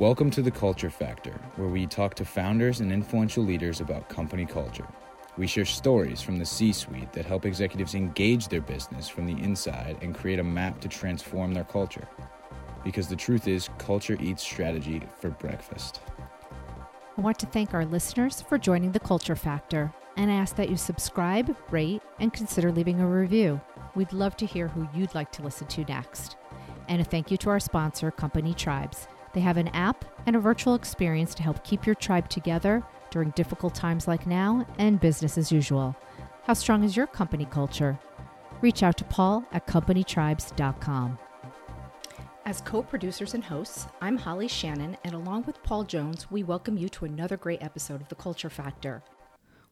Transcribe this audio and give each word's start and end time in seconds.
Welcome 0.00 0.30
to 0.30 0.40
the 0.40 0.50
Culture 0.50 0.88
Factor, 0.88 1.38
where 1.56 1.68
we 1.68 1.86
talk 1.86 2.14
to 2.14 2.24
founders 2.24 2.80
and 2.80 2.90
influential 2.90 3.44
leaders 3.44 3.82
about 3.82 4.08
company 4.08 4.46
culture. 4.46 4.86
We 5.36 5.46
share 5.46 5.66
stories 5.66 6.22
from 6.22 6.38
the 6.38 6.46
C 6.46 6.72
suite 6.72 7.12
that 7.12 7.26
help 7.26 7.44
executives 7.44 7.94
engage 7.94 8.48
their 8.48 8.62
business 8.62 9.10
from 9.10 9.26
the 9.26 9.38
inside 9.44 9.98
and 10.00 10.14
create 10.14 10.38
a 10.38 10.42
map 10.42 10.80
to 10.80 10.88
transform 10.88 11.52
their 11.52 11.64
culture. 11.64 12.08
Because 12.82 13.08
the 13.08 13.14
truth 13.14 13.46
is, 13.46 13.68
culture 13.76 14.16
eats 14.22 14.42
strategy 14.42 15.02
for 15.18 15.28
breakfast. 15.28 16.00
I 17.18 17.20
want 17.20 17.38
to 17.40 17.46
thank 17.46 17.74
our 17.74 17.84
listeners 17.84 18.40
for 18.40 18.56
joining 18.56 18.92
the 18.92 19.00
Culture 19.00 19.36
Factor 19.36 19.92
and 20.16 20.30
ask 20.30 20.56
that 20.56 20.70
you 20.70 20.78
subscribe, 20.78 21.54
rate, 21.70 22.00
and 22.20 22.32
consider 22.32 22.72
leaving 22.72 23.02
a 23.02 23.06
review. 23.06 23.60
We'd 23.94 24.14
love 24.14 24.34
to 24.38 24.46
hear 24.46 24.68
who 24.68 24.88
you'd 24.98 25.14
like 25.14 25.30
to 25.32 25.42
listen 25.42 25.66
to 25.66 25.84
next. 25.84 26.36
And 26.88 27.02
a 27.02 27.04
thank 27.04 27.30
you 27.30 27.36
to 27.36 27.50
our 27.50 27.60
sponsor, 27.60 28.10
Company 28.10 28.54
Tribes. 28.54 29.06
They 29.32 29.40
have 29.40 29.56
an 29.56 29.68
app 29.68 30.04
and 30.26 30.34
a 30.34 30.40
virtual 30.40 30.74
experience 30.74 31.34
to 31.36 31.42
help 31.42 31.62
keep 31.64 31.86
your 31.86 31.94
tribe 31.94 32.28
together 32.28 32.82
during 33.10 33.30
difficult 33.30 33.74
times 33.74 34.08
like 34.08 34.26
now 34.26 34.66
and 34.78 35.00
business 35.00 35.38
as 35.38 35.52
usual. 35.52 35.96
How 36.44 36.54
strong 36.54 36.84
is 36.84 36.96
your 36.96 37.06
company 37.06 37.44
culture? 37.44 37.98
Reach 38.60 38.82
out 38.82 38.96
to 38.98 39.04
Paul 39.04 39.44
at 39.52 39.66
companytribes.com. 39.66 41.18
As 42.46 42.60
co 42.60 42.82
producers 42.82 43.34
and 43.34 43.44
hosts, 43.44 43.86
I'm 44.00 44.16
Holly 44.16 44.48
Shannon, 44.48 44.96
and 45.04 45.14
along 45.14 45.44
with 45.44 45.62
Paul 45.62 45.84
Jones, 45.84 46.30
we 46.30 46.42
welcome 46.42 46.76
you 46.76 46.88
to 46.88 47.04
another 47.04 47.36
great 47.36 47.62
episode 47.62 48.00
of 48.00 48.08
The 48.08 48.14
Culture 48.16 48.50
Factor. 48.50 49.02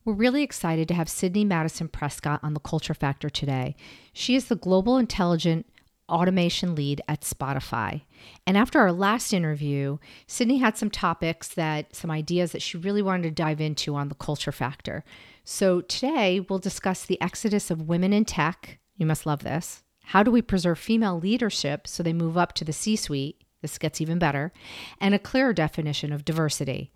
We're 0.05 0.13
really 0.15 0.43
excited 0.43 0.87
to 0.89 0.95
have 0.95 1.09
Sydney 1.09 1.45
Madison 1.45 1.89
Prescott 1.89 2.41
on 2.43 2.55
The 2.55 2.61
Culture 2.61 2.95
Factor 2.95 3.29
today. 3.29 3.75
She 4.13 4.37
is 4.37 4.47
the 4.47 4.57
Global 4.57 4.97
Intelligent 4.97 5.67
automation 6.09 6.75
lead 6.75 7.01
at 7.09 7.23
Spotify. 7.23 8.03
And 8.47 8.57
after 8.57 8.79
our 8.79 8.93
last 8.93 9.33
interview, 9.33 9.99
Sydney 10.27 10.59
had 10.59 10.77
some 10.77 10.91
topics 10.91 11.49
that, 11.49 11.95
some 11.95 12.11
ideas 12.11 12.53
that 12.53 12.63
she 12.63 12.77
really 12.77 13.03
wanted 13.03 13.25
to 13.25 13.31
dive 13.31 13.61
into 13.61 13.95
on 13.95 14.09
the 14.09 14.15
culture 14.15 14.53
factor. 14.53 15.05
So 15.45 15.81
today 15.83 16.41
we'll 16.41 16.59
discuss 16.59 17.05
the 17.05 17.21
exodus 17.21 17.71
of 17.71 17.89
women 17.89 18.13
in 18.13 18.25
tech. 18.25 18.79
You 18.97 19.07
must 19.07 19.27
love 19.27 19.43
this. 19.43 19.83
How 20.05 20.23
do 20.23 20.31
we 20.31 20.43
preserve 20.43 20.79
female 20.79 21.19
leadership 21.19 21.87
so 21.87 22.03
they 22.03 22.13
move 22.13 22.39
up 22.39 22.53
to 22.55 22.65
the 22.65 22.73
C 22.73 22.97
suite? 22.97 23.43
This 23.61 23.77
gets 23.79 24.01
even 24.01 24.19
better. 24.19 24.53
And 25.01 25.15
a 25.15 25.19
clearer 25.19 25.53
definition 25.53 26.13
of 26.13 26.25
diversity. 26.25 26.93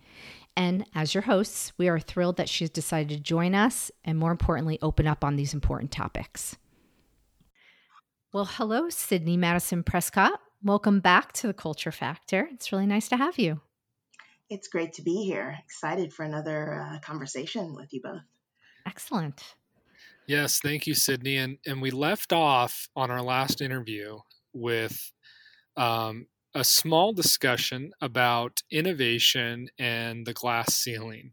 And 0.56 0.86
as 0.94 1.14
your 1.14 1.22
hosts, 1.22 1.72
we 1.78 1.88
are 1.88 1.98
thrilled 1.98 2.36
that 2.36 2.48
she's 2.48 2.70
decided 2.70 3.08
to 3.16 3.22
join 3.22 3.54
us 3.54 3.90
and, 4.04 4.18
more 4.18 4.30
importantly, 4.30 4.78
open 4.82 5.06
up 5.06 5.24
on 5.24 5.36
these 5.36 5.54
important 5.54 5.90
topics. 5.90 6.56
Well, 8.34 8.46
hello, 8.46 8.88
Sydney 8.88 9.36
Madison 9.36 9.82
Prescott. 9.82 10.40
Welcome 10.62 11.00
back 11.00 11.34
to 11.34 11.48
the 11.48 11.52
Culture 11.52 11.92
Factor. 11.92 12.48
It's 12.50 12.72
really 12.72 12.86
nice 12.86 13.06
to 13.10 13.18
have 13.18 13.38
you. 13.38 13.60
It's 14.48 14.68
great 14.68 14.94
to 14.94 15.02
be 15.02 15.16
here. 15.24 15.58
Excited 15.62 16.14
for 16.14 16.24
another 16.24 16.80
uh, 16.80 16.98
conversation 17.00 17.74
with 17.74 17.92
you 17.92 18.00
both. 18.02 18.22
Excellent. 18.86 19.54
Yes, 20.26 20.60
thank 20.60 20.86
you, 20.86 20.94
Sydney. 20.94 21.36
And 21.36 21.58
and 21.66 21.82
we 21.82 21.90
left 21.90 22.32
off 22.32 22.88
on 22.96 23.10
our 23.10 23.20
last 23.20 23.60
interview 23.60 24.20
with 24.54 25.12
um, 25.76 26.26
a 26.54 26.64
small 26.64 27.12
discussion 27.12 27.90
about 28.00 28.62
innovation 28.70 29.68
and 29.78 30.24
the 30.26 30.32
glass 30.32 30.74
ceiling. 30.74 31.32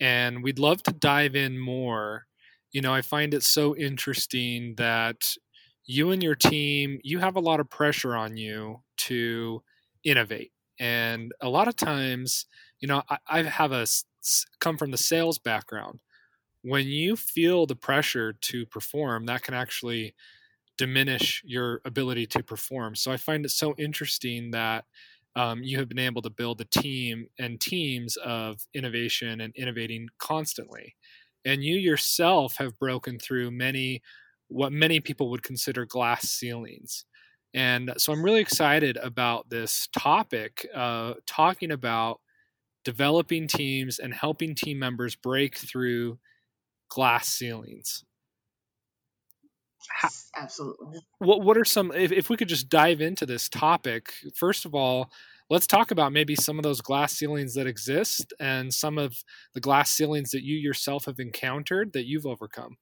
And 0.00 0.44
we'd 0.44 0.58
love 0.58 0.82
to 0.82 0.92
dive 0.92 1.34
in 1.34 1.58
more. 1.58 2.26
You 2.72 2.82
know, 2.82 2.92
I 2.92 3.00
find 3.00 3.32
it 3.32 3.42
so 3.42 3.74
interesting 3.74 4.74
that 4.76 5.24
you 5.86 6.10
and 6.10 6.22
your 6.22 6.34
team, 6.34 7.00
you 7.02 7.18
have 7.20 7.36
a 7.36 7.40
lot 7.40 7.60
of 7.60 7.70
pressure 7.70 8.16
on 8.16 8.36
you 8.36 8.82
to 8.98 9.62
innovate. 10.04 10.52
And 10.78 11.32
a 11.40 11.48
lot 11.48 11.68
of 11.68 11.76
times, 11.76 12.46
you 12.80 12.88
know, 12.88 13.02
I, 13.08 13.18
I 13.28 13.42
have 13.42 13.72
a 13.72 13.86
come 14.60 14.76
from 14.76 14.90
the 14.90 14.96
sales 14.98 15.38
background. 15.38 16.00
When 16.62 16.86
you 16.86 17.16
feel 17.16 17.66
the 17.66 17.76
pressure 17.76 18.32
to 18.32 18.66
perform, 18.66 19.26
that 19.26 19.42
can 19.42 19.54
actually 19.54 20.14
diminish 20.78 21.42
your 21.44 21.80
ability 21.84 22.26
to 22.26 22.42
perform. 22.42 22.94
So 22.94 23.10
I 23.12 23.16
find 23.16 23.44
it 23.44 23.50
so 23.50 23.74
interesting 23.78 24.50
that 24.52 24.84
um, 25.36 25.62
you 25.62 25.78
have 25.78 25.88
been 25.88 25.98
able 25.98 26.22
to 26.22 26.30
build 26.30 26.60
a 26.60 26.64
team 26.64 27.28
and 27.38 27.60
teams 27.60 28.16
of 28.16 28.66
innovation 28.74 29.40
and 29.40 29.54
innovating 29.56 30.08
constantly. 30.18 30.96
And 31.44 31.62
you 31.62 31.76
yourself 31.76 32.56
have 32.56 32.78
broken 32.78 33.18
through 33.18 33.50
many 33.52 34.02
what 34.48 34.72
many 34.72 35.00
people 35.00 35.30
would 35.30 35.42
consider 35.42 35.84
glass 35.84 36.28
ceilings. 36.30 37.04
And 37.54 37.92
so 37.96 38.12
I'm 38.12 38.22
really 38.22 38.40
excited 38.40 38.96
about 38.98 39.48
this 39.48 39.88
topic, 39.96 40.66
uh, 40.74 41.14
talking 41.26 41.70
about 41.70 42.20
developing 42.84 43.48
teams 43.48 43.98
and 43.98 44.14
helping 44.14 44.54
team 44.54 44.78
members 44.78 45.16
break 45.16 45.56
through 45.56 46.18
glass 46.88 47.28
ceilings. 47.28 48.04
Absolutely. 50.36 51.00
What 51.18 51.42
What 51.42 51.56
are 51.56 51.64
some? 51.64 51.92
If, 51.92 52.12
if 52.12 52.28
we 52.28 52.36
could 52.36 52.48
just 52.48 52.68
dive 52.68 53.00
into 53.00 53.26
this 53.26 53.48
topic, 53.48 54.12
first 54.34 54.64
of 54.64 54.74
all, 54.74 55.10
let's 55.48 55.66
talk 55.66 55.90
about 55.90 56.12
maybe 56.12 56.34
some 56.34 56.58
of 56.58 56.62
those 56.62 56.80
glass 56.80 57.12
ceilings 57.12 57.54
that 57.54 57.66
exist 57.66 58.32
and 58.40 58.72
some 58.72 58.98
of 58.98 59.22
the 59.54 59.60
glass 59.60 59.90
ceilings 59.90 60.30
that 60.30 60.42
you 60.42 60.56
yourself 60.56 61.06
have 61.06 61.20
encountered 61.20 61.92
that 61.92 62.06
you've 62.06 62.26
overcome. 62.26 62.76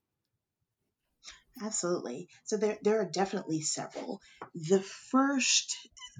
Absolutely. 1.61 2.27
So 2.43 2.57
there, 2.57 2.77
there 2.81 2.99
are 3.01 3.09
definitely 3.09 3.61
several. 3.61 4.21
The 4.55 4.81
first 4.81 5.75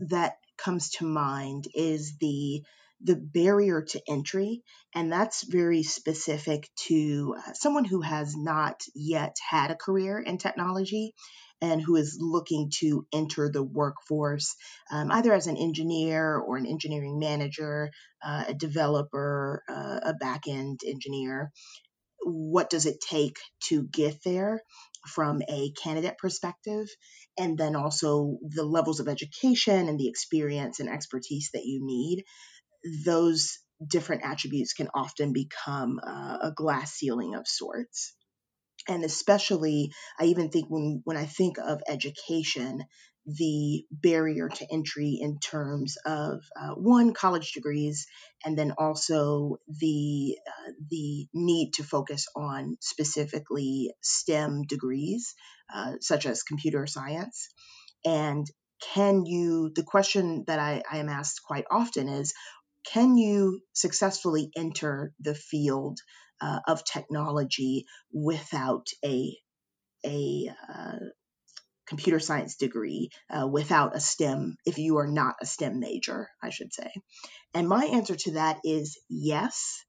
that 0.10 0.38
comes 0.58 0.92
to 0.92 1.06
mind 1.06 1.68
is 1.74 2.18
the 2.20 2.64
the 3.02 3.18
barrier 3.18 3.82
to 3.82 4.02
entry, 4.10 4.64
and 4.96 5.12
that's 5.12 5.44
very 5.44 5.84
specific 5.84 6.70
to 6.88 7.36
uh, 7.38 7.52
someone 7.54 7.84
who 7.84 8.00
has 8.00 8.38
not 8.38 8.82
yet 8.96 9.36
had 9.50 9.70
a 9.70 9.76
career 9.76 10.18
in 10.18 10.38
technology 10.38 11.14
and 11.62 11.82
who 11.82 11.98
is 11.98 12.18
looking 12.22 12.72
to 12.80 13.06
enter 13.14 13.50
the 13.52 13.62
workforce 13.64 14.56
um, 14.92 15.12
either 15.12 15.34
as 15.34 15.48
an 15.48 15.58
engineer 15.58 16.38
or 16.38 16.56
an 16.56 16.66
engineering 16.66 17.20
manager, 17.20 17.92
uh, 18.26 18.46
a 18.48 18.54
developer, 18.54 19.62
uh, 19.68 20.00
a 20.04 20.14
back 20.14 20.44
end 20.48 20.80
engineer. 20.88 21.52
What 22.26 22.70
does 22.70 22.86
it 22.86 23.00
take 23.00 23.38
to 23.66 23.84
get 23.84 24.22
there? 24.24 24.62
From 25.08 25.42
a 25.48 25.72
candidate 25.72 26.18
perspective, 26.18 26.88
and 27.38 27.58
then 27.58 27.76
also 27.76 28.38
the 28.42 28.64
levels 28.64 29.00
of 29.00 29.08
education 29.08 29.88
and 29.88 30.00
the 30.00 30.08
experience 30.08 30.80
and 30.80 30.90
expertise 30.90 31.50
that 31.54 31.66
you 31.66 31.80
need, 31.84 32.24
those 33.06 33.60
different 33.86 34.24
attributes 34.24 34.74
can 34.74 34.90
often 34.94 35.34
become 35.34 36.00
uh, 36.06 36.38
a 36.42 36.52
glass 36.56 36.94
ceiling 36.94 37.36
of 37.36 37.48
sorts. 37.48 38.16
And 38.88 39.04
especially, 39.04 39.92
I 40.20 40.26
even 40.26 40.50
think 40.50 40.68
when, 40.70 41.02
when 41.06 41.18
I 41.18 41.26
think 41.26 41.58
of 41.58 41.82
education, 41.88 42.84
the 43.26 43.86
barrier 43.92 44.50
to 44.50 44.68
entry 44.72 45.18
in 45.20 45.40
terms 45.40 45.98
of 46.06 46.44
uh, 46.60 46.76
one 46.76 47.14
college 47.14 47.54
degrees 47.54 48.06
and 48.44 48.58
then 48.58 48.74
also 48.78 49.58
the 49.68 50.38
uh, 50.48 50.72
the 50.90 51.28
need 51.34 51.72
to 51.74 51.84
focus 51.84 52.28
on 52.36 52.78
specifically 52.82 53.92
STEM 54.02 54.64
degrees 54.64 55.34
uh, 55.74 55.94
such 56.02 56.26
as 56.26 56.44
computer 56.44 56.86
science. 56.86 57.50
And 58.06 58.46
can 58.94 59.26
you 59.26 59.72
the 59.76 59.84
question 59.84 60.44
that 60.48 60.60
I, 60.60 60.84
I 60.90 61.00
am 61.00 61.10
asked 61.10 61.42
quite 61.48 61.66
often 61.72 62.08
is 62.08 62.34
can 62.92 63.18
you 63.18 63.62
successfully 63.74 64.52
enter 64.56 65.14
the 65.20 65.34
field 65.34 66.00
uh, 66.42 66.60
of 66.68 66.84
technology 66.84 67.86
without 68.14 68.88
a 69.04 69.36
a 70.06 70.52
uh, 70.72 70.98
computer 71.88 72.20
science 72.20 72.56
degree 72.56 73.10
uh, 73.30 73.48
without 73.48 73.96
a 73.96 74.00
STEM, 74.00 74.58
if 74.66 74.78
you 74.78 74.98
are 74.98 75.08
not 75.08 75.36
a 75.42 75.46
STEM 75.46 75.80
major, 75.80 76.30
I 76.42 76.50
should 76.50 76.74
say. 76.74 76.92
And 77.54 77.68
my 77.68 77.86
answer 77.86 78.16
to 78.16 78.32
that 78.34 78.60
is 78.64 79.00
yes, 79.10 79.84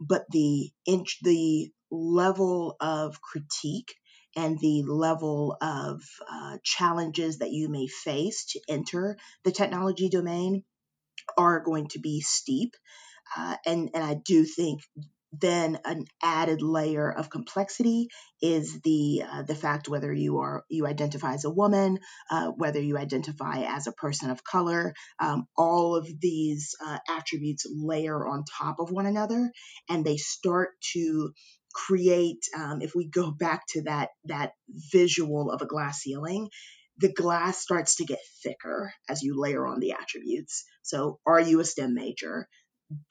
but 0.00 0.24
the 0.30 0.70
inch, 0.86 1.18
the 1.22 1.70
level 1.90 2.76
of 2.80 3.20
critique 3.20 3.94
and 4.36 4.58
the 4.58 4.82
level 4.86 5.56
of 5.60 6.02
uh, 6.30 6.58
challenges 6.62 7.38
that 7.38 7.52
you 7.52 7.68
may 7.68 7.86
face 7.86 8.44
to 8.50 8.60
enter 8.68 9.16
the 9.44 9.52
technology 9.52 10.08
domain 10.08 10.62
are 11.38 11.60
going 11.60 11.88
to 11.88 11.98
be 11.98 12.20
steep. 12.20 12.74
Uh, 13.36 13.56
and, 13.64 13.90
and 13.94 14.04
I 14.04 14.14
do 14.14 14.44
think 14.44 14.82
then 15.40 15.78
an 15.84 16.04
added 16.22 16.62
layer 16.62 17.10
of 17.10 17.30
complexity 17.30 18.08
is 18.40 18.80
the 18.82 19.22
uh, 19.28 19.42
the 19.42 19.54
fact 19.54 19.88
whether 19.88 20.12
you 20.12 20.38
are 20.38 20.64
you 20.68 20.86
identify 20.86 21.34
as 21.34 21.44
a 21.44 21.50
woman, 21.50 21.98
uh, 22.30 22.48
whether 22.48 22.80
you 22.80 22.98
identify 22.98 23.64
as 23.66 23.86
a 23.86 23.92
person 23.92 24.30
of 24.30 24.44
color. 24.44 24.94
Um, 25.18 25.46
all 25.56 25.96
of 25.96 26.08
these 26.20 26.74
uh, 26.84 26.98
attributes 27.08 27.66
layer 27.68 28.26
on 28.26 28.44
top 28.58 28.76
of 28.78 28.90
one 28.90 29.06
another, 29.06 29.50
and 29.88 30.04
they 30.04 30.16
start 30.16 30.70
to 30.92 31.32
create. 31.74 32.44
Um, 32.56 32.82
if 32.82 32.94
we 32.94 33.08
go 33.08 33.30
back 33.38 33.62
to 33.70 33.82
that 33.82 34.10
that 34.26 34.52
visual 34.92 35.50
of 35.50 35.62
a 35.62 35.66
glass 35.66 36.00
ceiling, 36.00 36.48
the 36.98 37.12
glass 37.12 37.58
starts 37.58 37.96
to 37.96 38.04
get 38.04 38.18
thicker 38.42 38.92
as 39.08 39.22
you 39.22 39.38
layer 39.38 39.66
on 39.66 39.80
the 39.80 39.92
attributes. 39.92 40.64
So, 40.82 41.18
are 41.26 41.40
you 41.40 41.60
a 41.60 41.64
STEM 41.64 41.94
major? 41.94 42.48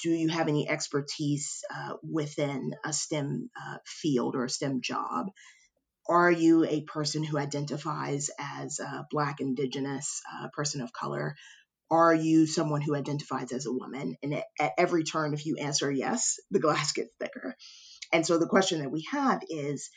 Do 0.02 0.10
you 0.10 0.30
have 0.30 0.48
any 0.48 0.70
expertise 0.70 1.64
uh, 1.74 1.94
within 2.02 2.74
a 2.84 2.94
STEM 2.94 3.50
uh, 3.60 3.78
field 3.86 4.36
or 4.36 4.46
a 4.46 4.50
STEM 4.50 4.82
job? 4.82 5.28
Are 6.08 6.32
you 6.32 6.66
a 6.66 6.82
person 6.82 7.24
who 7.24 7.38
identifies 7.38 8.30
as 8.40 8.80
a 8.80 9.08
Black, 9.10 9.42
Indigenous, 9.42 10.22
uh, 10.32 10.48
person 10.54 10.82
of 10.82 10.94
color? 10.94 11.36
Are 11.90 12.14
you 12.14 12.48
someone 12.48 12.82
who 12.82 12.96
identifies 12.96 13.52
as 13.52 13.66
a 13.66 13.74
woman? 13.74 14.16
And 14.24 14.36
at, 14.36 14.46
at 14.60 14.74
every 14.78 15.04
turn, 15.04 15.34
if 15.34 15.46
you 15.46 15.58
answer 15.58 15.92
yes, 15.92 16.40
the 16.52 16.60
glass 16.60 16.92
gets 16.94 17.10
thicker. 17.20 17.56
And 18.14 18.26
so 18.26 18.38
the 18.38 18.48
question 18.48 18.80
that 18.80 18.92
we 18.92 19.06
have 19.12 19.42
is 19.50 19.90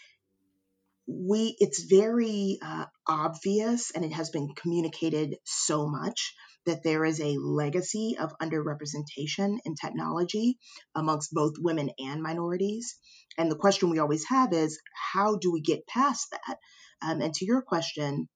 we 1.06 1.56
it's 1.58 1.84
very 1.84 2.58
uh, 2.62 2.84
obvious 3.06 3.90
and 3.92 4.04
it 4.04 4.12
has 4.12 4.30
been 4.30 4.54
communicated 4.54 5.36
so 5.44 5.88
much 5.88 6.34
that 6.68 6.82
there 6.82 7.04
is 7.04 7.20
a 7.20 7.36
legacy 7.38 8.16
of 8.18 8.32
underrepresentation 8.40 9.58
in 9.64 9.74
technology 9.74 10.58
amongst 10.94 11.32
both 11.32 11.54
women 11.58 11.90
and 11.98 12.22
minorities. 12.22 12.96
And 13.36 13.50
the 13.50 13.56
question 13.56 13.90
we 13.90 13.98
always 13.98 14.26
have 14.28 14.52
is 14.52 14.78
how 15.12 15.36
do 15.36 15.52
we 15.52 15.60
get 15.60 15.86
past 15.86 16.28
that? 16.30 16.58
Um, 17.02 17.20
and 17.20 17.34
to 17.34 17.44
your 17.44 17.62
question 17.62 18.28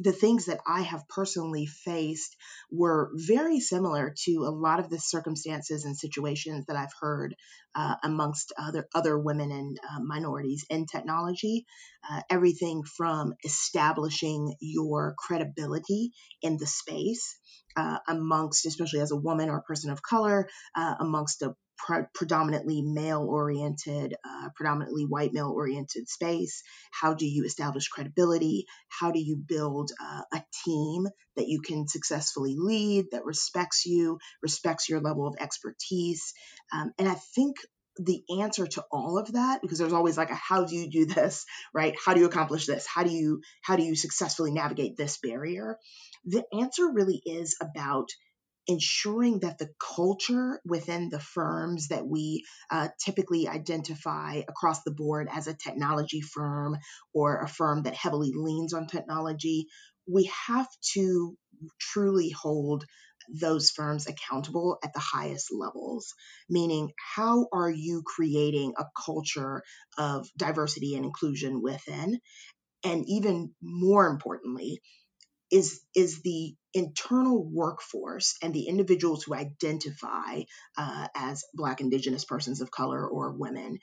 the 0.00 0.12
things 0.12 0.46
that 0.46 0.60
I 0.66 0.82
have 0.82 1.08
personally 1.08 1.66
faced 1.66 2.36
were 2.70 3.10
very 3.14 3.60
similar 3.60 4.14
to 4.24 4.32
a 4.46 4.50
lot 4.50 4.80
of 4.80 4.90
the 4.90 4.98
circumstances 4.98 5.84
and 5.84 5.96
situations 5.96 6.66
that 6.66 6.76
I've 6.76 6.92
heard 7.00 7.34
uh, 7.74 7.96
amongst 8.02 8.52
other 8.58 8.88
other 8.94 9.18
women 9.18 9.50
and 9.50 9.78
uh, 9.82 10.00
minorities 10.00 10.64
in 10.70 10.86
technology. 10.86 11.66
Uh, 12.08 12.20
everything 12.30 12.82
from 12.84 13.34
establishing 13.44 14.54
your 14.60 15.14
credibility 15.18 16.12
in 16.42 16.56
the 16.56 16.66
space. 16.66 17.38
Uh, 17.78 17.98
amongst, 18.08 18.64
especially 18.64 19.00
as 19.00 19.12
a 19.12 19.16
woman 19.16 19.50
or 19.50 19.58
a 19.58 19.62
person 19.62 19.90
of 19.90 20.00
color, 20.00 20.48
uh, 20.74 20.94
amongst 20.98 21.42
a 21.42 21.54
pre- 21.76 22.06
predominantly 22.14 22.82
male 22.82 23.26
oriented, 23.28 24.14
uh, 24.24 24.48
predominantly 24.54 25.04
white 25.04 25.32
male 25.32 25.52
oriented 25.54 26.08
space? 26.08 26.62
How 26.90 27.14
do 27.14 27.26
you 27.26 27.44
establish 27.44 27.88
credibility? 27.88 28.66
How 28.88 29.10
do 29.10 29.20
you 29.20 29.36
build 29.36 29.90
uh, 30.00 30.22
a 30.32 30.42
team 30.64 31.06
that 31.36 31.48
you 31.48 31.60
can 31.60 31.88
successfully 31.88 32.56
lead, 32.58 33.06
that 33.12 33.24
respects 33.24 33.86
you, 33.86 34.18
respects 34.42 34.88
your 34.88 35.00
level 35.00 35.26
of 35.26 35.36
expertise? 35.38 36.32
Um, 36.72 36.92
and 36.98 37.08
I 37.08 37.14
think 37.14 37.56
the 37.98 38.22
answer 38.40 38.66
to 38.66 38.84
all 38.92 39.18
of 39.18 39.32
that 39.32 39.62
because 39.62 39.78
there's 39.78 39.92
always 39.92 40.18
like 40.18 40.30
a 40.30 40.34
how 40.34 40.64
do 40.64 40.76
you 40.76 40.90
do 40.90 41.06
this 41.06 41.46
right 41.72 41.94
how 42.04 42.12
do 42.12 42.20
you 42.20 42.26
accomplish 42.26 42.66
this 42.66 42.86
how 42.86 43.02
do 43.02 43.10
you 43.10 43.40
how 43.62 43.76
do 43.76 43.82
you 43.82 43.94
successfully 43.96 44.50
navigate 44.50 44.96
this 44.96 45.18
barrier 45.22 45.78
the 46.26 46.44
answer 46.52 46.90
really 46.92 47.22
is 47.24 47.56
about 47.60 48.08
ensuring 48.66 49.40
that 49.40 49.58
the 49.58 49.68
culture 49.96 50.60
within 50.64 51.08
the 51.08 51.20
firms 51.20 51.88
that 51.88 52.06
we 52.06 52.44
uh, 52.70 52.88
typically 53.04 53.48
identify 53.48 54.42
across 54.48 54.82
the 54.82 54.90
board 54.90 55.28
as 55.32 55.46
a 55.46 55.54
technology 55.54 56.20
firm 56.20 56.76
or 57.14 57.40
a 57.40 57.48
firm 57.48 57.82
that 57.84 57.94
heavily 57.94 58.32
leans 58.34 58.72
on 58.74 58.86
technology, 58.86 59.66
we 60.10 60.30
have 60.46 60.68
to 60.94 61.36
truly 61.80 62.30
hold 62.30 62.84
those 63.40 63.70
firms 63.70 64.06
accountable 64.06 64.78
at 64.84 64.92
the 64.92 65.00
highest 65.00 65.48
levels. 65.52 66.14
Meaning, 66.48 66.92
how 67.14 67.46
are 67.52 67.70
you 67.70 68.02
creating 68.06 68.74
a 68.78 68.84
culture 69.04 69.62
of 69.98 70.28
diversity 70.36 70.94
and 70.94 71.04
inclusion 71.04 71.60
within? 71.62 72.20
And 72.84 73.04
even 73.08 73.52
more 73.60 74.06
importantly, 74.06 74.80
is 75.50 75.80
is 75.94 76.22
the 76.22 76.54
internal 76.74 77.42
workforce 77.44 78.36
and 78.42 78.52
the 78.52 78.68
individuals 78.68 79.24
who 79.24 79.34
identify 79.34 80.42
uh, 80.76 81.08
as 81.14 81.44
black 81.54 81.80
indigenous 81.80 82.24
persons 82.24 82.60
of 82.60 82.70
color 82.70 83.06
or 83.06 83.32
women 83.32 83.78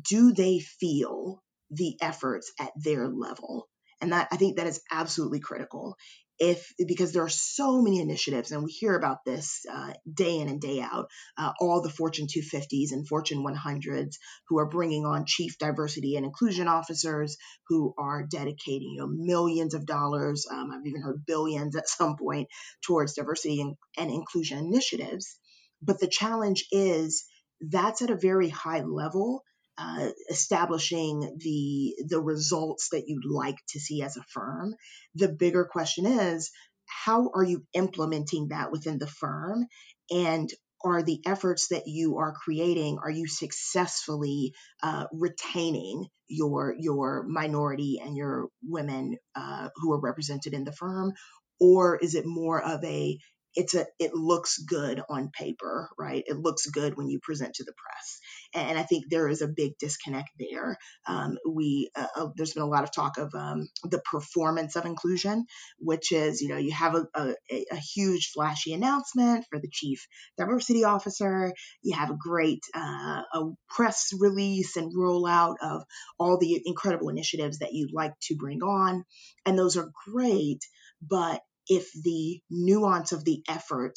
do 0.00 0.32
they 0.32 0.58
feel 0.58 1.42
the 1.70 1.96
efforts 2.00 2.52
at 2.58 2.72
their 2.76 3.08
level? 3.08 3.68
And 4.00 4.12
that 4.12 4.28
i 4.32 4.36
think 4.36 4.56
that 4.56 4.66
is 4.66 4.82
absolutely 4.90 5.38
critical 5.38 5.96
if 6.38 6.72
because 6.86 7.12
there 7.12 7.24
are 7.24 7.28
so 7.28 7.82
many 7.82 8.00
initiatives 8.00 8.50
and 8.50 8.64
we 8.64 8.70
hear 8.70 8.96
about 8.96 9.18
this 9.24 9.64
uh, 9.70 9.92
day 10.12 10.38
in 10.38 10.48
and 10.48 10.60
day 10.60 10.80
out 10.80 11.06
uh, 11.38 11.52
all 11.60 11.82
the 11.82 11.90
fortune 11.90 12.26
250s 12.26 12.92
and 12.92 13.06
fortune 13.06 13.44
100s 13.44 14.14
who 14.48 14.58
are 14.58 14.68
bringing 14.68 15.04
on 15.04 15.24
chief 15.26 15.58
diversity 15.58 16.16
and 16.16 16.24
inclusion 16.24 16.68
officers 16.68 17.36
who 17.68 17.94
are 17.98 18.26
dedicating 18.26 18.94
you 18.94 19.00
know 19.00 19.08
millions 19.08 19.74
of 19.74 19.86
dollars 19.86 20.46
um, 20.50 20.70
i've 20.72 20.86
even 20.86 21.02
heard 21.02 21.24
billions 21.26 21.76
at 21.76 21.88
some 21.88 22.16
point 22.16 22.48
towards 22.82 23.14
diversity 23.14 23.60
and, 23.60 23.76
and 23.98 24.10
inclusion 24.10 24.58
initiatives. 24.58 25.38
But 25.80 26.00
the 26.00 26.08
challenge 26.08 26.66
is 26.70 27.24
that's 27.60 28.02
at 28.02 28.10
a 28.10 28.16
very 28.16 28.48
high 28.48 28.82
level 28.82 29.42
uh, 29.78 30.08
establishing 30.28 31.38
the 31.38 31.94
the 32.08 32.20
results 32.20 32.90
that 32.90 33.04
you'd 33.06 33.24
like 33.24 33.56
to 33.70 33.80
see 33.80 34.02
as 34.02 34.16
a 34.16 34.24
firm. 34.32 34.74
The 35.14 35.28
bigger 35.28 35.64
question 35.64 36.06
is 36.06 36.50
how 36.86 37.30
are 37.34 37.44
you 37.44 37.64
implementing 37.72 38.48
that 38.48 38.70
within 38.70 38.98
the 38.98 39.06
firm? 39.06 39.66
And 40.10 40.50
are 40.84 41.02
the 41.02 41.20
efforts 41.26 41.68
that 41.68 41.84
you 41.86 42.18
are 42.18 42.32
creating 42.32 42.98
are 43.02 43.10
you 43.10 43.26
successfully 43.28 44.52
uh, 44.82 45.06
retaining 45.12 46.06
your 46.28 46.74
your 46.78 47.24
minority 47.26 48.00
and 48.04 48.16
your 48.16 48.48
women 48.62 49.16
uh, 49.34 49.68
who 49.76 49.92
are 49.92 50.00
represented 50.00 50.54
in 50.54 50.64
the 50.64 50.72
firm? 50.72 51.12
Or 51.60 51.96
is 51.96 52.14
it 52.14 52.26
more 52.26 52.60
of 52.60 52.84
a 52.84 53.18
it's 53.54 53.74
a 53.74 53.86
it 53.98 54.14
looks 54.14 54.58
good 54.58 55.00
on 55.08 55.30
paper 55.30 55.88
right? 55.98 56.24
It 56.26 56.36
looks 56.36 56.66
good 56.66 56.96
when 56.96 57.08
you 57.08 57.20
present 57.22 57.54
to 57.54 57.64
the 57.64 57.74
press 57.74 58.20
and 58.54 58.78
I 58.78 58.82
think 58.82 59.04
there 59.08 59.28
is 59.28 59.42
a 59.42 59.48
big 59.48 59.78
disconnect 59.78 60.30
there. 60.38 60.76
Um, 61.06 61.38
we 61.48 61.90
uh, 61.96 62.06
uh, 62.16 62.28
there's 62.36 62.52
been 62.52 62.62
a 62.62 62.68
lot 62.68 62.84
of 62.84 62.92
talk 62.92 63.18
of 63.18 63.34
um, 63.34 63.68
the 63.84 64.00
performance 64.00 64.76
of 64.76 64.84
inclusion, 64.84 65.46
which 65.78 66.12
is 66.12 66.40
you 66.40 66.48
know 66.48 66.58
you 66.58 66.72
have 66.72 66.94
a, 66.94 67.06
a, 67.16 67.34
a, 67.70 67.76
huge 67.76 68.30
flashy 68.32 68.72
announcement 68.72 69.46
for 69.50 69.58
the 69.58 69.70
chief 69.70 70.06
diversity 70.36 70.84
officer, 70.84 71.52
you 71.82 71.96
have 71.96 72.10
a 72.10 72.16
great 72.18 72.60
uh, 72.74 73.22
a 73.32 73.50
press 73.68 74.10
release 74.18 74.76
and 74.76 74.94
rollout 74.94 75.56
of 75.62 75.82
all 76.18 76.38
the 76.38 76.60
incredible 76.64 77.08
initiatives 77.08 77.58
that 77.58 77.72
you'd 77.72 77.92
like 77.92 78.12
to 78.22 78.36
bring 78.36 78.62
on, 78.62 79.04
and 79.46 79.58
those 79.58 79.76
are 79.76 79.90
great, 80.06 80.60
but 81.00 81.40
if 81.68 81.90
the 81.92 82.40
nuance 82.50 83.12
of 83.12 83.24
the 83.24 83.42
effort 83.48 83.94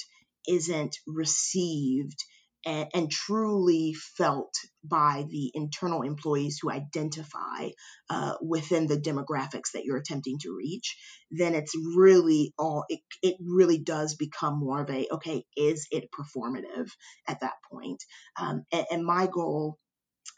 isn't 0.48 0.98
received 1.08 2.24
and, 2.66 2.88
and, 2.94 3.12
truly 3.12 3.94
felt 4.18 4.54
by 4.84 5.26
the 5.30 5.52
internal 5.54 6.02
employees 6.02 6.60
who 6.62 6.72
identify 6.72 7.70
uh, 8.10 8.36
within 8.42 8.88
the 8.88 8.98
demographics 8.98 9.72
that 9.74 9.84
you're 9.84 9.98
attempting 9.98 10.38
to 10.40 10.56
reach, 10.56 10.98
then 11.32 11.54
it's 11.54 11.74
really 11.96 12.54
all, 12.58 12.86
it, 12.90 13.00
it 13.22 13.36
really 13.40 13.78
does 13.78 14.16
become 14.16 14.60
more 14.60 14.82
of 14.82 14.90
a, 14.90 15.08
okay, 15.12 15.44
is 15.56 15.88
it 15.92 16.10
performative 16.12 16.90
at 17.28 17.40
that 17.42 17.54
point? 17.72 18.04
Um, 18.40 18.64
and, 18.72 18.86
and 18.92 19.06
my 19.06 19.28
goal, 19.28 19.78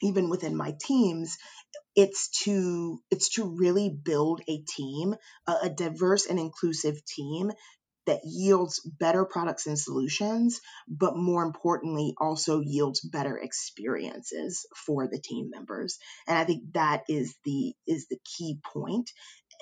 even 0.02 0.30
within 0.30 0.56
my 0.56 0.74
teams, 0.82 1.38
it's 1.96 2.30
to 2.44 3.02
it's 3.10 3.30
to 3.30 3.44
really 3.44 3.90
build 3.90 4.42
a 4.48 4.60
team 4.60 5.16
a, 5.48 5.54
a 5.64 5.70
diverse 5.70 6.28
and 6.28 6.40
inclusive 6.40 7.04
team 7.06 7.52
that 8.08 8.22
yields 8.24 8.80
better 9.00 9.26
products 9.26 9.68
and 9.68 9.78
solutions, 9.78 10.60
but 10.88 11.16
more 11.16 11.44
importantly, 11.44 12.16
also 12.20 12.62
yields 12.62 13.02
better 13.02 13.38
experiences 13.38 14.66
for 14.76 15.08
the 15.08 15.20
team 15.20 15.50
members. 15.52 15.98
And 16.28 16.38
I 16.38 16.44
think 16.44 16.74
that 16.74 17.04
is 17.08 17.36
the 17.46 17.74
is 17.86 18.08
the 18.10 18.20
key 18.38 18.60
point. 18.74 19.12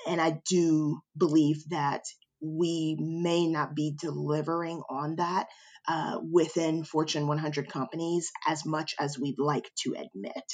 And 0.08 0.20
I 0.20 0.40
do 0.48 1.00
believe 1.16 1.68
that 1.70 2.02
we 2.40 2.96
may 2.98 3.46
not 3.46 3.74
be 3.74 3.94
delivering 3.98 4.82
on 4.88 5.16
that 5.16 5.46
uh, 5.88 6.18
within 6.30 6.84
Fortune 6.84 7.26
100 7.26 7.68
companies 7.68 8.30
as 8.46 8.64
much 8.64 8.94
as 8.98 9.18
we'd 9.18 9.38
like 9.38 9.70
to 9.82 9.94
admit. 9.94 10.44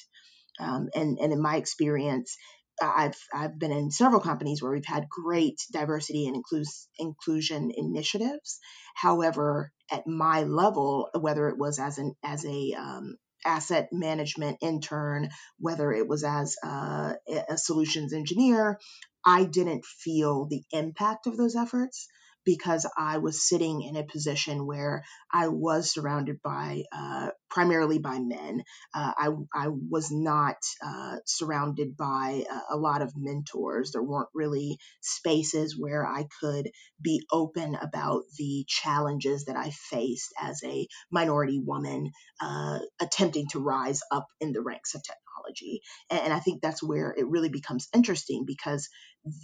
Um, 0.60 0.88
and, 0.94 1.18
and 1.18 1.32
in 1.32 1.40
my 1.40 1.56
experience, 1.56 2.36
I've 2.82 3.16
I've 3.32 3.58
been 3.58 3.72
in 3.72 3.90
several 3.90 4.20
companies 4.20 4.62
where 4.62 4.72
we've 4.72 4.84
had 4.84 5.08
great 5.08 5.60
diversity 5.72 6.26
and 6.26 6.36
inclus- 6.36 6.86
inclusion 6.98 7.70
initiatives. 7.74 8.58
However, 8.94 9.72
at 9.90 10.06
my 10.06 10.42
level, 10.42 11.08
whether 11.18 11.48
it 11.48 11.58
was 11.58 11.78
as 11.78 11.98
an 11.98 12.14
as 12.22 12.44
a 12.44 12.72
um, 12.72 13.16
asset 13.44 13.88
management 13.92 14.58
intern, 14.60 15.30
whether 15.58 15.92
it 15.92 16.08
was 16.08 16.24
as 16.24 16.56
a, 16.62 17.14
a 17.48 17.58
solutions 17.58 18.12
engineer, 18.12 18.78
I 19.24 19.44
didn't 19.44 19.84
feel 19.84 20.46
the 20.46 20.62
impact 20.72 21.26
of 21.26 21.36
those 21.36 21.56
efforts 21.56 22.08
because 22.44 22.88
I 22.96 23.18
was 23.18 23.46
sitting 23.46 23.82
in 23.82 23.96
a 23.96 24.04
position 24.04 24.66
where 24.66 25.04
I 25.32 25.48
was 25.48 25.92
surrounded 25.92 26.40
by 26.42 26.84
uh, 26.92 27.28
primarily 27.50 27.98
by 27.98 28.18
men. 28.18 28.64
Uh, 28.94 29.12
I, 29.16 29.28
I 29.54 29.68
was 29.68 30.10
not 30.10 30.56
uh, 30.84 31.16
surrounded 31.26 31.96
by 31.96 32.44
a, 32.50 32.74
a, 32.74 32.76
lot 32.76 33.02
of 33.02 33.12
mentors. 33.16 33.92
There 33.92 34.02
weren't 34.02 34.28
really 34.34 34.78
spaces 35.00 35.76
where 35.78 36.06
I 36.06 36.26
could 36.40 36.70
be 37.00 37.24
open 37.30 37.76
about 37.80 38.22
the 38.38 38.64
challenges 38.66 39.44
that 39.44 39.56
I 39.56 39.70
faced 39.70 40.32
as 40.40 40.62
a 40.64 40.86
minority 41.10 41.60
woman 41.60 42.10
uh, 42.40 42.78
attempting 43.00 43.48
to 43.48 43.60
rise 43.60 44.00
up 44.10 44.26
in 44.40 44.52
the 44.52 44.62
ranks 44.62 44.94
of 44.94 45.02
technology. 45.42 45.82
And, 46.10 46.32
I 46.32 46.40
think 46.40 46.62
that's 46.62 46.82
where 46.82 47.14
it 47.16 47.26
really 47.26 47.48
becomes 47.48 47.88
interesting 47.94 48.44
because 48.46 48.88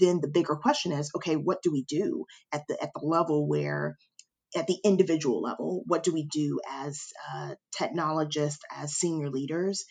then 0.01 0.21
the 0.21 0.29
bigger 0.29 0.57
question 0.57 0.93
is 0.93 1.11
okay, 1.17 1.37
what 1.37 1.63
do 1.63 1.71
we 1.71 1.85
do 1.85 2.25
at 2.53 2.63
the, 2.69 2.83
at 2.83 2.91
the 2.95 3.07
level 3.07 3.49
where 3.49 3.97
at 4.57 4.67
the 4.67 4.79
individual 4.83 5.43
level, 5.43 5.83
what 5.87 6.03
do 6.03 6.13
we 6.13 6.25
do 6.25 6.59
as 6.71 7.09
uh, 7.35 7.55
technologists, 7.77 8.61
as 8.75 8.95
senior 8.95 9.29
leaders 9.29 9.85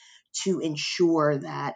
to 0.44 0.60
ensure 0.60 1.38
that 1.38 1.76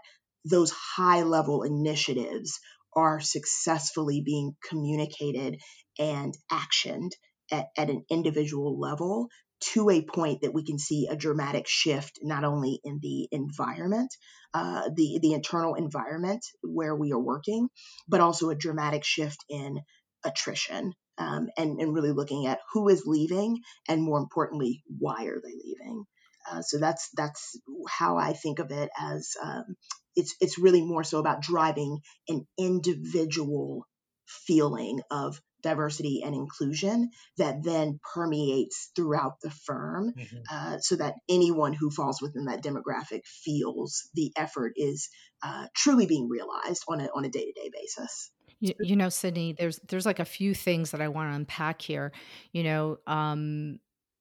those 0.49 0.71
high 0.71 1.21
level 1.21 1.61
initiatives 1.63 2.59
are 2.95 3.19
successfully 3.19 4.21
being 4.25 4.55
communicated 4.67 5.59
and 5.99 6.35
actioned 6.51 7.11
at, 7.51 7.67
at 7.77 7.89
an 7.89 8.03
individual 8.09 8.79
level 8.79 9.27
to 9.61 9.89
a 9.89 10.01
point 10.01 10.41
that 10.41 10.53
we 10.53 10.63
can 10.63 10.79
see 10.79 11.07
a 11.07 11.15
dramatic 11.15 11.67
shift 11.67 12.19
not 12.23 12.43
only 12.43 12.79
in 12.83 12.99
the 13.01 13.27
environment, 13.31 14.13
uh, 14.53 14.89
the 14.93 15.19
the 15.21 15.33
internal 15.33 15.75
environment 15.75 16.45
where 16.61 16.95
we 16.95 17.11
are 17.11 17.19
working, 17.19 17.69
but 18.07 18.21
also 18.21 18.49
a 18.49 18.55
dramatic 18.55 19.03
shift 19.03 19.45
in 19.49 19.81
attrition 20.25 20.93
um, 21.17 21.49
and, 21.57 21.79
and 21.79 21.93
really 21.93 22.11
looking 22.11 22.47
at 22.47 22.59
who 22.73 22.89
is 22.89 23.03
leaving 23.05 23.59
and 23.87 24.01
more 24.01 24.19
importantly, 24.19 24.83
why 24.97 25.25
are 25.25 25.41
they 25.43 25.53
leaving? 25.63 26.05
Uh, 26.49 26.61
so 26.61 26.79
that's 26.79 27.09
that's 27.15 27.59
how 27.87 28.17
I 28.17 28.33
think 28.33 28.59
of 28.59 28.71
it 28.71 28.89
as 28.99 29.35
um, 29.41 29.75
it's 30.15 30.35
it's 30.41 30.57
really 30.57 30.81
more 30.81 31.03
so 31.03 31.19
about 31.19 31.41
driving 31.41 31.99
an 32.27 32.47
individual 32.57 33.85
feeling 34.25 35.01
of 35.11 35.39
diversity 35.61 36.21
and 36.23 36.35
inclusion 36.35 37.09
that 37.37 37.63
then 37.63 37.99
permeates 38.13 38.91
throughout 38.95 39.39
the 39.41 39.49
firm 39.49 40.13
mm-hmm. 40.17 40.37
uh, 40.51 40.77
so 40.79 40.95
that 40.95 41.15
anyone 41.29 41.73
who 41.73 41.89
falls 41.89 42.21
within 42.21 42.45
that 42.45 42.63
demographic 42.63 43.25
feels 43.25 44.09
the 44.13 44.31
effort 44.35 44.73
is 44.75 45.09
uh, 45.43 45.67
truly 45.75 46.05
being 46.05 46.29
realized 46.29 46.83
on 46.87 47.01
a, 47.01 47.09
on 47.15 47.25
a 47.25 47.29
day-to-day 47.29 47.69
basis 47.73 48.31
you, 48.61 48.75
you 48.79 48.95
know, 48.95 49.09
Sydney, 49.09 49.53
there's 49.57 49.79
there's 49.89 50.05
like 50.05 50.19
a 50.19 50.25
few 50.25 50.53
things 50.53 50.91
that 50.91 51.01
I 51.01 51.07
want 51.07 51.31
to 51.31 51.35
unpack 51.35 51.81
here. 51.81 52.11
You 52.53 52.63
know, 52.63 52.97
um, 53.07 53.79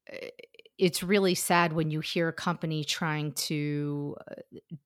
eh, 0.09 0.31
it's 0.81 1.03
really 1.03 1.35
sad 1.35 1.73
when 1.73 1.91
you 1.91 2.01
hear 2.01 2.29
a 2.29 2.33
company 2.33 2.85
trying 2.85 3.33
to 3.33 4.17
uh, 4.31 4.35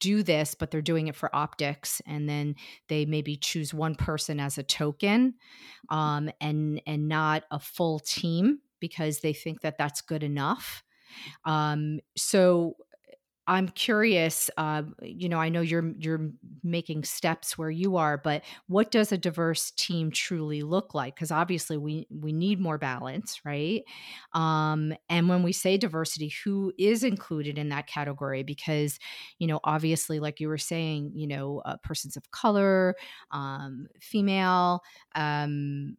do 0.01 0.23
this, 0.23 0.55
but 0.55 0.71
they're 0.71 0.83
doing 0.83 1.09
it 1.09 1.17
for 1.17 1.35
optics, 1.35 2.03
and 2.07 2.29
then 2.29 2.57
they 2.89 3.07
maybe 3.07 3.37
choose 3.37 3.73
one 3.73 3.95
person 3.95 4.41
as 4.41 4.59
a 4.59 4.63
token, 4.63 5.35
um, 5.91 6.31
and 6.41 6.83
and 6.87 7.09
not 7.09 7.45
a 7.51 7.61
full 7.61 8.01
team 8.01 8.61
because 8.81 9.21
they 9.21 9.33
think 9.33 9.61
that 9.63 9.79
that's 9.79 10.01
good 10.03 10.23
enough. 10.23 10.83
Um, 11.45 12.01
so 12.17 12.77
I'm 13.47 13.69
curious. 13.69 14.49
Uh, 14.57 14.85
you 15.03 15.29
know, 15.29 15.39
I 15.39 15.51
know 15.51 15.61
you're 15.61 15.93
you're 15.99 16.31
making 16.63 17.05
steps 17.05 17.59
where 17.59 17.71
you 17.71 17.97
are, 17.97 18.17
but 18.17 18.43
what 18.69 18.91
does 18.91 19.13
a 19.13 19.19
diverse 19.19 19.71
team 19.73 20.11
truly 20.11 20.63
look 20.63 20.95
like? 20.95 21.15
Because 21.15 21.31
obviously, 21.31 21.77
we 21.77 22.07
we 22.11 22.33
need 22.33 22.59
more 22.59 22.79
balance, 22.79 23.41
right? 23.45 23.83
Um, 24.33 24.95
and 25.11 25.29
when 25.29 25.43
we 25.43 25.53
say 25.53 25.77
diversity, 25.77 26.33
who 26.45 26.73
is 26.79 27.05
included 27.05 27.59
in 27.59 27.69
that 27.69 27.87
category? 27.87 28.43
Because 28.43 28.99
you 29.39 29.47
know, 29.47 29.61
obviously, 29.65 30.21
like 30.21 30.41
you 30.41 30.49
were 30.49 30.57
saying, 30.59 31.13
you 31.15 31.27
know, 31.27 31.61
uh, 31.67 31.77
persons 31.83 32.17
of 32.17 32.31
color, 32.31 32.95
um, 33.31 33.89
female. 34.01 34.81
Um, 35.15 35.97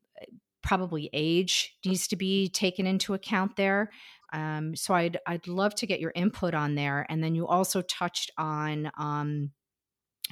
probably 0.61 1.09
age 1.13 1.77
needs 1.85 2.07
to 2.07 2.15
be 2.15 2.49
taken 2.49 2.87
into 2.87 3.13
account 3.13 3.55
there 3.55 3.91
um, 4.33 4.75
so 4.75 4.93
I'd 4.93 5.17
I'd 5.25 5.47
love 5.47 5.75
to 5.75 5.87
get 5.87 5.99
your 5.99 6.11
input 6.15 6.53
on 6.53 6.75
there. 6.75 7.05
And 7.09 7.23
then 7.23 7.35
you 7.35 7.47
also 7.47 7.81
touched 7.81 8.31
on 8.37 8.91
um, 8.97 9.51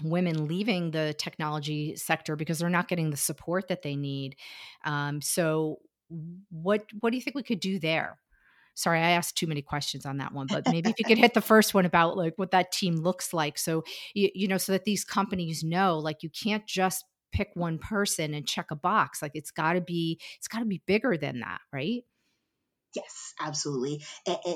women 0.01 0.47
leaving 0.47 0.91
the 0.91 1.13
technology 1.17 1.95
sector 1.95 2.35
because 2.35 2.59
they're 2.59 2.69
not 2.69 2.87
getting 2.87 3.09
the 3.09 3.17
support 3.17 3.67
that 3.67 3.83
they 3.83 3.95
need. 3.95 4.35
Um, 4.85 5.21
so 5.21 5.79
what 6.49 6.85
what 6.99 7.11
do 7.11 7.17
you 7.17 7.21
think 7.21 7.35
we 7.35 7.43
could 7.43 7.59
do 7.59 7.79
there? 7.79 8.19
Sorry, 8.75 8.99
I 8.99 9.11
asked 9.11 9.37
too 9.37 9.45
many 9.45 9.61
questions 9.61 10.03
on 10.03 10.17
that 10.17 10.33
one, 10.33 10.47
but 10.47 10.67
maybe 10.67 10.89
if 10.89 10.97
you 10.97 11.05
could 11.05 11.17
hit 11.19 11.35
the 11.35 11.41
first 11.41 11.75
one 11.75 11.85
about 11.85 12.17
like 12.17 12.33
what 12.37 12.51
that 12.51 12.71
team 12.71 12.95
looks 12.95 13.31
like. 13.31 13.57
So 13.59 13.83
you, 14.15 14.29
you 14.33 14.47
know, 14.47 14.57
so 14.57 14.71
that 14.71 14.85
these 14.85 15.03
companies 15.03 15.63
know 15.63 15.99
like 15.99 16.23
you 16.23 16.29
can't 16.29 16.65
just 16.65 17.05
pick 17.31 17.49
one 17.55 17.77
person 17.77 18.33
and 18.33 18.47
check 18.47 18.71
a 18.71 18.75
box. 18.75 19.21
Like 19.21 19.33
it's 19.35 19.51
got 19.51 19.73
to 19.73 19.81
be 19.81 20.19
it's 20.37 20.47
got 20.47 20.59
to 20.59 20.65
be 20.65 20.81
bigger 20.85 21.17
than 21.17 21.41
that, 21.41 21.59
right? 21.71 22.03
Yes, 22.95 23.33
absolutely. 23.39 24.03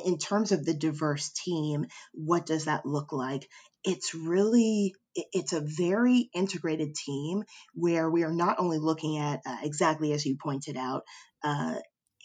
in 0.05 0.17
terms 0.19 0.51
of 0.51 0.63
the 0.63 0.75
diverse 0.75 1.31
team, 1.31 1.87
what 2.13 2.45
does 2.45 2.65
that 2.65 2.85
look 2.85 3.11
like? 3.11 3.49
It's 3.83 4.13
really 4.13 4.93
it's 5.15 5.53
a 5.53 5.61
very 5.61 6.29
integrated 6.35 6.93
team 6.93 7.43
where 7.73 8.09
we 8.09 8.23
are 8.23 8.31
not 8.33 8.59
only 8.59 8.77
looking 8.77 9.17
at 9.17 9.41
uh, 9.45 9.57
exactly 9.63 10.11
as 10.11 10.25
you 10.25 10.37
pointed 10.41 10.77
out 10.77 11.01
uh, 11.43 11.75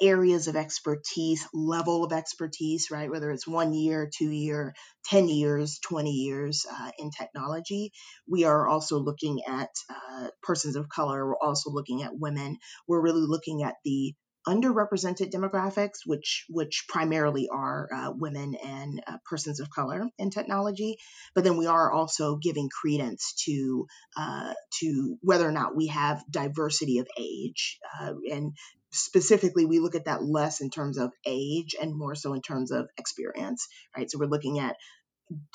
areas 0.02 0.48
of 0.48 0.56
expertise, 0.56 1.46
level 1.54 2.04
of 2.04 2.12
expertise, 2.12 2.90
right? 2.90 3.10
Whether 3.10 3.30
it's 3.30 3.46
one 3.46 3.72
year, 3.72 4.10
two 4.14 4.30
year, 4.30 4.74
10 5.06 5.28
years, 5.28 5.78
20 5.78 6.10
years 6.10 6.66
uh, 6.70 6.90
in 6.98 7.10
technology. 7.10 7.92
We 8.28 8.44
are 8.44 8.66
also 8.68 8.98
looking 8.98 9.42
at 9.46 9.70
uh, 9.88 10.28
persons 10.42 10.76
of 10.76 10.88
color. 10.88 11.26
We're 11.26 11.36
also 11.40 11.70
looking 11.70 12.02
at 12.02 12.18
women. 12.18 12.58
We're 12.88 13.00
really 13.02 13.24
looking 13.26 13.62
at 13.62 13.76
the 13.84 14.14
underrepresented 14.46 15.30
demographics, 15.30 16.00
which 16.04 16.44
which 16.48 16.84
primarily 16.88 17.48
are 17.48 17.88
uh, 17.94 18.12
women 18.16 18.54
and 18.54 19.02
uh, 19.06 19.18
persons 19.24 19.60
of 19.60 19.70
color 19.70 20.08
in 20.18 20.30
technology. 20.30 20.96
But 21.34 21.44
then 21.44 21.56
we 21.56 21.66
are 21.66 21.92
also 21.92 22.36
giving 22.36 22.68
credence 22.68 23.34
to 23.44 23.86
uh, 24.16 24.54
to 24.80 25.16
whether 25.20 25.48
or 25.48 25.52
not 25.52 25.76
we 25.76 25.88
have 25.88 26.24
diversity 26.30 26.98
of 26.98 27.06
age, 27.18 27.78
uh, 28.00 28.14
and 28.30 28.56
specifically 28.90 29.64
we 29.64 29.78
look 29.78 29.94
at 29.94 30.04
that 30.04 30.22
less 30.22 30.60
in 30.60 30.70
terms 30.70 30.98
of 30.98 31.12
age 31.24 31.74
and 31.80 31.96
more 31.96 32.14
so 32.14 32.34
in 32.34 32.42
terms 32.42 32.70
of 32.70 32.88
experience, 32.98 33.68
right? 33.96 34.10
So 34.10 34.18
we're 34.18 34.26
looking 34.26 34.58
at 34.58 34.76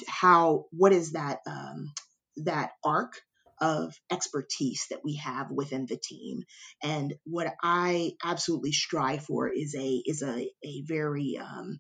how 0.08 0.66
what 0.72 0.92
is 0.92 1.12
that 1.12 1.40
um, 1.46 1.94
that 2.38 2.72
arc 2.84 3.22
of 3.60 3.94
expertise 4.12 4.86
that 4.90 5.04
we 5.04 5.16
have 5.16 5.52
within 5.52 5.86
the 5.86 5.98
team. 5.98 6.44
And 6.84 7.16
what 7.24 7.54
I 7.64 8.14
absolutely 8.24 8.72
strive 8.72 9.24
for 9.24 9.50
is 9.50 9.76
a 9.76 10.02
is 10.06 10.22
a, 10.22 10.50
a 10.64 10.84
very 10.86 11.40
um, 11.42 11.80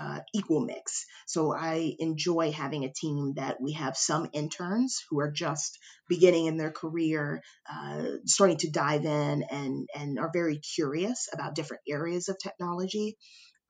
uh, 0.00 0.20
equal 0.34 0.60
mix. 0.60 1.04
So 1.26 1.52
I 1.54 1.94
enjoy 1.98 2.52
having 2.52 2.84
a 2.84 2.92
team 2.92 3.34
that 3.36 3.60
we 3.60 3.72
have 3.72 3.96
some 3.96 4.30
interns 4.32 5.02
who 5.10 5.20
are 5.20 5.30
just 5.30 5.78
beginning 6.08 6.46
in 6.46 6.56
their 6.56 6.70
career, 6.70 7.42
uh, 7.70 8.04
starting 8.24 8.56
to 8.58 8.70
dive 8.70 9.04
in 9.04 9.44
and 9.50 9.88
and 9.94 10.18
are 10.18 10.30
very 10.32 10.58
curious 10.58 11.28
about 11.32 11.54
different 11.54 11.82
areas 11.88 12.28
of 12.28 12.38
technology. 12.38 13.16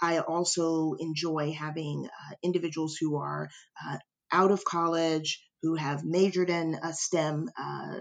I 0.00 0.20
also 0.20 0.94
enjoy 0.99 1.52
having 1.52 2.06
uh, 2.06 2.35
individuals 2.42 2.97
who 2.99 3.16
are 3.16 3.49
uh, 3.85 3.99
out 4.32 4.50
of 4.50 4.64
college, 4.64 5.42
who 5.62 5.74
have 5.74 6.04
majored 6.04 6.50
in 6.50 6.74
a 6.82 6.92
STEM 6.92 7.50
uh, 7.58 7.98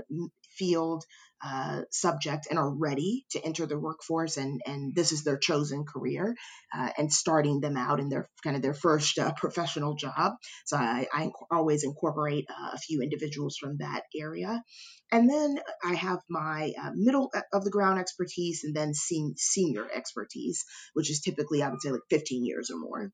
field 0.52 1.04
uh, 1.42 1.82
subject 1.90 2.48
and 2.50 2.60
are 2.60 2.70
ready 2.70 3.26
to 3.32 3.40
enter 3.42 3.66
the 3.66 3.80
workforce 3.80 4.36
and 4.36 4.62
and 4.66 4.94
this 4.94 5.14
is 5.14 5.24
their 5.24 5.38
chosen 5.38 5.86
career 5.86 6.36
uh, 6.76 6.90
and 6.98 7.14
starting 7.14 7.62
them 7.62 7.78
out 7.78 8.02
in 8.02 8.10
their 8.10 8.30
kind 8.44 8.58
of 8.58 8.62
their 8.62 8.74
first 8.74 9.18
uh, 9.18 9.32
professional 9.38 9.96
job. 9.96 10.34
So 10.66 10.76
I, 10.76 11.08
I 11.14 11.32
always 11.50 11.86
incorporate 11.86 12.46
uh, 12.50 12.72
a 12.74 12.78
few 12.78 13.02
individuals 13.02 13.56
from 13.58 13.78
that 13.78 14.04
area. 14.14 14.62
And 15.12 15.30
then 15.30 15.60
I 15.84 15.94
have 15.94 16.20
my 16.30 16.74
uh, 16.78 16.92
middle 16.94 17.32
of 17.54 17.64
the 17.64 17.72
ground 17.72 18.00
expertise 18.00 18.66
and 18.66 18.76
then 18.76 18.94
sen- 18.94 19.36
senior 19.38 19.88
expertise 19.90 20.66
which 20.94 21.10
is 21.10 21.22
typically 21.22 21.64
I 21.64 21.70
would 21.70 21.82
say 21.82 21.92
like 21.92 22.02
15 22.10 22.46
years 22.46 22.70
or 22.70 22.78
more 22.78 23.12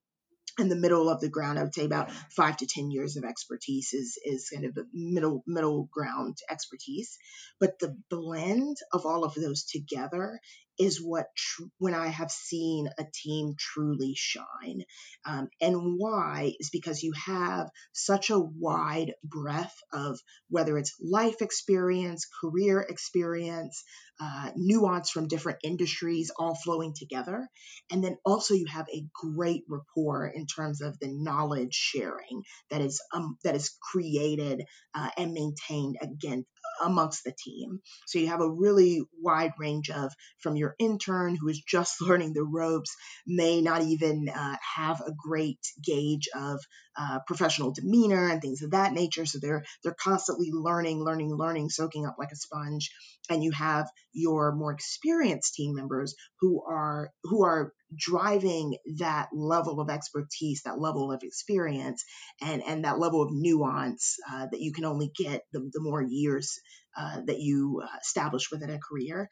in 0.59 0.69
the 0.69 0.75
middle 0.75 1.09
of 1.09 1.19
the 1.19 1.29
ground, 1.29 1.59
I 1.59 1.63
would 1.63 1.73
say 1.73 1.85
about 1.85 2.11
five 2.35 2.57
to 2.57 2.67
ten 2.67 2.91
years 2.91 3.17
of 3.17 3.23
expertise 3.23 3.93
is 3.93 4.17
is 4.23 4.49
kind 4.53 4.65
of 4.65 4.73
the 4.73 4.85
middle 4.93 5.43
middle 5.47 5.89
ground 5.91 6.37
expertise. 6.49 7.17
But 7.59 7.79
the 7.79 7.95
blend 8.09 8.77
of 8.93 9.05
all 9.05 9.23
of 9.23 9.35
those 9.35 9.63
together 9.65 10.39
is 10.79 11.01
what 11.01 11.27
tr- 11.35 11.63
when 11.77 11.93
I 11.93 12.07
have 12.07 12.31
seen 12.31 12.89
a 12.97 13.05
team 13.13 13.55
truly 13.57 14.13
shine. 14.15 14.83
Um, 15.25 15.49
and 15.61 15.97
why 15.97 16.53
is 16.59 16.69
because 16.69 17.03
you 17.03 17.13
have 17.25 17.69
such 17.93 18.29
a 18.29 18.39
wide 18.39 19.13
breadth 19.23 19.75
of 19.93 20.19
whether 20.49 20.77
it's 20.77 20.95
life 21.01 21.41
experience, 21.41 22.27
career 22.41 22.79
experience, 22.81 23.83
uh, 24.19 24.51
nuance 24.55 25.09
from 25.09 25.27
different 25.27 25.59
industries 25.63 26.31
all 26.37 26.55
flowing 26.55 26.93
together. 26.95 27.47
And 27.91 28.03
then 28.03 28.17
also 28.25 28.53
you 28.53 28.65
have 28.67 28.87
a 28.93 29.05
great 29.13 29.63
rapport 29.67 30.27
in 30.27 30.45
terms 30.45 30.81
of 30.81 30.97
the 30.99 31.09
knowledge 31.09 31.73
sharing 31.73 32.43
that 32.69 32.81
is 32.81 33.01
um, 33.13 33.37
that 33.43 33.55
is 33.55 33.75
created 33.91 34.63
uh, 34.93 35.09
and 35.17 35.33
maintained 35.33 35.97
again 36.01 36.45
amongst 36.83 37.23
the 37.23 37.33
team. 37.37 37.79
So 38.07 38.19
you 38.19 38.27
have 38.27 38.41
a 38.41 38.49
really 38.49 39.01
wide 39.21 39.53
range 39.59 39.89
of 39.89 40.11
from 40.39 40.55
your 40.55 40.75
intern 40.79 41.35
who 41.35 41.47
is 41.49 41.61
just 41.61 42.01
learning 42.01 42.33
the 42.33 42.43
ropes, 42.43 42.95
may 43.25 43.61
not 43.61 43.81
even 43.83 44.29
uh, 44.29 44.57
have 44.75 45.01
a 45.01 45.11
great 45.11 45.59
gauge 45.83 46.29
of 46.35 46.59
uh, 46.97 47.19
professional 47.27 47.71
demeanor 47.71 48.29
and 48.29 48.41
things 48.41 48.61
of 48.61 48.71
that 48.71 48.93
nature. 48.93 49.25
So 49.25 49.39
they're 49.39 49.63
they're 49.83 49.95
constantly 49.99 50.49
learning, 50.51 51.03
learning, 51.03 51.35
learning, 51.35 51.69
soaking 51.69 52.05
up 52.05 52.15
like 52.17 52.31
a 52.31 52.35
sponge. 52.35 52.91
And 53.29 53.43
you 53.43 53.51
have 53.51 53.89
your 54.13 54.53
more 54.53 54.71
experienced 54.71 55.55
team 55.55 55.75
members 55.75 56.15
who 56.39 56.63
are 56.67 57.11
who 57.23 57.43
are 57.43 57.73
driving 57.95 58.77
that 58.97 59.29
level 59.33 59.79
of 59.79 59.89
expertise, 59.89 60.61
that 60.63 60.79
level 60.79 61.11
of 61.11 61.23
experience, 61.23 62.03
and 62.41 62.63
and 62.63 62.85
that 62.85 62.99
level 62.99 63.21
of 63.21 63.29
nuance 63.31 64.17
uh, 64.31 64.47
that 64.51 64.61
you 64.61 64.73
can 64.73 64.85
only 64.85 65.11
get 65.17 65.41
the, 65.51 65.59
the 65.73 65.81
more 65.81 66.01
years 66.01 66.59
uh, 66.97 67.21
that 67.25 67.39
you 67.39 67.81
uh, 67.83 67.97
establish 68.01 68.51
within 68.51 68.69
a 68.69 68.79
career 68.79 69.29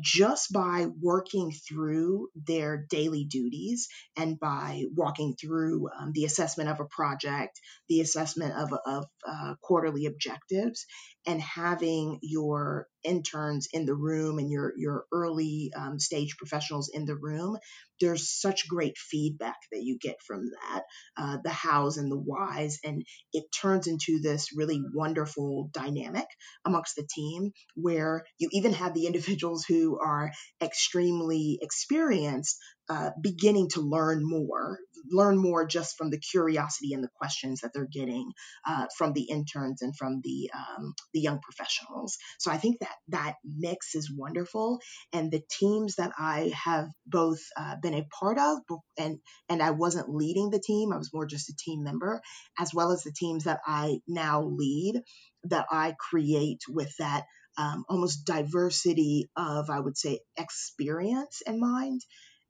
just 0.00 0.52
by 0.52 0.86
working 1.00 1.52
through 1.52 2.28
their 2.34 2.86
daily 2.90 3.24
duties 3.24 3.88
and 4.16 4.38
by 4.38 4.84
walking 4.94 5.34
through 5.40 5.88
um, 5.98 6.12
the 6.12 6.24
assessment 6.24 6.68
of 6.68 6.80
a 6.80 6.84
project, 6.84 7.60
the 7.88 8.00
assessment 8.00 8.54
of, 8.54 8.72
of 8.84 9.06
uh, 9.26 9.54
quarterly 9.62 10.06
objectives, 10.06 10.86
and 11.26 11.40
having 11.40 12.18
your 12.22 12.86
interns 13.06 13.68
in 13.72 13.86
the 13.86 13.94
room 13.94 14.38
and 14.38 14.50
your 14.50 14.72
your 14.76 15.04
early 15.12 15.70
um, 15.76 15.98
stage 15.98 16.36
professionals 16.36 16.90
in 16.92 17.06
the 17.06 17.16
room 17.16 17.56
there's 18.00 18.28
such 18.28 18.68
great 18.68 18.98
feedback 18.98 19.56
that 19.72 19.82
you 19.82 19.98
get 20.00 20.16
from 20.26 20.50
that 20.50 20.82
uh, 21.16 21.38
the 21.44 21.50
hows 21.50 21.98
and 21.98 22.10
the 22.10 22.18
whys 22.18 22.78
and 22.84 23.04
it 23.32 23.44
turns 23.52 23.86
into 23.86 24.20
this 24.22 24.48
really 24.56 24.82
wonderful 24.94 25.70
dynamic 25.72 26.26
amongst 26.66 26.96
the 26.96 27.08
team 27.14 27.52
where 27.74 28.24
you 28.38 28.48
even 28.52 28.72
have 28.72 28.94
the 28.94 29.06
individuals 29.06 29.64
who 29.66 29.98
are 30.00 30.32
extremely 30.62 31.58
experienced 31.62 32.58
uh, 32.88 33.10
beginning 33.20 33.68
to 33.70 33.80
learn 33.80 34.20
more, 34.22 34.78
learn 35.10 35.38
more 35.38 35.66
just 35.66 35.96
from 35.96 36.10
the 36.10 36.18
curiosity 36.18 36.92
and 36.92 37.02
the 37.02 37.10
questions 37.16 37.60
that 37.60 37.72
they're 37.74 37.88
getting 37.90 38.32
uh, 38.66 38.86
from 38.96 39.12
the 39.12 39.22
interns 39.22 39.82
and 39.82 39.96
from 39.96 40.20
the 40.22 40.50
um, 40.54 40.94
the 41.12 41.20
young 41.20 41.40
professionals. 41.40 42.16
So 42.38 42.50
I 42.50 42.56
think 42.56 42.80
that 42.80 42.94
that 43.08 43.34
mix 43.44 43.94
is 43.94 44.12
wonderful, 44.14 44.78
and 45.12 45.30
the 45.30 45.42
teams 45.58 45.96
that 45.96 46.12
I 46.18 46.52
have 46.64 46.88
both 47.06 47.40
uh, 47.56 47.76
been 47.82 47.94
a 47.94 48.06
part 48.18 48.38
of, 48.38 48.58
and 48.98 49.18
and 49.48 49.62
I 49.62 49.70
wasn't 49.70 50.14
leading 50.14 50.50
the 50.50 50.62
team, 50.64 50.92
I 50.92 50.98
was 50.98 51.12
more 51.12 51.26
just 51.26 51.50
a 51.50 51.56
team 51.56 51.82
member, 51.82 52.20
as 52.58 52.72
well 52.74 52.92
as 52.92 53.02
the 53.02 53.12
teams 53.12 53.44
that 53.44 53.60
I 53.66 53.98
now 54.06 54.42
lead, 54.44 55.00
that 55.44 55.66
I 55.70 55.94
create 56.10 56.60
with 56.68 56.92
that. 56.98 57.24
Um, 57.58 57.86
almost 57.88 58.26
diversity 58.26 59.30
of, 59.34 59.70
I 59.70 59.80
would 59.80 59.96
say, 59.96 60.20
experience 60.36 61.40
in 61.46 61.58
mind 61.58 62.02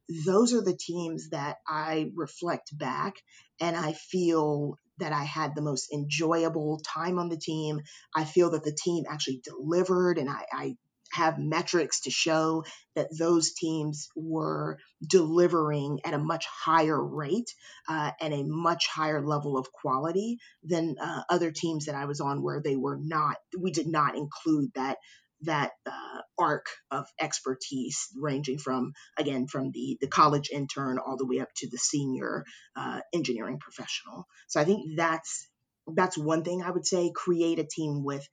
those 0.08 0.54
are 0.54 0.62
the 0.62 0.76
teams 0.76 1.30
that 1.30 1.56
I 1.66 2.10
reflect 2.14 2.76
back 2.76 3.16
and 3.60 3.76
I 3.76 3.92
feel 3.92 4.76
that 4.98 5.12
I 5.12 5.25
had 5.25 5.54
the 5.54 5.62
most 5.62 5.92
enjoyable 5.92 6.80
time 6.84 7.18
on 7.18 7.28
the 7.28 7.36
team. 7.36 7.80
I 8.14 8.25
feel 8.25 8.50
that 8.50 8.64
the 8.64 8.76
team 8.76 9.04
actually 9.08 9.42
delivered 9.44 10.18
and 10.18 10.30
I, 10.30 10.44
I 10.52 10.76
have 11.12 11.38
metrics 11.38 12.02
to 12.02 12.10
show 12.10 12.64
that 12.94 13.16
those 13.16 13.52
teams 13.52 14.08
were 14.16 14.78
delivering 15.06 16.00
at 16.04 16.14
a 16.14 16.18
much 16.18 16.46
higher 16.46 17.02
rate 17.02 17.50
uh, 17.88 18.10
and 18.20 18.34
a 18.34 18.44
much 18.44 18.88
higher 18.88 19.25
level 19.25 19.56
of 19.56 19.70
quality 19.72 20.38
than 20.64 20.96
uh, 21.00 21.22
other 21.28 21.50
teams 21.50 21.86
that 21.86 21.94
I 21.94 22.06
was 22.06 22.20
on 22.20 22.42
where 22.42 22.60
they 22.60 22.76
were 22.76 22.98
not, 23.00 23.36
we 23.58 23.70
did 23.70 23.86
not 23.86 24.16
include 24.16 24.72
that 24.75 24.98
that 25.43 25.73
uh, 25.87 26.21
arc 26.38 26.66
of 26.90 27.07
expertise 27.21 28.09
ranging 28.16 28.59
from 28.59 28.93
again 29.19 29.47
from 29.47 29.71
the 29.73 29.99
the 30.00 30.09
college 30.09 30.50
intern 30.52 30.99
all 30.99 31.16
the 31.16 31.26
way 31.26 31.40
up 31.40 31.49
to 31.57 31.69
the 31.69 31.78
senior 31.78 32.45
uh, 32.76 33.00
engineering 33.12 33.59
professional. 33.59 34.26
So 34.49 34.61
i 34.61 34.64
think 34.64 34.97
that's 34.97 35.49
that's 35.95 36.18
one 36.18 36.42
thing 36.42 36.62
i 36.62 36.70
would 36.70 36.87
say 36.87 37.12
create 37.14 37.59
a 37.59 37.64
team 37.64 38.03
with 38.05 38.27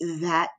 that 0.00 0.50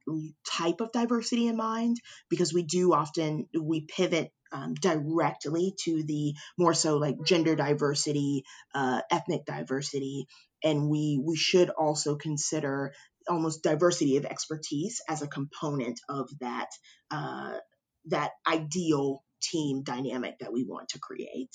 type 0.49 0.81
of 0.81 0.91
diversity 0.91 1.47
in 1.47 1.55
mind 1.55 1.97
because 2.29 2.53
we 2.53 2.63
do 2.63 2.93
often 2.93 3.47
we 3.59 3.81
pivot 3.81 4.31
um, 4.51 4.73
directly 4.75 5.73
to 5.83 6.03
the 6.03 6.33
more 6.57 6.73
so 6.73 6.97
like 6.97 7.15
gender 7.23 7.55
diversity 7.55 8.43
uh, 8.73 9.01
ethnic 9.11 9.45
diversity 9.45 10.27
and 10.63 10.89
we 10.89 11.21
we 11.23 11.35
should 11.35 11.69
also 11.69 12.15
consider 12.15 12.93
almost 13.29 13.63
diversity 13.63 14.17
of 14.17 14.25
expertise 14.25 15.01
as 15.09 15.21
a 15.21 15.27
component 15.27 15.99
of 16.09 16.29
that 16.39 16.67
uh, 17.11 17.57
that 18.05 18.31
ideal 18.47 19.23
team 19.41 19.83
dynamic 19.83 20.39
that 20.39 20.53
we 20.53 20.63
want 20.63 20.89
to 20.89 20.99
create. 20.99 21.49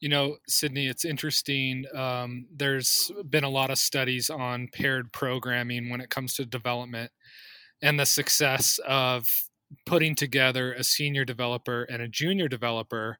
You 0.00 0.08
know, 0.08 0.36
Sydney, 0.48 0.86
it's 0.86 1.04
interesting. 1.04 1.84
Um, 1.94 2.46
there's 2.54 3.12
been 3.28 3.44
a 3.44 3.50
lot 3.50 3.70
of 3.70 3.78
studies 3.78 4.30
on 4.30 4.68
paired 4.72 5.12
programming 5.12 5.90
when 5.90 6.00
it 6.00 6.10
comes 6.10 6.34
to 6.34 6.46
development 6.46 7.12
and 7.82 8.00
the 8.00 8.06
success 8.06 8.80
of 8.86 9.26
putting 9.86 10.14
together 10.14 10.72
a 10.72 10.84
senior 10.84 11.24
developer 11.24 11.84
and 11.84 12.02
a 12.02 12.08
junior 12.08 12.48
developer 12.48 13.18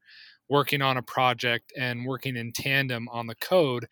working 0.48 0.82
on 0.82 0.96
a 0.96 1.02
project 1.02 1.72
and 1.76 2.06
working 2.06 2.36
in 2.36 2.52
tandem 2.52 3.08
on 3.10 3.26
the 3.26 3.36
code 3.36 3.86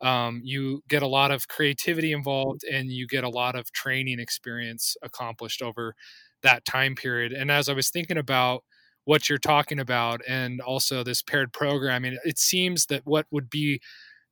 um, 0.00 0.40
you 0.44 0.82
get 0.88 1.02
a 1.02 1.06
lot 1.06 1.30
of 1.30 1.48
creativity 1.48 2.12
involved 2.12 2.62
and 2.70 2.90
you 2.90 3.06
get 3.06 3.24
a 3.24 3.28
lot 3.28 3.54
of 3.56 3.70
training 3.72 4.20
experience 4.20 4.96
accomplished 5.02 5.62
over 5.62 5.94
that 6.42 6.64
time 6.64 6.94
period. 6.94 7.32
And 7.32 7.50
as 7.50 7.68
I 7.68 7.72
was 7.72 7.90
thinking 7.90 8.18
about 8.18 8.64
what 9.04 9.28
you're 9.28 9.38
talking 9.38 9.78
about 9.78 10.20
and 10.26 10.60
also 10.60 11.02
this 11.02 11.22
paired 11.22 11.52
programming, 11.52 12.18
it 12.24 12.38
seems 12.38 12.86
that 12.86 13.02
what 13.04 13.26
would 13.30 13.48
be 13.50 13.80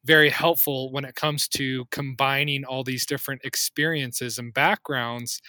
very 0.05 0.31
helpful 0.31 0.90
when 0.92 1.05
it 1.05 1.14
comes 1.14 1.48
to 1.48 1.85
combining 1.90 2.64
all 2.64 2.83
these 2.85 3.07
different 3.07 3.42
experiences 3.44 4.38
and 4.38 4.53
backgrounds 4.53 5.40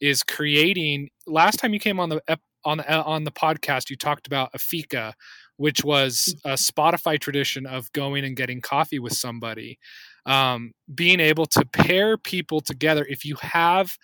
is 0.00 0.22
creating 0.22 1.08
last 1.26 1.56
time 1.56 1.72
you 1.72 1.80
came 1.80 1.98
on 1.98 2.10
the 2.10 2.20
on 2.64 2.78
the 2.78 3.02
on 3.04 3.24
the 3.24 3.30
podcast 3.32 3.88
you 3.88 3.96
talked 3.96 4.26
about 4.26 4.50
a 4.54 4.58
fika 4.58 5.14
which 5.56 5.84
was 5.84 6.34
mm. 6.44 6.52
a 6.52 6.54
Spotify 6.54 7.18
tradition 7.18 7.66
of 7.66 7.92
going 7.92 8.24
and 8.24 8.36
getting 8.36 8.60
coffee 8.60 8.98
with 8.98 9.12
somebody. 9.12 9.78
Um, 10.24 10.72
being 10.94 11.20
able 11.20 11.46
to 11.46 11.64
pair 11.64 12.16
people 12.16 12.60
together, 12.60 13.04
if 13.08 13.24
you 13.24 13.36
have 13.40 13.96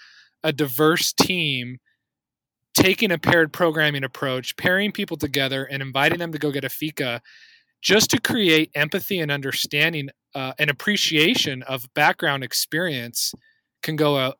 a 0.42 0.52
diverse 0.52 1.12
team, 1.12 1.78
taking 2.74 3.10
a 3.10 3.18
paired 3.18 3.52
programming 3.52 4.04
approach, 4.04 4.56
pairing 4.56 4.92
people 4.92 5.16
together 5.16 5.64
and 5.64 5.82
inviting 5.82 6.18
them 6.18 6.32
to 6.32 6.38
go 6.38 6.50
get 6.50 6.64
a 6.64 6.68
fika 6.68 7.20
just 7.82 8.10
to 8.10 8.20
create 8.20 8.70
empathy 8.74 9.20
and 9.20 9.30
understanding 9.30 10.08
uh, 10.34 10.52
and 10.58 10.70
appreciation 10.70 11.62
of 11.62 11.92
background 11.94 12.44
experience 12.44 13.32
can 13.82 13.96
go 13.96 14.16
a, 14.16 14.34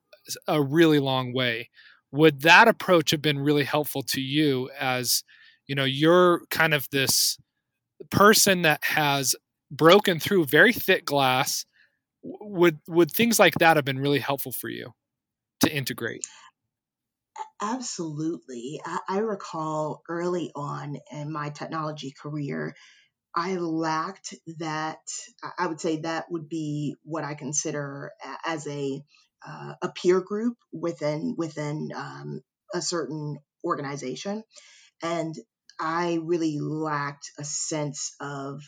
a 0.47 0.63
really 0.63 0.99
long 0.99 1.33
way. 1.33 1.71
Would 2.13 2.43
that 2.43 2.69
approach 2.69 3.11
have 3.11 3.23
been 3.23 3.39
really 3.39 3.65
helpful 3.65 4.03
to 4.05 4.21
you 4.21 4.71
as 4.79 5.23
you 5.69 5.75
know 5.75 5.85
you're 5.85 6.43
kind 6.51 6.75
of 6.75 6.89
this 6.91 7.39
person 8.11 8.63
that 8.63 8.83
has 8.83 9.35
broken 9.71 10.19
through 10.19 10.47
very 10.47 10.73
thick 10.73 11.05
glass. 11.05 11.65
Would 12.23 12.79
would 12.89 13.13
things 13.13 13.39
like 13.39 13.55
that 13.55 13.77
have 13.77 13.85
been 13.85 14.01
really 14.01 14.19
helpful 14.19 14.53
for 14.53 14.69
you 14.69 14.93
to 15.61 15.73
integrate? 15.73 16.27
Absolutely. 17.63 18.81
I, 18.85 18.99
I 19.09 19.19
recall 19.19 20.03
early 20.09 20.51
on 20.57 20.97
in 21.13 21.33
my 21.33 21.51
technology 21.51 22.13
career 22.21 22.75
i 23.37 23.57
lacked 23.57 24.35
that 24.59 25.01
i 25.59 25.67
would 25.67 25.79
say 25.79 25.99
that 25.99 26.25
would 26.31 26.49
be 26.49 26.97
what 27.05 27.25
i 27.25 27.35
consider 27.35 28.11
as 28.47 28.67
a 28.67 29.05
uh, 29.47 29.75
a 29.83 29.89
peer 29.91 30.21
group 30.21 30.57
within 30.73 31.35
within 31.37 31.91
um, 31.95 32.41
a 32.75 32.81
certain 32.83 33.39
organization. 33.65 34.43
And 35.03 35.35
I 35.81 36.19
really 36.23 36.59
lacked 36.59 37.31
a 37.39 37.45
sense 37.45 38.15
of 38.21 38.61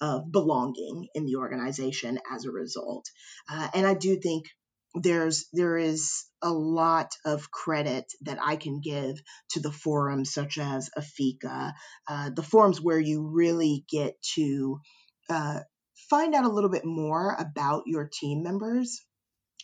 of 0.00 0.30
belonging 0.32 1.06
in 1.14 1.26
the 1.26 1.36
organization 1.36 2.18
as 2.30 2.44
a 2.44 2.50
result. 2.50 3.06
Uh, 3.48 3.68
and 3.72 3.86
I 3.86 3.94
do 3.94 4.18
think 4.18 4.46
there's 4.94 5.46
there 5.52 5.78
is 5.78 6.24
a 6.42 6.52
lot 6.52 7.12
of 7.24 7.50
credit 7.50 8.12
that 8.22 8.38
I 8.42 8.56
can 8.56 8.80
give 8.80 9.16
to 9.50 9.60
the 9.60 9.70
forums 9.70 10.34
such 10.34 10.58
as 10.58 10.90
a 10.96 11.02
fika, 11.02 11.74
uh, 12.08 12.30
the 12.34 12.42
forums 12.42 12.80
where 12.80 12.98
you 12.98 13.30
really 13.32 13.84
get 13.88 14.20
to 14.34 14.80
uh, 15.30 15.60
find 16.10 16.34
out 16.34 16.44
a 16.44 16.52
little 16.52 16.70
bit 16.70 16.84
more 16.84 17.34
about 17.38 17.84
your 17.86 18.10
team 18.12 18.42
members 18.42 19.02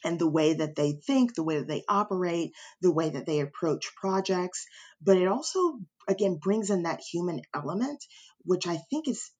and 0.04 0.18
the 0.18 0.30
way 0.30 0.54
that 0.54 0.76
they 0.76 0.92
think, 0.92 1.34
the 1.34 1.44
way 1.44 1.58
that 1.58 1.68
they 1.68 1.82
operate, 1.88 2.52
the 2.80 2.92
way 2.92 3.10
that 3.10 3.26
they 3.26 3.40
approach 3.40 3.90
projects. 3.96 4.64
But 5.02 5.16
it 5.16 5.26
also, 5.26 5.80
again, 6.08 6.38
brings 6.42 6.70
in 6.70 6.84
that 6.84 7.00
human 7.00 7.40
element, 7.54 8.04
which 8.44 8.66
I 8.66 8.78
think 8.90 9.08
is 9.08 9.30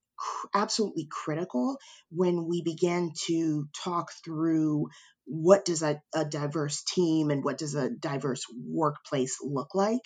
absolutely 0.54 1.06
critical 1.10 1.78
when 2.10 2.46
we 2.46 2.62
begin 2.62 3.12
to 3.26 3.68
talk 3.84 4.10
through 4.24 4.88
what 5.24 5.64
does 5.64 5.82
a, 5.82 6.00
a 6.14 6.24
diverse 6.24 6.82
team 6.84 7.30
and 7.30 7.44
what 7.44 7.58
does 7.58 7.74
a 7.74 7.90
diverse 7.90 8.42
workplace 8.66 9.38
look 9.42 9.74
like. 9.74 10.00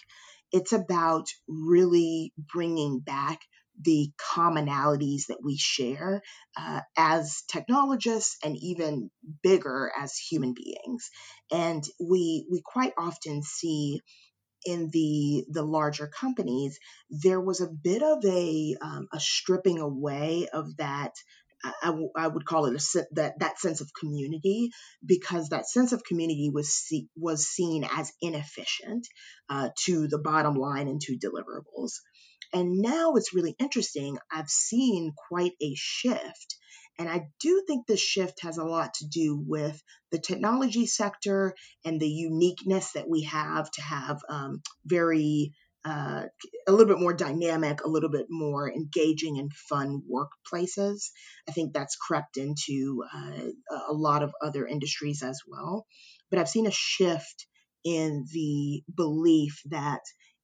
It's 0.52 0.72
about 0.72 1.26
really 1.48 2.32
bringing 2.52 3.00
back 3.00 3.40
the 3.80 4.10
commonalities 4.34 5.26
that 5.28 5.38
we 5.42 5.56
share 5.56 6.20
uh, 6.58 6.80
as 6.96 7.42
technologists 7.50 8.36
and 8.44 8.56
even 8.60 9.10
bigger 9.42 9.90
as 9.98 10.14
human 10.16 10.54
beings. 10.54 11.08
And 11.50 11.82
we 11.98 12.46
we 12.50 12.60
quite 12.64 12.92
often 12.98 13.42
see 13.42 14.00
in 14.64 14.90
the 14.92 15.44
the 15.50 15.62
larger 15.62 16.08
companies, 16.08 16.78
there 17.10 17.40
was 17.40 17.60
a 17.60 17.68
bit 17.68 18.02
of 18.02 18.24
a 18.24 18.76
um, 18.80 19.08
a 19.12 19.20
stripping 19.20 19.78
away 19.78 20.48
of 20.52 20.76
that. 20.76 21.12
I, 21.64 21.90
w- 21.90 22.10
I 22.16 22.26
would 22.26 22.44
call 22.44 22.66
it 22.66 22.74
a 22.74 23.04
that 23.12 23.38
that 23.38 23.60
sense 23.60 23.80
of 23.80 23.94
community 23.94 24.70
because 25.06 25.50
that 25.50 25.68
sense 25.68 25.92
of 25.92 26.02
community 26.02 26.50
was 26.52 26.74
see, 26.74 27.06
was 27.16 27.46
seen 27.46 27.84
as 27.84 28.12
inefficient 28.20 29.06
uh, 29.48 29.68
to 29.84 30.08
the 30.08 30.18
bottom 30.18 30.54
line 30.54 30.88
and 30.88 31.00
to 31.02 31.16
deliverables. 31.16 31.92
And 32.52 32.78
now 32.78 33.14
it's 33.14 33.32
really 33.32 33.54
interesting. 33.60 34.18
I've 34.30 34.48
seen 34.50 35.12
quite 35.28 35.52
a 35.62 35.74
shift 35.76 36.56
and 36.98 37.08
I 37.08 37.28
do 37.40 37.64
think 37.66 37.86
this 37.86 38.00
shift 38.00 38.42
has 38.42 38.58
a 38.58 38.64
lot 38.64 38.94
to 38.94 39.06
do 39.06 39.36
with 39.36 39.82
the 40.10 40.18
technology 40.18 40.86
sector 40.86 41.54
and 41.84 42.00
the 42.00 42.08
uniqueness 42.08 42.92
that 42.92 43.08
we 43.08 43.22
have 43.22 43.70
to 43.72 43.82
have 43.82 44.20
um, 44.28 44.62
very 44.84 45.52
uh, 45.84 46.22
a 46.68 46.70
little 46.70 46.86
bit 46.86 47.00
more 47.00 47.12
dynamic, 47.12 47.84
a 47.84 47.88
little 47.88 48.10
bit 48.10 48.26
more 48.30 48.70
engaging 48.70 49.38
and 49.38 49.52
fun 49.52 50.02
workplaces. 50.08 51.10
I 51.48 51.52
think 51.52 51.72
that's 51.72 51.96
crept 51.96 52.36
into 52.36 53.02
uh, 53.12 53.48
a 53.88 53.92
lot 53.92 54.22
of 54.22 54.32
other 54.40 54.66
industries 54.66 55.22
as 55.22 55.40
well. 55.46 55.86
But 56.30 56.38
I've 56.38 56.48
seen 56.48 56.66
a 56.66 56.72
shift 56.72 57.46
in 57.84 58.26
the 58.32 58.84
belief 58.94 59.60
that 59.70 60.02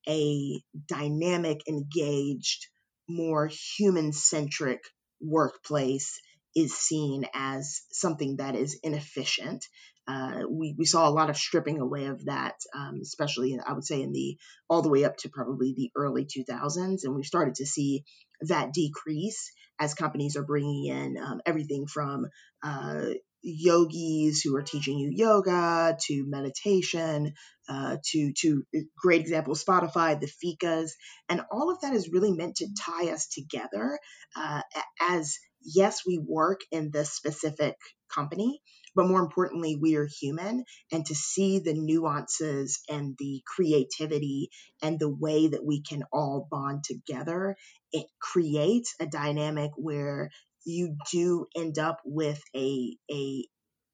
a 0.09 0.61
dynamic, 0.87 1.61
engaged, 1.69 2.67
more 3.09 3.49
human 3.77 4.13
centric 4.13 4.81
workplace 5.21 6.21
is 6.59 6.77
seen 6.77 7.25
as 7.35 7.83
something 7.93 8.37
that 8.37 8.57
is 8.57 8.79
inefficient. 8.83 9.65
Uh, 10.09 10.43
we, 10.51 10.75
we 10.77 10.87
saw 10.87 11.09
a 11.09 11.11
lot 11.11 11.31
of 11.31 11.37
stripping 11.37 11.81
away 11.81 12.07
of 12.07 12.25
that, 12.25 12.55
um, 12.75 13.01
especially 13.03 13.59
I 13.65 13.75
would 13.75 13.85
say 13.85 14.01
in 14.03 14.13
the 14.13 14.39
all 14.69 14.83
the 14.83 14.89
way 14.89 15.05
up 15.05 15.19
to 15.19 15.29
probably 15.29 15.75
the 15.77 15.91
early 15.95 16.25
2000s, 16.27 17.05
and 17.05 17.15
we've 17.15 17.27
started 17.27 17.57
to 17.57 17.67
see 17.67 18.05
that 18.41 18.73
decrease 18.73 19.53
as 19.79 19.95
companies 19.95 20.37
are 20.37 20.45
bringing 20.45 20.87
in 20.87 21.17
um, 21.23 21.41
everything 21.47 21.87
from 21.87 22.27
uh, 22.63 23.11
yogis 23.43 24.43
who 24.43 24.57
are 24.57 24.63
teaching 24.63 24.99
you 24.99 25.11
yoga 25.13 25.97
to 26.01 26.25
meditation 26.27 27.33
uh, 27.69 27.97
to 28.05 28.33
to 28.33 28.65
great 28.97 29.21
example 29.21 29.55
Spotify, 29.55 30.19
the 30.19 30.27
fikas, 30.27 30.91
and 31.29 31.43
all 31.53 31.71
of 31.71 31.81
that 31.83 31.93
is 31.95 32.11
really 32.11 32.33
meant 32.33 32.57
to 32.57 32.69
tie 32.81 33.11
us 33.11 33.29
together 33.29 33.99
uh, 34.37 34.63
as 35.01 35.39
yes, 35.63 36.03
we 36.07 36.19
work 36.19 36.61
in 36.71 36.91
this 36.91 37.13
specific 37.13 37.77
company, 38.13 38.61
but 38.95 39.07
more 39.07 39.21
importantly, 39.21 39.77
we 39.77 39.97
are 39.97 40.09
human. 40.21 40.65
And 40.93 41.05
to 41.07 41.15
see 41.15 41.59
the 41.59 41.75
nuances 41.75 42.81
and 42.89 43.15
the 43.19 43.43
creativity 43.47 44.51
and 44.83 44.99
the 44.99 45.15
way 45.15 45.49
that 45.49 45.65
we 45.65 45.83
can 45.83 46.05
all 46.13 46.49
bond 46.51 46.85
together, 46.85 47.57
it 47.93 48.07
creates 48.21 48.95
a 49.01 49.07
dynamic 49.07 49.73
where 49.77 50.31
you 50.65 50.97
do 51.13 51.47
end 51.57 51.79
up 51.79 52.01
with 52.05 52.43
a, 52.55 52.97
a 53.11 53.45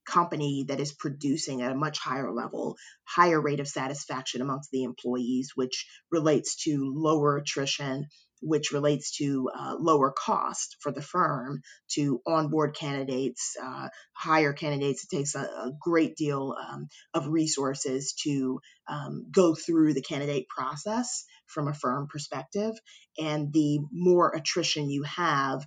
company 0.04 0.64
that 0.68 0.80
is 0.80 0.92
producing 0.92 1.62
at 1.62 1.72
a 1.72 1.76
much 1.76 1.98
higher 1.98 2.32
level, 2.32 2.76
higher 3.04 3.40
rate 3.40 3.60
of 3.60 3.68
satisfaction 3.68 4.40
amongst 4.40 4.70
the 4.70 4.84
employees, 4.84 5.52
which 5.54 5.86
relates 6.10 6.64
to 6.64 6.92
lower 6.94 7.36
attrition, 7.38 8.06
which 8.44 8.72
relates 8.72 9.16
to 9.16 9.50
uh, 9.56 9.74
lower 9.78 10.12
cost 10.12 10.76
for 10.80 10.92
the 10.92 11.02
firm 11.02 11.62
to 11.92 12.20
onboard 12.26 12.76
candidates, 12.76 13.56
uh, 13.62 13.88
hire 14.12 14.52
candidates. 14.52 15.04
It 15.04 15.16
takes 15.16 15.34
a, 15.34 15.40
a 15.40 15.72
great 15.80 16.14
deal 16.16 16.54
um, 16.60 16.88
of 17.14 17.28
resources 17.28 18.14
to 18.24 18.60
um, 18.88 19.26
go 19.30 19.54
through 19.54 19.94
the 19.94 20.02
candidate 20.02 20.46
process 20.48 21.24
from 21.46 21.68
a 21.68 21.74
firm 21.74 22.06
perspective. 22.06 22.74
And 23.18 23.52
the 23.52 23.80
more 23.90 24.34
attrition 24.34 24.90
you 24.90 25.04
have, 25.04 25.66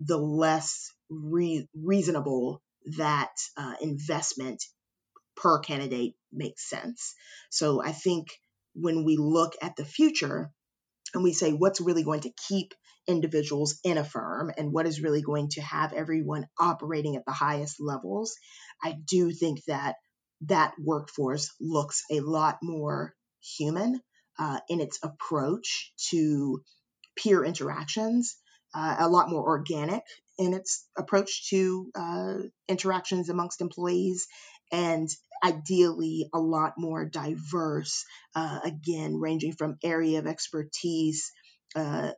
the 0.00 0.18
less 0.18 0.90
re- 1.08 1.68
reasonable 1.74 2.62
that 2.98 3.32
uh, 3.56 3.74
investment 3.80 4.62
per 5.36 5.60
candidate 5.60 6.14
makes 6.32 6.68
sense. 6.68 7.14
So 7.50 7.82
I 7.82 7.92
think 7.92 8.28
when 8.74 9.04
we 9.04 9.16
look 9.16 9.54
at 9.62 9.76
the 9.76 9.84
future, 9.84 10.52
and 11.14 11.22
we 11.22 11.32
say 11.32 11.52
what's 11.52 11.80
really 11.80 12.02
going 12.02 12.20
to 12.20 12.32
keep 12.48 12.72
individuals 13.06 13.80
in 13.84 13.98
a 13.98 14.04
firm 14.04 14.52
and 14.56 14.72
what 14.72 14.86
is 14.86 15.00
really 15.00 15.22
going 15.22 15.48
to 15.48 15.62
have 15.62 15.92
everyone 15.92 16.46
operating 16.60 17.16
at 17.16 17.24
the 17.26 17.32
highest 17.32 17.76
levels, 17.80 18.36
I 18.82 18.96
do 19.08 19.32
think 19.32 19.64
that 19.66 19.96
that 20.42 20.74
workforce 20.78 21.50
looks 21.60 22.02
a 22.10 22.20
lot 22.20 22.58
more 22.62 23.14
human 23.40 24.00
uh, 24.38 24.60
in 24.68 24.80
its 24.80 24.98
approach 25.02 25.92
to 26.10 26.62
peer 27.16 27.44
interactions, 27.44 28.36
uh, 28.74 28.96
a 29.00 29.08
lot 29.08 29.30
more 29.30 29.42
organic 29.42 30.02
in 30.38 30.52
its 30.52 30.86
approach 30.96 31.48
to 31.50 31.90
uh, 31.96 32.34
interactions 32.68 33.28
amongst 33.28 33.60
employees, 33.60 34.28
and 34.70 35.08
ideally 35.44 36.28
a 36.32 36.38
lot 36.38 36.74
more 36.76 37.04
diverse, 37.04 38.04
uh, 38.34 38.60
again, 38.64 39.18
ranging 39.20 39.52
from 39.52 39.78
area 39.82 40.18
of 40.18 40.26
expertise, 40.26 41.32
uh, 41.74 42.12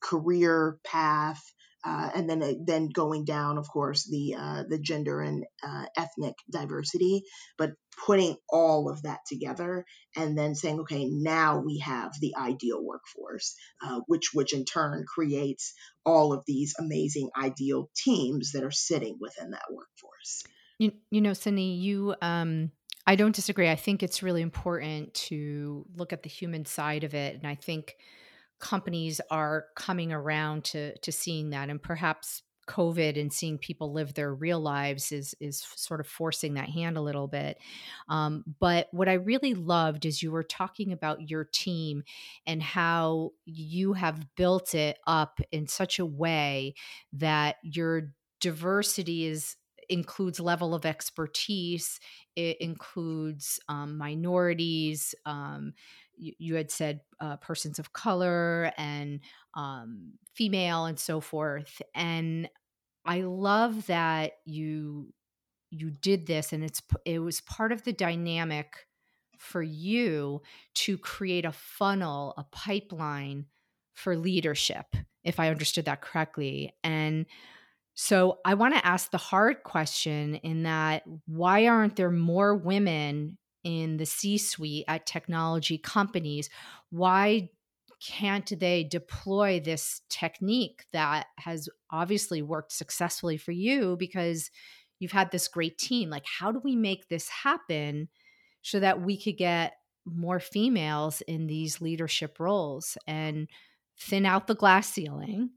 career 0.00 0.78
path, 0.84 1.42
uh, 1.86 2.10
and 2.16 2.28
then 2.28 2.42
uh, 2.42 2.52
then 2.64 2.88
going 2.88 3.24
down, 3.24 3.58
of 3.58 3.68
course, 3.68 4.08
the 4.10 4.34
uh, 4.36 4.64
the 4.68 4.78
gender 4.78 5.20
and 5.20 5.44
uh, 5.62 5.84
ethnic 5.96 6.34
diversity, 6.50 7.22
but 7.56 7.74
putting 8.04 8.36
all 8.50 8.90
of 8.90 9.02
that 9.02 9.20
together 9.26 9.84
and 10.16 10.36
then 10.36 10.54
saying, 10.54 10.80
okay, 10.80 11.06
now 11.06 11.62
we 11.64 11.78
have 11.78 12.12
the 12.20 12.34
ideal 12.36 12.82
workforce, 12.82 13.54
uh, 13.84 14.00
which 14.08 14.30
which 14.34 14.52
in 14.52 14.64
turn 14.64 15.04
creates 15.06 15.74
all 16.04 16.32
of 16.32 16.42
these 16.44 16.74
amazing 16.78 17.30
ideal 17.40 17.88
teams 17.96 18.52
that 18.52 18.64
are 18.64 18.72
sitting 18.72 19.16
within 19.20 19.52
that 19.52 19.70
workforce. 19.70 20.42
You, 20.78 20.92
you 21.10 21.20
know, 21.20 21.32
Cindy, 21.32 21.62
you, 21.62 22.14
um, 22.20 22.70
I 23.06 23.16
don't 23.16 23.34
disagree. 23.34 23.70
I 23.70 23.76
think 23.76 24.02
it's 24.02 24.22
really 24.22 24.42
important 24.42 25.14
to 25.14 25.86
look 25.94 26.12
at 26.12 26.22
the 26.22 26.28
human 26.28 26.64
side 26.64 27.04
of 27.04 27.14
it. 27.14 27.36
And 27.36 27.46
I 27.46 27.54
think 27.54 27.96
companies 28.58 29.20
are 29.30 29.66
coming 29.76 30.12
around 30.12 30.64
to, 30.64 30.96
to 30.98 31.12
seeing 31.12 31.50
that. 31.50 31.70
And 31.70 31.82
perhaps 31.82 32.42
COVID 32.66 33.18
and 33.18 33.32
seeing 33.32 33.58
people 33.58 33.92
live 33.92 34.14
their 34.14 34.34
real 34.34 34.60
lives 34.60 35.12
is 35.12 35.34
is 35.40 35.64
sort 35.76 36.00
of 36.00 36.06
forcing 36.06 36.54
that 36.54 36.68
hand 36.68 36.96
a 36.96 37.00
little 37.02 37.28
bit. 37.28 37.58
Um, 38.08 38.44
but 38.58 38.88
what 38.90 39.08
I 39.08 39.14
really 39.14 39.54
loved 39.54 40.04
is 40.04 40.22
you 40.22 40.32
were 40.32 40.42
talking 40.42 40.92
about 40.92 41.30
your 41.30 41.44
team 41.44 42.02
and 42.46 42.62
how 42.62 43.30
you 43.44 43.92
have 43.94 44.34
built 44.36 44.74
it 44.74 44.98
up 45.06 45.40
in 45.52 45.68
such 45.68 45.98
a 45.98 46.06
way 46.06 46.74
that 47.12 47.56
your 47.62 48.12
diversity 48.40 49.26
is 49.26 49.56
includes 49.88 50.40
level 50.40 50.74
of 50.74 50.84
expertise 50.84 52.00
it 52.34 52.58
includes 52.60 53.58
um, 53.68 53.96
minorities 53.96 55.14
um, 55.24 55.72
you, 56.16 56.32
you, 56.38 56.54
had 56.54 56.70
said 56.70 57.00
uh, 57.20 57.36
persons 57.36 57.78
of 57.78 57.92
color 57.92 58.72
and 58.76 59.20
um, 59.54 60.12
female 60.34 60.86
and 60.86 60.98
so 60.98 61.20
forth 61.20 61.80
and 61.94 62.48
i 63.04 63.20
love 63.20 63.86
that 63.86 64.32
you 64.44 65.12
you 65.70 65.90
did 65.90 66.26
this 66.26 66.52
and 66.52 66.64
it's 66.64 66.82
it 67.04 67.18
was 67.18 67.40
part 67.40 67.72
of 67.72 67.82
the 67.84 67.92
dynamic 67.92 68.86
for 69.38 69.62
you 69.62 70.40
to 70.74 70.96
create 70.96 71.44
a 71.44 71.52
funnel 71.52 72.34
a 72.36 72.44
pipeline 72.44 73.46
for 73.94 74.16
leadership 74.16 74.86
if 75.24 75.40
i 75.40 75.48
understood 75.48 75.84
that 75.84 76.00
correctly 76.00 76.74
and 76.82 77.26
So 77.96 78.40
I 78.44 78.54
want 78.54 78.74
to 78.74 78.86
ask 78.86 79.10
the 79.10 79.16
hard 79.16 79.62
question 79.62 80.34
in 80.36 80.64
that 80.64 81.02
why 81.24 81.66
aren't 81.66 81.96
there 81.96 82.10
more 82.10 82.54
women 82.54 83.38
in 83.64 83.96
the 83.96 84.04
C 84.04 84.36
suite 84.36 84.84
at 84.86 85.06
technology 85.06 85.78
companies? 85.78 86.50
Why 86.90 87.48
can't 88.02 88.52
they 88.60 88.84
deploy 88.84 89.60
this 89.60 90.02
technique 90.10 90.84
that 90.92 91.28
has 91.38 91.70
obviously 91.90 92.42
worked 92.42 92.72
successfully 92.72 93.38
for 93.38 93.52
you 93.52 93.96
because 93.98 94.50
you've 94.98 95.12
had 95.12 95.30
this 95.30 95.48
great 95.48 95.78
team? 95.78 96.10
Like, 96.10 96.26
how 96.26 96.52
do 96.52 96.60
we 96.62 96.76
make 96.76 97.08
this 97.08 97.30
happen 97.30 98.10
so 98.60 98.78
that 98.78 99.00
we 99.00 99.18
could 99.18 99.38
get 99.38 99.72
more 100.04 100.38
females 100.38 101.22
in 101.22 101.46
these 101.46 101.80
leadership 101.80 102.38
roles? 102.38 102.98
And 103.06 103.48
thin 103.98 104.26
out 104.26 104.46
the 104.46 104.54
glass 104.54 104.90
ceiling 104.90 105.50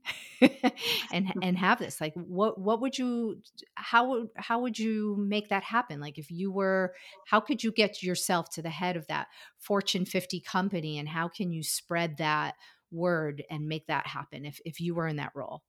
and 1.12 1.34
and 1.42 1.58
have 1.58 1.78
this 1.78 2.00
like 2.00 2.14
what 2.14 2.60
what 2.60 2.80
would 2.80 2.98
you 2.98 3.42
how 3.76 4.10
would 4.10 4.28
how 4.38 4.62
would 4.62 4.80
you 4.80 5.16
make 5.20 5.50
that 5.50 5.64
happen? 5.64 6.00
Like 6.00 6.18
if 6.18 6.32
you 6.32 6.52
were 6.52 6.94
how 7.28 7.42
could 7.42 7.64
you 7.64 7.72
get 7.72 8.02
yourself 8.02 8.50
to 8.52 8.62
the 8.62 8.70
head 8.70 8.96
of 8.96 9.08
that 9.08 9.28
fortune 9.58 10.06
50 10.06 10.40
company 10.42 10.98
and 10.98 11.10
how 11.10 11.28
can 11.28 11.52
you 11.52 11.64
spread 11.64 12.18
that 12.18 12.56
word 12.92 13.44
and 13.52 13.68
make 13.68 13.88
that 13.88 14.08
happen 14.08 14.46
if 14.46 14.60
if 14.64 14.80
you 14.80 14.96
were 14.96 15.08
in 15.08 15.18
that 15.18 15.32
role? 15.36 15.62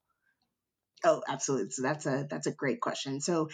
Oh 1.04 1.22
absolutely 1.28 1.70
so 1.70 1.82
that's 1.82 2.06
a 2.06 2.26
that's 2.30 2.46
a 2.46 2.54
great 2.54 2.80
question. 2.80 3.20
So 3.20 3.48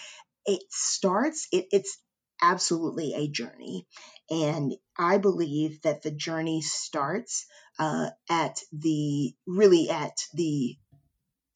it 0.45 0.61
starts 0.71 1.49
it, 1.53 1.67
it's 1.71 1.99
absolutely 2.43 3.15
a 3.15 3.29
journey 3.29 3.87
and 4.31 4.75
i 4.99 5.19
believe 5.19 5.81
that 5.83 6.03
the 6.03 6.11
journey 6.11 6.61
starts 6.61 7.47
uh, 7.79 8.09
at 8.31 8.59
the 8.73 9.35
really 9.47 9.91
at 9.91 10.17
the 10.35 10.77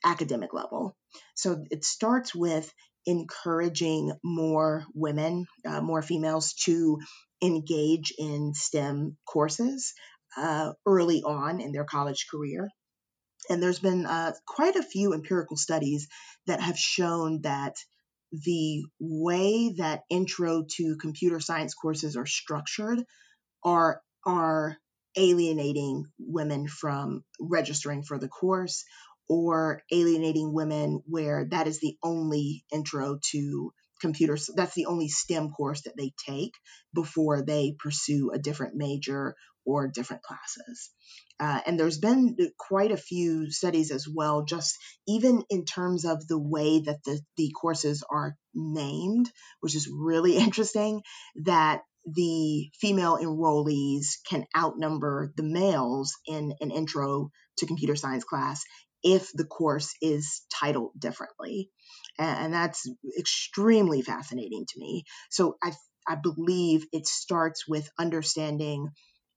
academic 0.04 0.52
level. 0.52 0.96
So 1.34 1.64
it 1.70 1.84
starts 1.84 2.34
with 2.34 2.72
encouraging 3.06 4.12
more 4.22 4.84
women, 4.94 5.46
uh, 5.66 5.80
more 5.80 6.02
females 6.02 6.54
to 6.64 6.98
engage 7.42 8.12
in 8.18 8.52
STEM 8.54 9.16
courses 9.26 9.94
uh, 10.36 10.72
early 10.86 11.22
on 11.22 11.60
in 11.60 11.72
their 11.72 11.84
college 11.84 12.26
career. 12.30 12.68
And 13.48 13.62
there's 13.62 13.78
been 13.78 14.06
uh, 14.06 14.32
quite 14.46 14.76
a 14.76 14.82
few 14.82 15.14
empirical 15.14 15.56
studies 15.56 16.08
that 16.46 16.60
have 16.60 16.78
shown 16.78 17.40
that 17.42 17.74
the 18.32 18.84
way 19.00 19.74
that 19.78 20.02
intro 20.08 20.64
to 20.76 20.96
computer 20.96 21.40
science 21.40 21.74
courses 21.74 22.16
are 22.16 22.26
structured 22.26 23.00
are 23.64 24.00
are 24.24 24.76
alienating 25.16 26.04
women 26.18 26.68
from 26.68 27.24
registering 27.40 28.02
for 28.02 28.18
the 28.18 28.28
course 28.28 28.84
or 29.28 29.82
alienating 29.92 30.52
women 30.52 31.02
where 31.06 31.46
that 31.50 31.66
is 31.66 31.80
the 31.80 31.96
only 32.02 32.64
intro 32.72 33.18
to 33.30 33.72
computers 34.00 34.48
that's 34.54 34.74
the 34.74 34.86
only 34.86 35.08
stem 35.08 35.50
course 35.50 35.82
that 35.82 35.96
they 35.96 36.12
take 36.26 36.52
before 36.94 37.42
they 37.42 37.74
pursue 37.78 38.30
a 38.32 38.38
different 38.38 38.74
major 38.74 39.34
or 39.64 39.88
different 39.88 40.22
classes 40.22 40.90
uh, 41.40 41.60
and 41.66 41.78
there's 41.80 41.98
been 41.98 42.36
quite 42.58 42.92
a 42.92 42.96
few 42.96 43.50
studies 43.50 43.90
as 43.90 44.06
well 44.08 44.44
just 44.44 44.76
even 45.08 45.42
in 45.50 45.64
terms 45.64 46.04
of 46.04 46.26
the 46.26 46.38
way 46.38 46.80
that 46.80 47.02
the, 47.04 47.20
the 47.36 47.50
courses 47.60 48.04
are 48.10 48.36
named 48.54 49.30
which 49.60 49.74
is 49.74 49.90
really 49.92 50.36
interesting 50.38 51.02
that 51.44 51.82
the 52.06 52.70
female 52.80 53.18
enrollees 53.18 54.16
can 54.28 54.46
outnumber 54.56 55.32
the 55.36 55.42
males 55.42 56.14
in 56.26 56.54
an 56.60 56.70
intro 56.70 57.30
to 57.58 57.66
computer 57.66 57.94
science 57.94 58.24
class 58.24 58.64
if 59.02 59.30
the 59.32 59.44
course 59.44 59.94
is 60.02 60.42
titled 60.52 60.92
differently. 60.98 61.70
And 62.18 62.52
that's 62.52 62.88
extremely 63.18 64.02
fascinating 64.02 64.66
to 64.68 64.78
me. 64.78 65.04
So 65.30 65.56
I, 65.62 65.72
I 66.06 66.16
believe 66.16 66.84
it 66.92 67.06
starts 67.06 67.66
with 67.66 67.88
understanding 67.98 68.88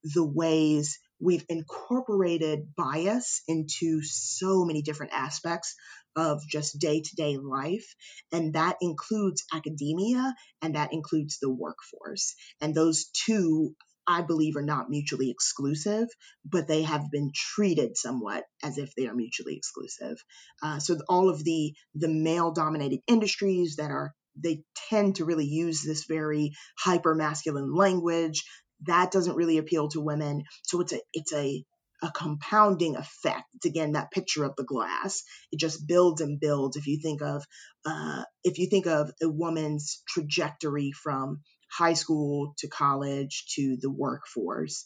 the 0.03 0.25
ways 0.25 0.99
we've 1.23 1.45
incorporated 1.49 2.75
bias 2.75 3.41
into 3.47 4.01
so 4.03 4.65
many 4.65 4.81
different 4.81 5.13
aspects 5.13 5.75
of 6.15 6.41
just 6.47 6.79
day 6.79 7.01
to 7.01 7.15
day 7.15 7.37
life. 7.37 7.85
And 8.31 8.53
that 8.53 8.77
includes 8.81 9.43
academia 9.53 10.35
and 10.61 10.75
that 10.75 10.93
includes 10.93 11.39
the 11.39 11.49
workforce. 11.49 12.35
And 12.61 12.75
those 12.75 13.05
two, 13.25 13.73
I 14.05 14.21
believe, 14.21 14.57
are 14.57 14.61
not 14.61 14.89
mutually 14.89 15.31
exclusive, 15.31 16.07
but 16.45 16.67
they 16.67 16.83
have 16.83 17.09
been 17.09 17.31
treated 17.33 17.97
somewhat 17.97 18.43
as 18.61 18.77
if 18.77 18.93
they 18.95 19.07
are 19.07 19.15
mutually 19.15 19.55
exclusive. 19.55 20.17
Uh, 20.61 20.79
so 20.79 20.97
all 21.07 21.29
of 21.29 21.43
the 21.43 21.73
the 21.95 22.09
male 22.09 22.51
dominated 22.51 22.99
industries 23.07 23.77
that 23.77 23.91
are 23.91 24.13
they 24.35 24.63
tend 24.89 25.15
to 25.15 25.25
really 25.25 25.45
use 25.45 25.83
this 25.83 26.05
very 26.05 26.53
hyper 26.79 27.13
masculine 27.13 27.73
language 27.73 28.43
that 28.85 29.11
doesn't 29.11 29.35
really 29.35 29.57
appeal 29.57 29.87
to 29.89 30.01
women 30.01 30.43
so 30.63 30.81
it's 30.81 30.93
a 30.93 30.99
it's 31.13 31.33
a 31.33 31.63
a 32.03 32.11
compounding 32.11 32.97
effect. 32.97 33.45
It's 33.55 33.65
again 33.65 33.93
that 33.93 34.11
picture 34.11 34.43
of 34.43 34.55
the 34.57 34.65
glass. 34.65 35.23
It 35.51 35.59
just 35.59 35.87
builds 35.87 36.19
and 36.19 36.39
builds. 36.39 36.75
If 36.75 36.85
you 36.85 36.99
think 37.01 37.21
of 37.21 37.45
uh, 37.85 38.23
if 38.43 38.59
you 38.59 38.67
think 38.67 38.87
of 38.87 39.11
a 39.21 39.29
woman's 39.29 40.03
trajectory 40.07 40.91
from 40.91 41.41
high 41.71 41.93
school 41.93 42.53
to 42.57 42.67
college 42.67 43.45
to 43.55 43.77
the 43.79 43.89
workforce, 43.89 44.85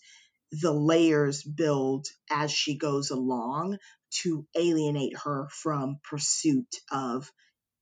the 0.51 0.71
layers 0.71 1.43
build 1.43 2.05
as 2.29 2.51
she 2.51 2.77
goes 2.77 3.09
along 3.09 3.77
to 4.21 4.45
alienate 4.55 5.17
her 5.23 5.47
from 5.51 5.97
pursuit 6.09 6.73
of 6.91 7.29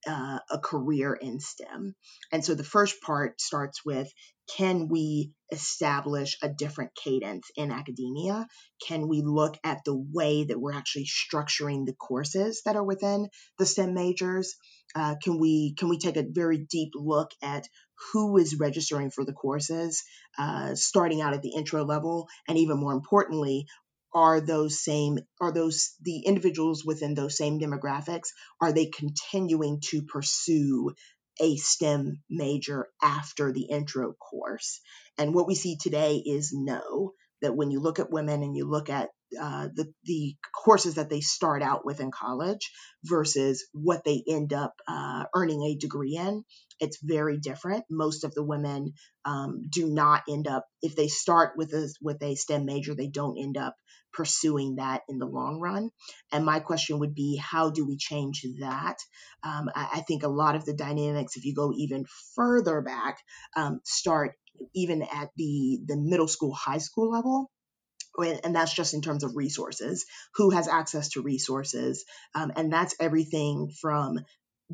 uh, 0.08 0.40
a 0.50 0.60
career 0.60 1.14
in 1.14 1.40
STEM. 1.40 1.96
And 2.32 2.44
so 2.44 2.56
the 2.56 2.64
first 2.64 3.02
part 3.02 3.42
starts 3.42 3.86
with 3.86 4.12
can 4.58 4.90
we 4.90 5.32
establish 5.52 6.38
a 6.44 6.50
different 6.50 6.92
cadence 6.94 7.50
in 7.56 7.72
academia? 7.72 8.48
Can 8.88 9.08
we 9.08 9.24
look 9.24 9.58
at 9.64 9.80
the 9.86 9.96
way 10.14 10.46
that 10.46 10.60
we're 10.60 10.74
actually 10.74 11.06
structuring 11.06 11.86
the 11.86 11.96
courses 11.96 12.62
that 12.66 12.76
are 12.76 12.84
within 12.84 13.28
the 13.58 13.66
STEM 13.66 13.94
majors? 13.94 14.56
Uh, 14.94 15.16
can 15.22 15.40
we 15.40 15.74
can 15.78 15.90
we 15.90 15.98
take 15.98 16.16
a 16.18 16.26
very 16.28 16.66
deep 16.70 16.92
look 16.96 17.32
at 17.42 17.68
who 18.12 18.38
is 18.38 18.60
registering 18.60 19.10
for 19.10 19.26
the 19.26 19.34
courses, 19.34 20.04
uh, 20.38 20.76
starting 20.76 21.22
out 21.22 21.34
at 21.34 21.42
the 21.42 21.54
intro 21.56 21.84
level, 21.84 22.28
and 22.48 22.58
even 22.58 22.78
more 22.78 22.94
importantly, 22.94 23.66
are 24.16 24.42
those 24.42 24.82
same 24.84 25.20
are 25.42 25.52
those 25.52 25.94
the 26.02 26.20
individuals 26.20 26.86
within 26.86 27.14
those 27.14 27.38
same 27.38 27.60
demographics 27.60 28.30
are 28.62 28.72
they 28.72 28.86
continuing 28.86 29.82
to 29.82 30.02
pursue 30.02 30.92
a 31.42 31.58
STEM 31.58 32.22
major 32.30 32.88
after 33.02 33.52
the 33.52 33.64
intro 33.64 34.14
course? 34.14 34.80
And 35.18 35.34
what 35.34 35.48
we 35.48 35.56
see 35.56 35.78
today 35.78 36.18
is 36.18 36.52
no, 36.54 37.14
that 37.42 37.56
when 37.56 37.72
you 37.72 37.80
look 37.80 38.00
at 38.00 38.12
women 38.12 38.44
and 38.44 38.56
you 38.56 38.66
look 38.70 38.90
at 38.90 39.10
uh, 39.40 39.68
the, 39.74 39.92
the 40.06 40.36
courses 40.54 40.96
that 40.96 41.10
they 41.10 41.22
start 41.22 41.62
out 41.62 41.86
with 41.86 42.00
in 42.00 42.12
college 42.12 42.72
versus 43.04 43.68
what 43.74 44.04
they 44.04 44.24
end 44.28 44.54
up 44.54 44.74
uh, 44.88 45.26
earning 45.36 45.64
a 45.64 45.76
degree 45.76 46.16
in, 46.16 46.44
it's 46.80 47.00
very 47.02 47.38
different. 47.38 47.84
Most 47.90 48.24
of 48.24 48.34
the 48.34 48.44
women 48.44 48.94
um, 49.26 49.64
do 49.70 49.88
not 49.88 50.24
end 50.30 50.48
up, 50.48 50.66
if 50.82 50.96
they 50.96 51.08
start 51.08 51.54
with 51.58 51.74
a, 51.74 51.92
with 52.02 52.22
a 52.22 52.36
STEM 52.36 52.66
major, 52.66 52.96
they 52.96 53.08
don't 53.08 53.38
end 53.38 53.58
up 53.58 53.76
pursuing 54.14 54.76
that 54.76 55.02
in 55.10 55.20
the 55.20 55.26
long 55.26 55.60
run. 55.60 55.90
And 56.32 56.46
my 56.46 56.60
question 56.60 57.00
would 57.00 57.14
be, 57.14 57.38
how 57.38 57.70
do 57.70 57.86
we 57.86 57.98
change 57.98 58.46
that? 58.60 58.96
Um, 59.44 59.70
I, 59.76 59.90
I, 59.96 60.02
think 60.02 60.24
a 60.24 60.30
lot 60.30 60.56
of 60.56 60.64
the 60.64 60.74
dynamics, 60.74 61.36
if 61.36 61.44
you 61.44 61.54
go 61.54 61.74
even 61.76 62.06
further 62.34 62.82
back, 62.82 63.18
um, 63.58 63.82
start 63.84 64.32
even 64.74 65.02
at 65.02 65.30
the 65.36 65.80
the 65.86 65.98
middle 65.98 66.30
school, 66.30 66.54
high 66.54 66.78
school 66.78 67.12
level. 67.12 67.52
And 68.18 68.56
that's 68.56 68.74
just 68.74 68.94
in 68.94 69.02
terms 69.02 69.24
of 69.24 69.36
resources. 69.36 70.06
Who 70.36 70.52
has 70.52 70.68
access 70.68 71.10
to 71.10 71.22
resources? 71.22 72.06
Um, 72.34 72.52
and 72.56 72.72
that's 72.72 72.96
everything 73.00 73.72
from 73.82 74.20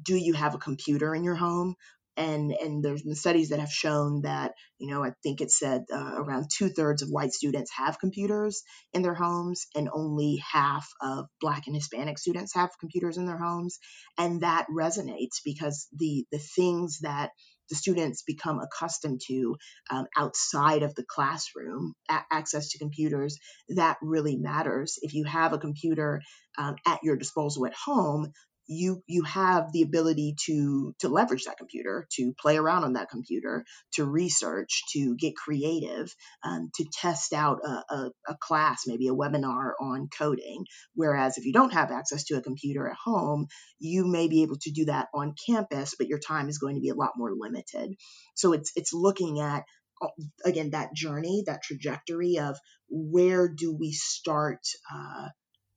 do 0.01 0.15
you 0.15 0.33
have 0.33 0.55
a 0.55 0.59
computer 0.59 1.13
in 1.13 1.23
your 1.23 1.35
home? 1.35 1.75
and 2.17 2.51
and 2.51 2.83
there's 2.83 3.03
been 3.03 3.15
studies 3.15 3.49
that 3.49 3.59
have 3.59 3.71
shown 3.71 4.21
that 4.21 4.53
you 4.77 4.89
know 4.89 5.03
I 5.03 5.11
think 5.23 5.41
it 5.41 5.51
said 5.51 5.85
uh, 5.91 6.13
around 6.17 6.47
two 6.53 6.69
thirds 6.69 7.01
of 7.01 7.09
white 7.09 7.31
students 7.31 7.71
have 7.77 7.99
computers 7.99 8.63
in 8.93 9.01
their 9.01 9.13
homes, 9.13 9.67
and 9.75 9.89
only 9.91 10.41
half 10.51 10.89
of 11.01 11.25
Black 11.39 11.67
and 11.67 11.75
Hispanic 11.75 12.17
students 12.17 12.53
have 12.53 12.77
computers 12.79 13.17
in 13.17 13.25
their 13.25 13.37
homes, 13.37 13.79
and 14.17 14.41
that 14.41 14.67
resonates 14.69 15.39
because 15.45 15.87
the 15.97 16.25
the 16.31 16.39
things 16.39 16.99
that 17.01 17.31
the 17.71 17.75
students 17.77 18.21
become 18.21 18.59
accustomed 18.59 19.21
to 19.27 19.55
um, 19.89 20.05
outside 20.17 20.83
of 20.83 20.93
the 20.93 21.05
classroom, 21.07 21.95
a- 22.09 22.21
access 22.29 22.69
to 22.69 22.77
computers, 22.77 23.39
that 23.69 23.97
really 24.01 24.37
matters. 24.37 24.99
If 25.01 25.15
you 25.15 25.23
have 25.23 25.53
a 25.53 25.57
computer 25.57 26.21
um, 26.57 26.75
at 26.85 26.99
your 27.01 27.15
disposal 27.15 27.65
at 27.65 27.73
home, 27.73 28.33
you 28.67 29.03
you 29.07 29.23
have 29.23 29.71
the 29.73 29.81
ability 29.81 30.35
to 30.45 30.93
to 30.99 31.09
leverage 31.09 31.45
that 31.45 31.57
computer 31.57 32.07
to 32.11 32.33
play 32.39 32.57
around 32.57 32.83
on 32.83 32.93
that 32.93 33.09
computer 33.09 33.65
to 33.93 34.05
research 34.05 34.83
to 34.93 35.15
get 35.17 35.35
creative 35.35 36.13
um, 36.43 36.69
to 36.75 36.85
test 36.93 37.33
out 37.33 37.59
a, 37.63 37.93
a, 37.93 38.11
a 38.29 38.37
class 38.39 38.83
maybe 38.87 39.07
a 39.07 39.15
webinar 39.15 39.71
on 39.81 40.09
coding. 40.17 40.65
Whereas 40.95 41.37
if 41.37 41.45
you 41.45 41.53
don't 41.53 41.73
have 41.73 41.91
access 41.91 42.25
to 42.25 42.37
a 42.37 42.41
computer 42.41 42.87
at 42.87 42.97
home 43.03 43.47
you 43.79 44.05
may 44.05 44.27
be 44.27 44.43
able 44.43 44.57
to 44.61 44.71
do 44.71 44.85
that 44.85 45.07
on 45.13 45.35
campus 45.47 45.95
but 45.97 46.07
your 46.07 46.19
time 46.19 46.47
is 46.47 46.59
going 46.59 46.75
to 46.75 46.81
be 46.81 46.89
a 46.89 46.95
lot 46.95 47.11
more 47.17 47.31
limited. 47.35 47.95
So 48.35 48.53
it's 48.53 48.71
it's 48.75 48.93
looking 48.93 49.39
at 49.39 49.65
uh, 50.01 50.07
again 50.45 50.71
that 50.71 50.93
journey 50.93 51.43
that 51.47 51.63
trajectory 51.63 52.37
of 52.39 52.57
where 52.89 53.47
do 53.47 53.75
we 53.75 53.91
start 53.91 54.59
uh, 54.93 55.27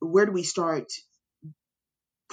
where 0.01 0.27
do 0.27 0.33
we 0.33 0.43
start 0.43 0.87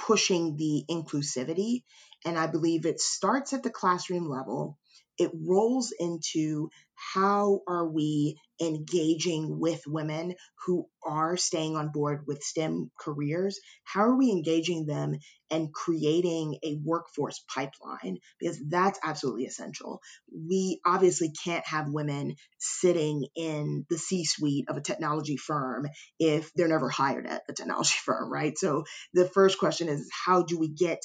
pushing 0.06 0.56
the 0.56 0.84
inclusivity. 0.90 1.82
And 2.24 2.38
I 2.38 2.46
believe 2.46 2.86
it 2.86 3.00
starts 3.00 3.52
at 3.52 3.62
the 3.62 3.70
classroom 3.70 4.28
level. 4.28 4.78
It 5.18 5.30
rolls 5.34 5.92
into 5.98 6.70
how 6.94 7.60
are 7.68 7.86
we 7.86 8.38
engaging 8.62 9.58
with 9.58 9.82
women 9.86 10.34
who 10.64 10.86
are 11.04 11.36
staying 11.36 11.76
on 11.76 11.90
board 11.90 12.22
with 12.26 12.42
STEM 12.42 12.90
careers? 12.98 13.58
How 13.84 14.02
are 14.02 14.16
we 14.16 14.30
engaging 14.30 14.86
them 14.86 15.16
and 15.50 15.74
creating 15.74 16.58
a 16.64 16.78
workforce 16.82 17.44
pipeline? 17.52 18.18
Because 18.38 18.62
that's 18.68 19.00
absolutely 19.02 19.46
essential. 19.46 20.00
We 20.32 20.80
obviously 20.86 21.32
can't 21.44 21.66
have 21.66 21.90
women 21.90 22.36
sitting 22.58 23.26
in 23.34 23.84
the 23.90 23.98
C 23.98 24.24
suite 24.24 24.66
of 24.68 24.76
a 24.76 24.82
technology 24.82 25.36
firm 25.36 25.88
if 26.20 26.52
they're 26.54 26.68
never 26.68 26.88
hired 26.88 27.26
at 27.26 27.42
a 27.48 27.52
technology 27.52 27.96
firm, 28.04 28.32
right? 28.32 28.56
So 28.56 28.84
the 29.12 29.28
first 29.28 29.58
question 29.58 29.88
is 29.88 30.08
how 30.24 30.44
do 30.44 30.58
we 30.58 30.68
get 30.68 31.00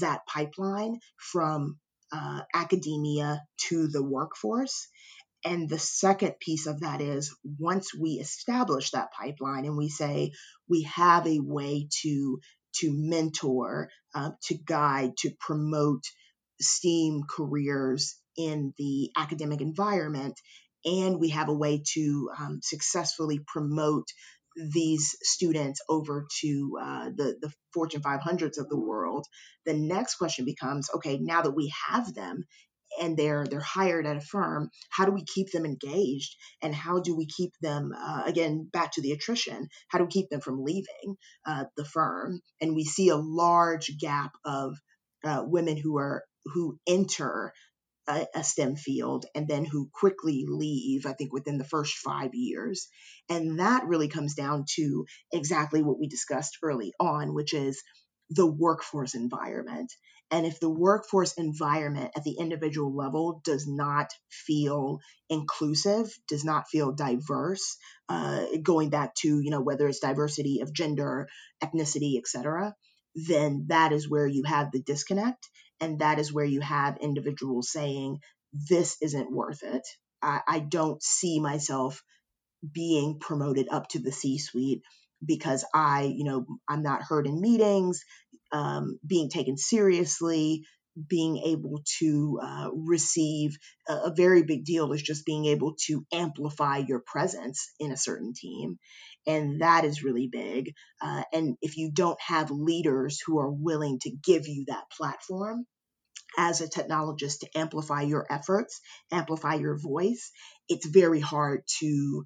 that 0.00 0.20
pipeline 0.26 0.98
from 1.16 1.78
uh, 2.12 2.42
academia 2.54 3.42
to 3.68 3.88
the 3.88 4.02
workforce? 4.02 4.88
And 5.44 5.68
the 5.68 5.78
second 5.78 6.38
piece 6.38 6.66
of 6.66 6.80
that 6.80 7.00
is 7.00 7.34
once 7.58 7.94
we 7.94 8.12
establish 8.12 8.90
that 8.92 9.12
pipeline 9.12 9.64
and 9.64 9.76
we 9.76 9.88
say 9.88 10.32
we 10.68 10.82
have 10.82 11.26
a 11.26 11.40
way 11.40 11.88
to 12.02 12.40
to 12.76 12.90
mentor, 12.90 13.90
uh, 14.14 14.30
to 14.44 14.54
guide, 14.54 15.14
to 15.18 15.30
promote 15.38 16.04
STEAM 16.60 17.24
careers 17.28 18.16
in 18.36 18.72
the 18.78 19.10
academic 19.16 19.60
environment, 19.60 20.40
and 20.84 21.20
we 21.20 21.30
have 21.30 21.48
a 21.48 21.54
way 21.54 21.82
to 21.94 22.30
um, 22.38 22.60
successfully 22.62 23.40
promote 23.46 24.06
these 24.56 25.16
students 25.22 25.80
over 25.88 26.26
to 26.40 26.78
uh, 26.80 27.04
the 27.16 27.36
the 27.40 27.52
Fortune 27.72 28.02
500s 28.02 28.58
of 28.58 28.68
the 28.68 28.80
world. 28.80 29.26
The 29.64 29.74
next 29.74 30.16
question 30.16 30.44
becomes, 30.44 30.88
okay, 30.94 31.18
now 31.18 31.42
that 31.42 31.56
we 31.56 31.72
have 31.88 32.14
them 32.14 32.44
and 33.00 33.16
they're 33.16 33.46
they're 33.46 33.60
hired 33.60 34.06
at 34.06 34.16
a 34.16 34.20
firm 34.20 34.70
how 34.90 35.04
do 35.04 35.12
we 35.12 35.24
keep 35.24 35.50
them 35.50 35.64
engaged 35.64 36.36
and 36.62 36.74
how 36.74 37.00
do 37.00 37.16
we 37.16 37.26
keep 37.26 37.52
them 37.60 37.92
uh, 37.96 38.22
again 38.26 38.68
back 38.72 38.92
to 38.92 39.02
the 39.02 39.12
attrition 39.12 39.68
how 39.88 39.98
do 39.98 40.04
we 40.04 40.10
keep 40.10 40.28
them 40.30 40.40
from 40.40 40.64
leaving 40.64 41.16
uh, 41.46 41.64
the 41.76 41.84
firm 41.84 42.40
and 42.60 42.74
we 42.74 42.84
see 42.84 43.08
a 43.08 43.16
large 43.16 43.90
gap 43.98 44.32
of 44.44 44.76
uh, 45.24 45.42
women 45.44 45.76
who 45.76 45.98
are 45.98 46.22
who 46.46 46.78
enter 46.86 47.52
a, 48.08 48.26
a, 48.34 48.42
STEM 48.42 48.76
field 48.76 49.26
and 49.34 49.46
then 49.46 49.64
who 49.64 49.88
quickly 49.92 50.44
leave, 50.48 51.06
I 51.06 51.12
think 51.12 51.32
within 51.32 51.58
the 51.58 51.64
first 51.64 51.94
five 51.94 52.34
years. 52.34 52.88
And 53.28 53.60
that 53.60 53.86
really 53.86 54.08
comes 54.08 54.34
down 54.34 54.64
to 54.74 55.06
exactly 55.32 55.82
what 55.82 56.00
we 56.00 56.08
discussed 56.08 56.58
early 56.62 56.92
on, 56.98 57.34
which 57.34 57.54
is 57.54 57.82
the 58.30 58.46
workforce 58.46 59.14
environment. 59.14 59.92
And 60.32 60.46
if 60.46 60.58
the 60.60 60.70
workforce 60.70 61.34
environment 61.34 62.12
at 62.16 62.24
the 62.24 62.36
individual 62.38 62.96
level 62.96 63.42
does 63.44 63.68
not 63.68 64.08
feel 64.30 65.00
inclusive, 65.28 66.10
does 66.26 66.42
not 66.42 66.68
feel 66.68 66.92
diverse, 66.92 67.76
uh, 68.08 68.46
going 68.62 68.88
back 68.88 69.14
to 69.16 69.40
you 69.40 69.50
know 69.50 69.60
whether 69.60 69.86
it's 69.86 70.00
diversity 70.00 70.60
of 70.62 70.72
gender, 70.72 71.28
ethnicity, 71.62 72.18
etc., 72.18 72.74
then 73.14 73.66
that 73.68 73.92
is 73.92 74.08
where 74.08 74.26
you 74.26 74.44
have 74.44 74.72
the 74.72 74.80
disconnect, 74.80 75.50
and 75.80 75.98
that 75.98 76.18
is 76.18 76.32
where 76.32 76.46
you 76.46 76.62
have 76.62 76.96
individuals 76.96 77.70
saying 77.70 78.18
this 78.54 78.96
isn't 79.02 79.30
worth 79.30 79.62
it. 79.62 79.86
I, 80.22 80.40
I 80.48 80.58
don't 80.60 81.02
see 81.02 81.40
myself 81.40 82.02
being 82.72 83.18
promoted 83.18 83.68
up 83.70 83.88
to 83.88 83.98
the 83.98 84.12
C-suite 84.12 84.82
because 85.24 85.64
I, 85.74 86.02
you 86.02 86.24
know, 86.24 86.46
I'm 86.68 86.82
not 86.82 87.02
heard 87.02 87.26
in 87.26 87.40
meetings, 87.40 88.04
um, 88.52 88.98
being 89.06 89.28
taken 89.28 89.56
seriously, 89.56 90.64
being 91.08 91.38
able 91.38 91.82
to 91.98 92.38
uh, 92.42 92.68
receive 92.72 93.56
a, 93.88 93.94
a, 93.94 94.14
very 94.14 94.42
big 94.42 94.64
deal 94.64 94.92
is 94.92 95.00
just 95.02 95.24
being 95.24 95.46
able 95.46 95.74
to 95.86 96.04
amplify 96.12 96.78
your 96.86 97.00
presence 97.00 97.72
in 97.80 97.92
a 97.92 97.96
certain 97.96 98.34
team. 98.34 98.78
And 99.26 99.62
that 99.62 99.84
is 99.84 100.02
really 100.02 100.28
big. 100.30 100.74
Uh, 101.00 101.22
and 101.32 101.56
if 101.62 101.78
you 101.78 101.90
don't 101.92 102.20
have 102.20 102.50
leaders 102.50 103.20
who 103.24 103.38
are 103.38 103.50
willing 103.50 104.00
to 104.00 104.10
give 104.10 104.46
you 104.48 104.66
that 104.68 104.90
platform, 104.90 105.66
as 106.36 106.60
a 106.60 106.68
technologist 106.68 107.40
to 107.40 107.58
amplify 107.58 108.02
your 108.02 108.26
efforts, 108.30 108.80
amplify 109.10 109.54
your 109.54 109.76
voice, 109.78 110.30
it's 110.68 110.86
very 110.86 111.20
hard 111.20 111.62
to 111.80 112.24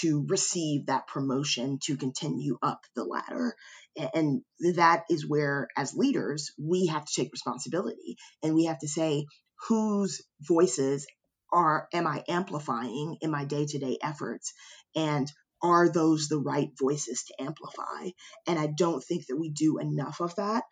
to 0.00 0.24
receive 0.28 0.86
that 0.86 1.06
promotion 1.06 1.78
to 1.82 1.98
continue 1.98 2.56
up 2.62 2.80
the 2.96 3.04
ladder. 3.04 3.54
And 3.96 4.42
that 4.74 5.04
is 5.08 5.28
where, 5.28 5.68
as 5.76 5.94
leaders, 5.94 6.52
we 6.58 6.86
have 6.86 7.04
to 7.04 7.12
take 7.14 7.32
responsibility 7.32 8.16
and 8.42 8.54
we 8.54 8.64
have 8.64 8.78
to 8.80 8.88
say, 8.88 9.26
whose 9.68 10.22
voices 10.40 11.06
are 11.52 11.88
am 11.92 12.06
I 12.06 12.24
amplifying 12.28 13.16
in 13.20 13.30
my 13.30 13.44
day-to-day 13.44 13.98
efforts? 14.02 14.52
And 14.96 15.30
are 15.62 15.88
those 15.88 16.28
the 16.28 16.38
right 16.38 16.70
voices 16.78 17.24
to 17.24 17.42
amplify? 17.42 18.10
And 18.46 18.58
I 18.58 18.66
don't 18.66 19.02
think 19.02 19.26
that 19.28 19.36
we 19.36 19.50
do 19.50 19.78
enough 19.78 20.20
of 20.20 20.34
that 20.36 20.64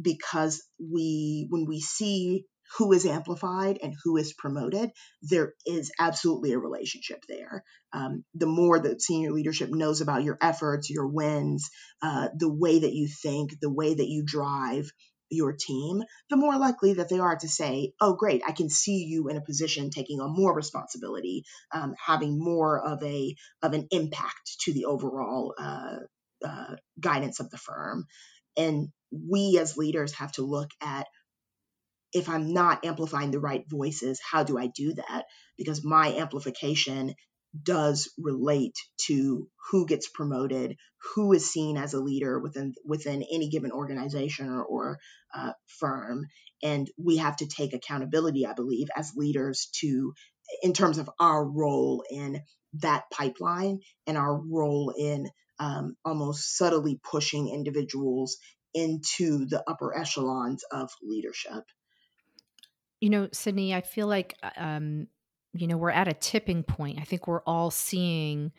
because 0.00 0.62
we 0.78 1.46
when 1.48 1.64
we 1.66 1.80
see 1.80 2.44
who 2.78 2.92
is 2.92 3.06
amplified 3.06 3.78
and 3.82 3.94
who 4.04 4.16
is 4.16 4.32
promoted, 4.32 4.90
there 5.22 5.54
is 5.64 5.92
absolutely 5.98 6.52
a 6.52 6.58
relationship 6.58 7.22
there. 7.28 7.64
Um, 7.92 8.24
the 8.34 8.46
more 8.46 8.78
that 8.78 9.02
senior 9.02 9.32
leadership 9.32 9.70
knows 9.70 10.00
about 10.00 10.24
your 10.24 10.38
efforts, 10.40 10.90
your 10.90 11.06
wins, 11.06 11.70
uh, 12.02 12.28
the 12.36 12.52
way 12.52 12.80
that 12.80 12.92
you 12.92 13.08
think, 13.08 13.58
the 13.60 13.72
way 13.72 13.94
that 13.94 14.08
you 14.08 14.24
drive 14.24 14.90
your 15.30 15.52
team, 15.52 16.02
the 16.30 16.36
more 16.36 16.56
likely 16.56 16.94
that 16.94 17.08
they 17.08 17.18
are 17.18 17.36
to 17.36 17.48
say, 17.48 17.92
"Oh, 18.00 18.14
great, 18.14 18.42
I 18.46 18.52
can 18.52 18.68
see 18.70 19.04
you 19.04 19.28
in 19.28 19.36
a 19.36 19.44
position 19.44 19.90
taking 19.90 20.20
on 20.20 20.32
more 20.32 20.54
responsibility, 20.54 21.44
um, 21.72 21.94
having 21.98 22.38
more 22.38 22.80
of 22.80 23.02
a 23.02 23.34
of 23.62 23.72
an 23.72 23.88
impact 23.90 24.60
to 24.60 24.72
the 24.72 24.84
overall 24.84 25.54
uh, 25.58 25.98
uh, 26.44 26.76
guidance 27.00 27.40
of 27.40 27.50
the 27.50 27.58
firm." 27.58 28.06
And 28.56 28.88
we 29.10 29.58
as 29.58 29.76
leaders 29.76 30.12
have 30.14 30.32
to 30.32 30.42
look 30.42 30.70
at 30.80 31.06
if 32.12 32.28
I'm 32.28 32.52
not 32.52 32.84
amplifying 32.84 33.30
the 33.30 33.40
right 33.40 33.64
voices, 33.68 34.20
how 34.20 34.42
do 34.42 34.58
I 34.58 34.68
do 34.68 34.94
that? 34.94 35.24
Because 35.56 35.84
my 35.84 36.14
amplification 36.14 37.14
does 37.62 38.10
relate 38.18 38.74
to 39.06 39.48
who 39.70 39.86
gets 39.86 40.08
promoted, 40.08 40.76
who 41.14 41.32
is 41.32 41.50
seen 41.50 41.76
as 41.76 41.94
a 41.94 42.00
leader 42.00 42.38
within 42.38 42.74
within 42.84 43.24
any 43.32 43.48
given 43.48 43.72
organization 43.72 44.48
or, 44.48 44.64
or 44.64 44.98
uh, 45.34 45.52
firm, 45.66 46.26
and 46.62 46.88
we 46.98 47.18
have 47.18 47.36
to 47.36 47.46
take 47.46 47.72
accountability, 47.72 48.46
I 48.46 48.52
believe, 48.54 48.88
as 48.96 49.12
leaders 49.16 49.68
to 49.80 50.12
in 50.62 50.72
terms 50.72 50.98
of 50.98 51.10
our 51.18 51.44
role 51.44 52.04
in 52.10 52.42
that 52.74 53.04
pipeline 53.10 53.80
and 54.06 54.16
our 54.16 54.36
role 54.36 54.92
in 54.96 55.28
um, 55.58 55.96
almost 56.04 56.56
subtly 56.56 57.00
pushing 57.02 57.48
individuals 57.48 58.36
into 58.74 59.46
the 59.46 59.62
upper 59.66 59.96
echelons 59.96 60.62
of 60.70 60.90
leadership. 61.02 61.64
You 63.06 63.10
know, 63.10 63.28
Sydney, 63.32 63.72
I 63.72 63.82
feel 63.82 64.08
like, 64.08 64.34
uh, 64.42 64.50
um, 64.56 65.06
you 65.52 65.68
know, 65.68 65.76
we're 65.76 65.90
at 65.90 66.08
a 66.08 66.12
tipping 66.12 66.64
point. 66.64 66.98
I 67.00 67.04
think 67.04 67.28
we're 67.28 67.42
all 67.46 67.70
seeing 67.70 68.50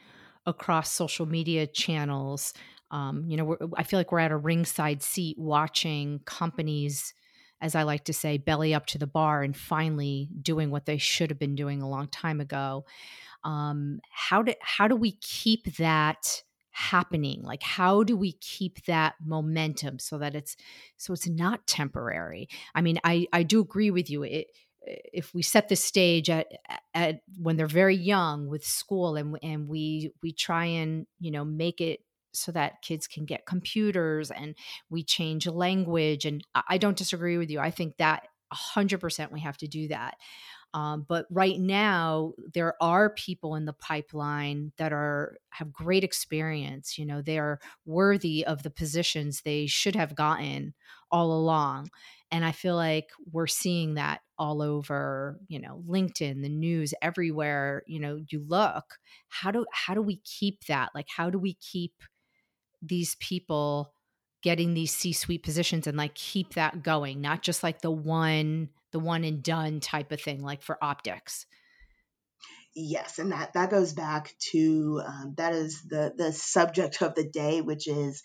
across 0.46 0.90
social 0.90 1.26
media 1.26 1.68
channels. 1.68 2.54
Um, 2.90 3.26
you 3.28 3.36
know, 3.36 3.58
I 3.76 3.84
feel 3.84 4.00
like 4.00 4.10
we're 4.14 4.20
at 4.20 4.32
a 4.32 4.38
ringside 4.38 5.04
seat 5.04 5.38
watching 5.38 6.22
companies, 6.24 7.14
as 7.60 7.76
I 7.76 7.84
like 7.84 8.06
to 8.06 8.14
say, 8.14 8.38
belly 8.38 8.74
up 8.74 8.86
to 8.86 8.98
the 8.98 9.06
bar 9.06 9.44
and 9.44 9.54
finally 9.54 10.30
doing 10.42 10.72
what 10.72 10.86
they 10.86 10.98
should 10.98 11.30
have 11.30 11.40
been 11.40 11.56
doing 11.56 11.82
a 11.82 11.90
long 11.90 12.08
time 12.08 12.40
ago. 12.40 12.86
Um, 13.44 14.00
how 14.10 14.44
do 14.44 14.54
how 14.62 14.88
do 14.88 14.96
we 14.96 15.12
keep 15.12 15.76
that? 15.76 16.42
Happening? 16.78 17.42
Like 17.42 17.64
how 17.64 18.04
do 18.04 18.16
we 18.16 18.34
keep 18.34 18.86
that 18.86 19.16
momentum 19.26 19.98
so 20.00 20.18
that 20.20 20.36
it's 20.36 20.56
so 20.98 21.14
it's 21.14 21.28
not 21.28 21.66
temporary? 21.66 22.48
I 22.76 22.82
mean 22.82 23.00
i 23.04 23.28
i 23.34 23.44
do 23.44 23.60
agree 23.60 23.92
with 23.92 24.10
you 24.10 24.24
it 24.24 24.48
if 24.88 25.34
we 25.34 25.42
set 25.42 25.68
the 25.68 25.76
stage 25.76 26.30
at, 26.30 26.48
at 26.94 27.22
when 27.38 27.58
they're 27.58 27.68
very 27.68 27.96
young 27.96 28.48
with 28.48 28.64
school 28.64 29.16
and 29.16 29.38
and 29.44 29.68
we 29.68 30.12
we 30.22 30.32
try 30.32 30.66
and 30.66 31.08
you 31.20 31.32
know 31.32 31.44
make 31.44 31.82
it 31.82 32.00
so 32.34 32.52
that 32.52 32.82
kids 32.82 33.08
can 33.08 33.26
get 33.26 33.46
computers 33.46 34.30
and 34.32 34.56
we 34.90 35.04
change 35.04 35.48
language 35.48 36.26
and 36.26 36.44
i 36.70 36.78
don't 36.78 36.98
disagree 36.98 37.38
with 37.38 37.50
you 37.50 37.60
i 37.60 37.72
think 37.72 37.98
that 37.98 38.28
100% 38.54 39.32
we 39.32 39.42
have 39.42 39.58
to 39.58 39.68
do 39.68 39.90
that 39.90 40.16
um, 40.78 41.08
but 41.10 41.26
right 41.32 41.60
now, 41.60 42.34
there 42.54 42.76
are 42.80 43.10
people 43.10 43.56
in 43.56 43.66
the 43.66 43.74
pipeline 43.74 44.74
that 44.78 44.94
are 44.94 45.40
have 45.50 45.74
great 45.74 46.04
experience. 46.04 47.00
You 47.00 47.06
know, 47.08 47.24
they 47.24 47.40
are 47.40 47.60
worthy 47.88 48.46
of 48.46 48.62
the 48.62 48.70
positions 48.70 49.42
they 49.42 49.66
should 49.66 49.96
have 49.96 50.14
gotten 50.14 50.76
all 51.10 51.32
along. 51.32 51.90
And 52.30 52.46
I 52.46 52.52
feel 52.52 52.76
like 52.76 53.10
we're 53.32 53.48
seeing 53.48 53.96
that 53.96 54.22
all 54.38 54.62
over, 54.62 55.40
you 55.48 55.60
know, 55.60 55.84
LinkedIn, 55.90 56.44
the 56.44 56.50
news, 56.50 56.94
everywhere. 57.02 57.82
You 57.88 58.00
know, 58.00 58.20
you 58.30 58.46
look. 58.48 59.00
How 59.30 59.50
do 59.50 59.66
how 59.74 59.96
do 59.96 60.04
we 60.04 60.18
keep 60.18 60.66
that? 60.66 60.92
Like, 60.94 61.08
how 61.10 61.32
do 61.32 61.40
we 61.40 61.56
keep 61.56 62.04
these 62.84 63.16
people? 63.16 63.94
getting 64.44 64.76
these 64.76 64.94
c-suite 64.94 65.42
positions 65.42 65.88
and 65.88 65.98
like 65.98 66.14
keep 66.14 66.54
that 66.54 66.84
going 66.84 67.20
not 67.20 67.42
just 67.42 67.64
like 67.64 67.82
the 67.82 67.90
one 67.90 68.70
the 68.98 69.04
one 69.04 69.24
and 69.24 69.44
done 69.44 69.80
type 69.80 70.12
of 70.12 70.20
thing, 70.20 70.42
like 70.42 70.64
for 70.64 70.84
optics. 70.84 71.46
Yes, 72.76 73.20
and 73.20 73.32
that 73.32 73.54
that 73.54 73.70
goes 73.70 73.94
back 73.94 74.34
to 74.52 75.02
um, 75.06 75.34
that 75.38 75.54
is 75.54 75.84
the 75.84 76.14
the 76.16 76.34
subject 76.34 77.02
of 77.02 77.14
the 77.14 77.30
day, 77.30 77.62
which 77.62 77.88
is 77.88 78.24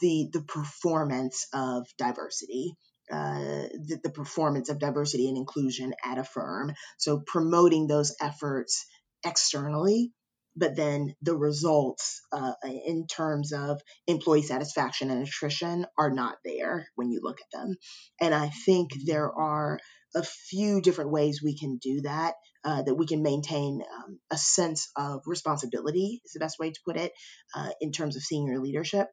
the 0.00 0.28
the 0.32 0.42
performance 0.42 1.46
of 1.52 1.86
diversity. 1.98 2.74
Uh, 3.10 3.68
the, 3.72 3.98
the 4.02 4.10
performance 4.10 4.68
of 4.68 4.78
diversity 4.78 5.28
and 5.28 5.38
inclusion 5.38 5.94
at 6.04 6.18
a 6.18 6.24
firm. 6.24 6.74
So 6.98 7.22
promoting 7.26 7.86
those 7.86 8.14
efforts 8.20 8.84
externally 9.24 10.12
but 10.58 10.74
then 10.74 11.14
the 11.22 11.36
results 11.36 12.20
uh, 12.32 12.52
in 12.64 13.06
terms 13.06 13.52
of 13.52 13.80
employee 14.06 14.42
satisfaction 14.42 15.10
and 15.10 15.26
attrition 15.26 15.86
are 15.96 16.10
not 16.10 16.36
there 16.44 16.88
when 16.96 17.10
you 17.10 17.20
look 17.22 17.38
at 17.40 17.58
them. 17.58 17.76
And 18.20 18.34
I 18.34 18.50
think 18.66 18.90
there 19.06 19.32
are 19.32 19.78
a 20.14 20.22
few 20.22 20.80
different 20.80 21.10
ways 21.10 21.42
we 21.42 21.56
can 21.56 21.78
do 21.78 22.02
that, 22.02 22.34
uh, 22.64 22.82
that 22.82 22.94
we 22.94 23.06
can 23.06 23.22
maintain 23.22 23.82
um, 23.94 24.18
a 24.30 24.36
sense 24.36 24.90
of 24.96 25.22
responsibility, 25.26 26.20
is 26.24 26.32
the 26.32 26.40
best 26.40 26.58
way 26.58 26.70
to 26.70 26.80
put 26.84 26.96
it, 26.96 27.12
uh, 27.54 27.70
in 27.80 27.92
terms 27.92 28.16
of 28.16 28.22
senior 28.22 28.58
leadership. 28.58 29.08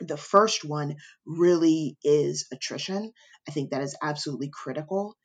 The 0.00 0.16
first 0.16 0.64
one 0.64 0.96
really 1.26 1.96
is 2.04 2.46
attrition. 2.52 3.12
I 3.48 3.50
think 3.50 3.70
that 3.70 3.82
is 3.82 3.96
absolutely 4.02 4.50
critical 4.52 5.16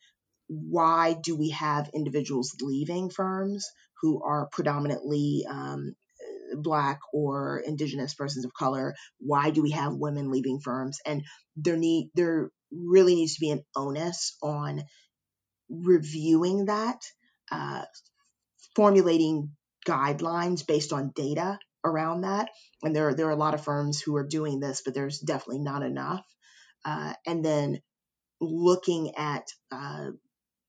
why 0.48 1.16
do 1.24 1.36
we 1.36 1.50
have 1.50 1.90
individuals 1.94 2.56
leaving 2.62 3.10
firms 3.10 3.70
who 4.02 4.22
are 4.24 4.50
predominantly 4.52 5.46
um, 5.50 5.96
black 6.56 7.00
or 7.14 7.62
indigenous 7.66 8.14
persons 8.14 8.46
of 8.46 8.54
color 8.54 8.94
why 9.20 9.50
do 9.50 9.62
we 9.62 9.72
have 9.72 9.94
women 9.96 10.30
leaving 10.30 10.60
firms 10.60 11.00
and 11.06 11.24
there 11.56 11.78
need 11.78 12.10
there 12.14 12.52
really 12.74 13.16
needs 13.16 13.36
to 13.36 13.42
be 13.42 13.52
an 13.52 13.64
onus 13.76 14.38
on 14.42 14.84
reviewing 15.70 16.66
that 16.66 17.00
uh, 17.52 17.84
formulating 18.76 19.52
guidelines 19.88 20.66
based 20.66 20.94
on 20.94 21.12
data 21.16 21.60
around 21.86 22.22
that 22.22 22.50
and 22.82 22.96
there, 22.96 23.14
there 23.14 23.28
are 23.28 23.32
a 23.32 23.36
lot 23.36 23.54
of 23.54 23.64
firms 23.64 24.02
who 24.02 24.16
are 24.16 24.26
doing 24.26 24.60
this 24.60 24.82
but 24.84 24.94
there's 24.94 25.20
definitely 25.20 25.60
not 25.60 25.84
enough 25.84 26.24
uh, 26.86 27.14
and 27.26 27.44
then 27.44 27.80
looking 28.40 29.16
at 29.16 29.48
uh, 29.72 30.10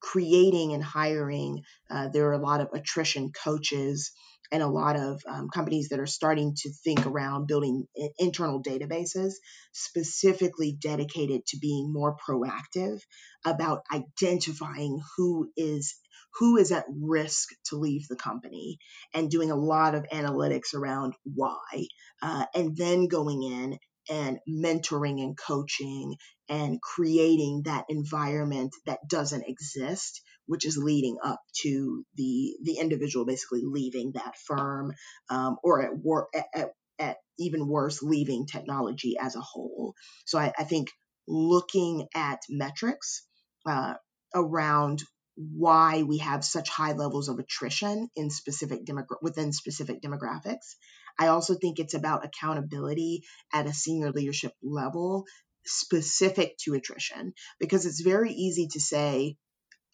creating 0.00 0.74
and 0.74 0.84
hiring. 0.84 1.62
Uh, 1.90 2.08
there 2.08 2.28
are 2.28 2.34
a 2.34 2.38
lot 2.38 2.60
of 2.60 2.68
attrition 2.74 3.32
coaches 3.32 4.12
and 4.52 4.62
a 4.62 4.68
lot 4.68 4.96
of 4.96 5.22
um, 5.26 5.48
companies 5.48 5.88
that 5.88 6.00
are 6.00 6.06
starting 6.06 6.54
to 6.56 6.70
think 6.84 7.06
around 7.06 7.46
building 7.46 7.86
internal 8.18 8.62
databases 8.62 9.34
specifically 9.72 10.72
dedicated 10.72 11.46
to 11.46 11.58
being 11.58 11.92
more 11.92 12.16
proactive 12.16 13.00
about 13.44 13.82
identifying 13.92 15.00
who 15.16 15.50
is 15.56 15.94
who 16.38 16.56
is 16.56 16.72
at 16.72 16.84
risk 16.88 17.50
to 17.66 17.76
leave 17.76 18.08
the 18.08 18.16
company 18.16 18.78
and 19.14 19.30
doing 19.30 19.50
a 19.50 19.56
lot 19.56 19.94
of 19.94 20.04
analytics 20.12 20.74
around 20.74 21.14
why 21.22 21.86
uh, 22.22 22.44
and 22.54 22.76
then 22.76 23.06
going 23.06 23.42
in 23.42 23.78
and 24.10 24.38
mentoring 24.48 25.22
and 25.22 25.36
coaching 25.38 26.16
and 26.48 26.80
creating 26.82 27.62
that 27.64 27.86
environment 27.88 28.74
that 28.86 28.98
doesn't 29.08 29.48
exist 29.48 30.20
which 30.46 30.66
is 30.66 30.76
leading 30.76 31.16
up 31.22 31.40
to 31.62 32.04
the 32.16 32.56
the 32.62 32.78
individual 32.78 33.24
basically 33.24 33.62
leaving 33.64 34.12
that 34.12 34.36
firm 34.46 34.92
um, 35.30 35.56
or 35.62 35.82
at 35.82 35.96
work 35.96 36.28
at, 36.34 36.46
at, 36.54 36.70
at, 36.98 37.16
even 37.38 37.68
worse 37.68 38.02
leaving 38.02 38.46
technology 38.46 39.16
as 39.20 39.36
a 39.36 39.40
whole. 39.40 39.94
So 40.24 40.38
i, 40.38 40.52
I 40.58 40.64
think 40.64 40.88
looking 41.26 42.06
at 42.14 42.40
metrics 42.48 43.26
uh, 43.66 43.94
around 44.34 45.02
why 45.36 46.02
we 46.02 46.18
have 46.18 46.44
such 46.44 46.68
high 46.68 46.92
levels 46.92 47.28
of 47.28 47.38
attrition 47.38 48.08
in 48.14 48.30
specific 48.30 48.84
demogra- 48.84 49.22
within 49.22 49.52
specific 49.52 50.00
demographics 50.00 50.76
I 51.18 51.28
also 51.28 51.54
think 51.54 51.78
it's 51.78 51.94
about 51.94 52.24
accountability 52.24 53.22
at 53.52 53.66
a 53.66 53.72
senior 53.72 54.10
leadership 54.10 54.52
level 54.62 55.26
specific 55.66 56.56
to 56.58 56.74
attrition 56.74 57.32
because 57.58 57.86
it's 57.86 58.00
very 58.00 58.32
easy 58.32 58.68
to 58.72 58.80
say, 58.80 59.36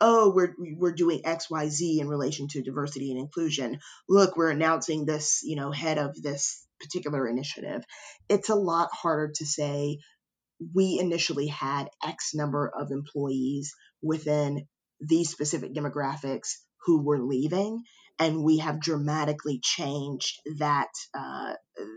oh, 0.01 0.33
we're 0.35 0.55
we're 0.59 0.93
doing 0.93 1.23
X, 1.25 1.51
Y, 1.51 1.69
Z 1.69 2.01
in 2.01 2.09
relation 2.09 2.49
to 2.49 2.63
diversity 2.63 3.11
and 3.11 3.21
inclusion. 3.21 3.79
Look, 4.09 4.37
we're 4.37 4.51
announcing 4.51 5.05
this, 5.05 5.41
you 5.43 5.57
know, 5.57 5.71
head 5.71 5.99
of 5.99 6.21
this 6.21 6.67
particular 6.81 7.29
initiative. 7.29 7.85
It's 8.29 8.49
a 8.49 8.55
lot 8.55 8.89
harder 8.93 9.33
to 9.37 9.47
say 9.47 9.99
we 10.75 10.99
initially 11.01 11.47
had 11.47 11.89
X 12.05 12.35
number 12.35 12.69
of 12.69 12.91
employees 12.91 13.75
within 14.03 14.67
these 15.01 15.31
specific 15.31 15.75
demographics 15.75 16.57
who 16.85 17.03
were 17.03 17.21
leaving 17.21 17.83
and 18.21 18.45
we 18.45 18.59
have 18.59 18.81
dramatically 18.81 19.61
changed 19.63 20.41
that 20.59 20.91
uh, 21.15 21.55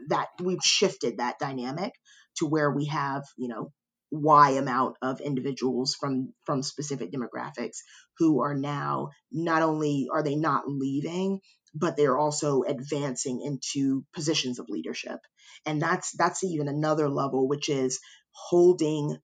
that 0.08 0.30
we've 0.42 0.64
shifted 0.64 1.18
that 1.18 1.38
dynamic 1.38 1.92
to 2.38 2.48
where 2.48 2.72
we 2.72 2.86
have 2.86 3.24
you 3.38 3.50
know 3.50 3.72
y 4.14 4.52
amount 4.52 4.96
of 5.02 5.22
individuals 5.22 5.96
from 5.96 6.34
from 6.46 6.62
specific 6.62 7.12
demographics 7.12 7.78
who 8.20 8.42
are 8.42 8.54
now 8.54 9.10
not 9.32 9.64
only 9.64 10.08
are 10.14 10.24
they 10.24 10.36
not 10.36 10.64
leaving 10.68 11.40
but 11.76 11.98
they're 11.98 12.18
also 12.18 12.62
advancing 12.62 13.42
into 13.42 14.06
positions 14.14 14.60
of 14.60 14.70
leadership. 14.70 15.20
And 15.66 15.82
that's 15.82 16.12
that's 16.16 16.44
even 16.44 16.68
another 16.68 17.10
level 17.10 17.48
which 17.48 17.68
is 17.68 18.00
holding 18.32 19.18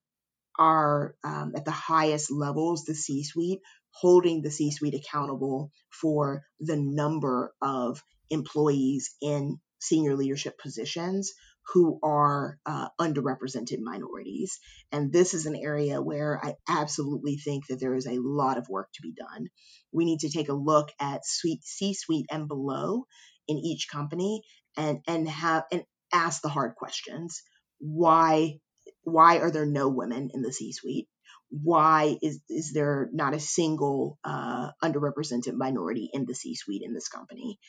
our 0.57 1.15
um, 1.23 1.53
at 1.55 1.65
the 1.65 1.71
highest 1.71 2.31
levels 2.31 2.85
the 2.85 2.95
c 2.95 3.23
suite 3.23 3.61
holding 3.91 4.41
the 4.41 4.51
C 4.51 4.71
suite 4.71 4.93
accountable 4.93 5.71
for 5.89 6.43
the 6.59 6.77
number 6.77 7.53
of 7.61 8.03
employees 8.29 9.15
in 9.21 9.59
senior 9.79 10.15
leadership 10.15 10.57
positions 10.59 11.33
who 11.73 11.99
are 12.01 12.57
uh, 12.65 12.87
underrepresented 12.99 13.79
minorities. 13.79 14.59
And 14.91 15.11
this 15.11 15.33
is 15.33 15.45
an 15.45 15.55
area 15.55 16.01
where 16.01 16.39
I 16.43 16.55
absolutely 16.67 17.37
think 17.37 17.67
that 17.67 17.79
there 17.79 17.95
is 17.95 18.07
a 18.07 18.19
lot 18.19 18.57
of 18.57 18.69
work 18.69 18.89
to 18.93 19.01
be 19.01 19.13
done. 19.13 19.47
We 19.91 20.05
need 20.05 20.19
to 20.21 20.31
take 20.31 20.49
a 20.49 20.53
look 20.53 20.89
at 20.99 21.25
C 21.25 21.59
suite 21.93 22.27
and 22.31 22.47
below 22.47 23.05
in 23.47 23.57
each 23.57 23.87
company 23.91 24.41
and, 24.77 24.99
and 25.07 25.27
have 25.27 25.65
and 25.71 25.83
ask 26.13 26.41
the 26.41 26.49
hard 26.49 26.75
questions. 26.75 27.41
Why 27.79 28.59
why 29.03 29.39
are 29.39 29.51
there 29.51 29.65
no 29.65 29.89
women 29.89 30.29
in 30.33 30.41
the 30.41 30.53
C 30.53 30.71
suite? 30.71 31.07
why 31.49 32.17
is 32.21 32.39
is 32.47 32.73
there 32.73 33.09
not 33.11 33.33
a 33.33 33.39
single 33.39 34.19
uh, 34.23 34.69
underrepresented 34.83 35.53
minority 35.53 36.09
in 36.13 36.25
the 36.25 36.35
C-suite 36.35 36.83
in 36.83 36.93
this 36.93 37.07
company? 37.07 37.59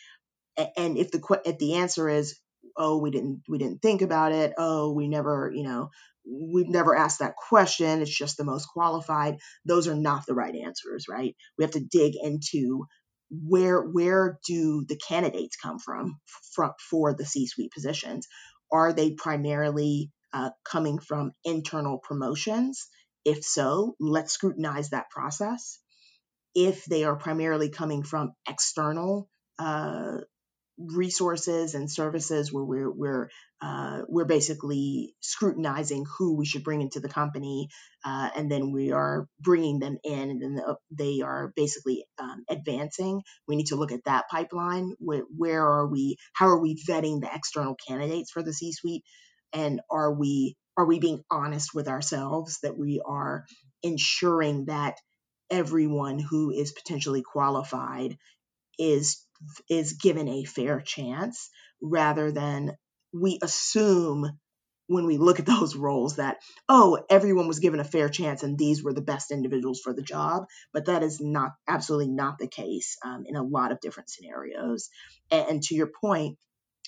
And 0.77 0.99
if 0.99 1.11
the 1.11 1.41
if 1.47 1.59
the 1.59 1.77
answer 1.77 2.09
is, 2.09 2.39
oh, 2.77 2.99
we 2.99 3.11
didn't 3.11 3.43
we 3.49 3.59
didn't 3.59 3.83
think 3.83 4.03
about 4.03 4.33
it, 4.33 4.55
oh, 4.59 4.93
we 4.93 5.09
never, 5.09 5.51
you 5.55 5.63
know, 5.63 5.91
we've 6.25 6.69
never 6.69 6.97
asked 6.97 7.21
that 7.21 7.37
question. 7.37 8.03
It's 8.03 8.11
just 8.17 8.37
the 8.37 8.45
most 8.45 8.67
qualified. 8.67 9.39
Those 9.65 9.89
are 9.89 9.95
not 9.95 10.27
the 10.27 10.35
right 10.35 10.55
answers, 10.55 11.07
right? 11.09 11.35
We 11.57 11.65
have 11.65 11.73
to 11.73 11.85
dig 11.85 12.15
into 12.21 12.87
where 13.31 13.81
where 13.81 14.39
do 14.47 14.85
the 14.89 14.97
candidates 15.09 15.57
come 15.57 15.79
from 15.79 16.19
for, 16.55 16.75
for 16.91 17.15
the 17.15 17.25
C-suite 17.25 17.73
positions? 17.73 18.27
Are 18.73 18.93
they 18.93 19.13
primarily 19.13 20.11
uh, 20.33 20.51
coming 20.65 20.99
from 20.99 21.33
internal 21.45 21.99
promotions? 21.99 22.89
If 23.25 23.45
so, 23.45 23.95
let's 24.01 24.33
scrutinize 24.33 24.91
that 24.91 25.11
process. 25.11 25.79
If 26.55 26.85
they 26.85 27.05
are 27.05 27.17
primarily 27.17 27.69
coming 27.69 28.03
from 28.03 28.33
external 28.49 29.29
uh, 29.59 30.19
resources 30.81 31.75
and 31.75 31.91
services 31.91 32.53
where 32.53 32.65
we're 32.65 32.91
we're 32.91 33.31
uh, 33.61 34.03
we're 34.09 34.25
basically 34.25 35.15
scrutinizing 35.21 36.07
who 36.19 36.37
we 36.37 36.47
should 36.47 36.65
bring 36.65 36.81
into 36.81 37.01
the 37.01 37.09
company, 37.09 37.69
uh, 38.05 38.31
and 38.35 38.51
then 38.51 38.73
we 38.73 38.93
are 38.93 39.29
bringing 39.39 39.79
them 39.79 39.99
in, 40.03 40.31
and 40.31 40.43
then 40.43 40.63
they 40.91 41.21
are 41.21 41.53
basically 41.55 42.05
um, 42.19 42.45
advancing. 42.49 43.23
We 43.47 43.57
need 43.57 43.67
to 43.67 43.77
look 43.77 43.93
at 43.93 44.05
that 44.07 44.29
pipeline. 44.31 44.95
Where, 44.99 45.25
where 45.37 45.63
are 45.63 45.87
we? 45.87 46.17
How 46.33 46.49
are 46.49 46.61
we 46.61 46.83
vetting 46.89 47.21
the 47.21 47.31
external 47.33 47.77
candidates 47.87 48.31
for 48.31 48.43
the 48.43 48.55
C-suite? 48.55 49.05
And 49.53 49.81
are 49.91 50.13
we 50.13 50.57
are 50.77 50.87
we 50.87 50.99
being 50.99 51.23
honest 51.31 51.75
with 51.75 51.89
ourselves 51.89 52.59
that 52.63 52.79
we 52.79 53.03
are 53.05 53.45
ensuring 53.83 54.67
that 54.67 54.97
everyone 55.51 56.19
who 56.19 56.51
is 56.51 56.73
potentially 56.73 57.23
qualified 57.23 58.17
is 58.79 59.23
is 59.69 59.95
given 59.95 60.29
a 60.29 60.45
fair 60.45 60.81
chance 60.81 61.51
rather 61.83 62.31
than 62.33 62.77
we 63.13 63.39
assume 63.43 64.31
when 64.87 65.07
we 65.07 65.19
look 65.19 65.39
at 65.39 65.47
those 65.61 65.77
roles 65.77 66.17
that 66.17 66.39
oh 66.69 66.99
everyone 67.09 67.49
was 67.49 67.61
given 67.61 67.81
a 67.81 67.85
fair 67.85 68.09
chance 68.09 68.43
and 68.43 68.59
these 68.59 68.83
were 68.83 68.93
the 68.93 69.01
best 69.01 69.31
individuals 69.31 69.81
for 69.81 69.95
the 69.95 70.03
job. 70.03 70.45
But 70.73 70.87
that 70.87 71.03
is 71.03 71.21
not 71.21 71.53
absolutely 71.69 72.13
not 72.13 72.39
the 72.39 72.49
case 72.49 72.97
um, 73.05 73.25
in 73.27 73.37
a 73.37 73.43
lot 73.43 73.73
of 73.73 73.81
different 73.81 74.11
scenarios. 74.11 74.91
And, 75.31 75.49
and 75.49 75.63
to 75.65 75.75
your 75.75 75.91
point 76.01 76.37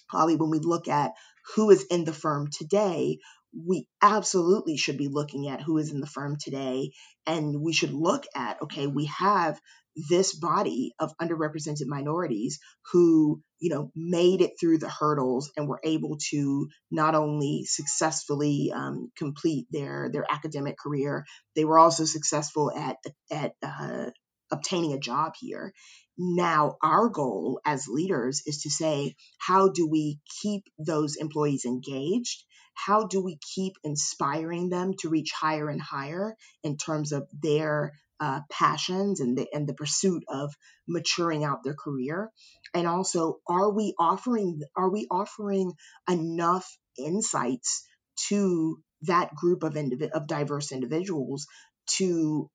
holly 0.09 0.36
when 0.36 0.50
we 0.50 0.59
look 0.59 0.88
at 0.88 1.12
who 1.55 1.70
is 1.70 1.84
in 1.84 2.05
the 2.05 2.12
firm 2.12 2.48
today 2.50 3.18
we 3.55 3.86
absolutely 4.00 4.76
should 4.76 4.96
be 4.96 5.09
looking 5.09 5.48
at 5.48 5.61
who 5.61 5.78
is 5.78 5.92
in 5.92 6.00
the 6.00 6.07
firm 6.07 6.36
today 6.40 6.90
and 7.26 7.61
we 7.61 7.72
should 7.72 7.92
look 7.92 8.24
at 8.34 8.61
okay 8.62 8.86
we 8.86 9.07
have 9.07 9.61
this 10.09 10.34
body 10.34 10.93
of 10.99 11.12
underrepresented 11.20 11.86
minorities 11.86 12.59
who 12.93 13.43
you 13.61 13.70
know 13.70 13.90
made 13.95 14.40
it 14.40 14.53
through 14.59 14.78
the 14.78 14.88
hurdles 14.88 15.53
and 15.57 15.68
were 15.68 15.80
able 15.84 16.16
to 16.30 16.68
not 16.90 17.14
only 17.14 17.64
successfully 17.64 18.72
um, 18.74 19.11
complete 19.16 19.66
their 19.70 20.09
their 20.12 20.24
academic 20.30 20.76
career 20.78 21.24
they 21.55 21.64
were 21.64 21.78
also 21.78 22.05
successful 22.05 22.72
at 22.74 22.97
at 23.30 23.53
uh, 23.62 24.11
obtaining 24.53 24.93
a 24.93 24.99
job 24.99 25.32
here. 25.40 25.72
Now 26.18 26.76
our 26.82 27.09
goal 27.09 27.61
as 27.64 27.88
leaders 27.88 28.43
is 28.47 28.62
to 28.62 28.70
say 28.70 29.16
how 29.38 29.70
do 29.70 29.88
we 29.88 30.20
keep 30.43 30.64
those 30.78 31.16
employees 31.16 31.64
engaged? 31.64 32.45
How 32.74 33.07
do 33.07 33.22
we 33.22 33.38
keep 33.55 33.74
inspiring 33.82 34.68
them 34.68 34.93
to 35.01 35.09
reach 35.09 35.32
higher 35.32 35.68
and 35.68 35.80
higher 35.80 36.36
in 36.62 36.76
terms 36.76 37.12
of 37.12 37.26
their 37.43 37.93
uh, 38.22 38.40
passions 38.48 39.18
and 39.18 39.36
the 39.36 39.48
and 39.52 39.66
the 39.66 39.74
pursuit 39.74 40.22
of 40.28 40.54
maturing 40.86 41.42
out 41.42 41.64
their 41.64 41.74
career. 41.74 42.30
And 42.72 42.86
also 42.86 43.38
are 43.48 43.72
we 43.72 43.94
offering 43.98 44.60
are 44.76 44.90
we 44.92 45.08
offering 45.10 45.72
enough 46.08 46.78
insights 46.96 47.84
to 48.28 48.80
that 49.02 49.34
group 49.34 49.64
of 49.64 49.74
indiv- 49.74 50.12
of 50.12 50.28
diverse 50.28 50.70
individuals 50.70 51.48
to 51.96 52.48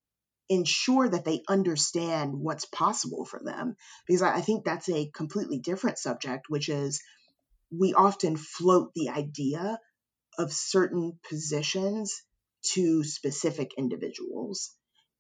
ensure 0.48 1.10
that 1.10 1.26
they 1.26 1.44
understand 1.50 2.32
what's 2.34 2.64
possible 2.64 3.26
for 3.26 3.42
them? 3.44 3.76
Because 4.08 4.22
I, 4.22 4.38
I 4.38 4.42
think 4.42 4.64
that's 4.64 4.88
a 4.88 5.12
completely 5.14 5.60
different 5.60 5.98
subject 5.98 6.46
which 6.48 6.70
is 6.70 7.02
we 7.78 7.94
often 7.94 8.38
float 8.38 8.92
the 8.96 9.10
idea 9.10 9.78
of 10.40 10.54
certain 10.54 11.20
positions 11.30 12.22
to 12.74 13.04
specific 13.04 13.72
individuals 13.78 14.77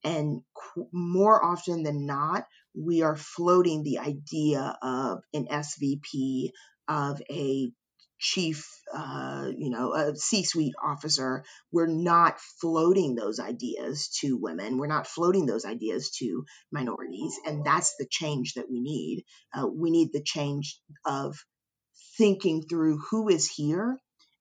and 0.08 0.42
qu- 0.56 0.88
more 0.94 1.44
often 1.44 1.84
than 1.84 2.06
not, 2.06 2.48
we 2.74 3.02
are 3.02 3.18
floating 3.18 3.84
the 3.84 4.00
idea 4.00 4.78
of 4.82 5.20
an 5.34 5.48
SVP, 5.48 6.52
of 6.88 7.22
a 7.30 7.72
chief, 8.18 8.66
uh, 8.96 9.50
you 9.56 9.70
know, 9.70 9.94
a 9.94 10.16
C 10.16 10.44
suite 10.44 10.76
officer. 10.82 11.44
We're 11.74 11.88
not 11.88 12.40
floating 12.40 13.16
those 13.16 13.40
ideas 13.40 14.08
to 14.22 14.38
women. 14.38 14.78
We're 14.78 14.88
not 14.88 15.08
floating 15.08 15.46
those 15.46 15.66
ideas 15.66 16.10
to 16.20 16.46
minorities. 16.72 17.38
And 17.46 17.66
that's 17.66 17.96
the 18.00 18.08
change 18.10 18.54
that 18.54 18.72
we 18.72 18.80
need. 18.80 19.26
Uh, 19.54 19.68
we 19.68 19.92
need 19.92 20.12
the 20.14 20.24
change 20.24 20.80
of 21.06 21.36
thinking 22.18 22.64
through 22.64 23.00
who 23.12 23.28
is 23.28 23.50
here 23.50 24.00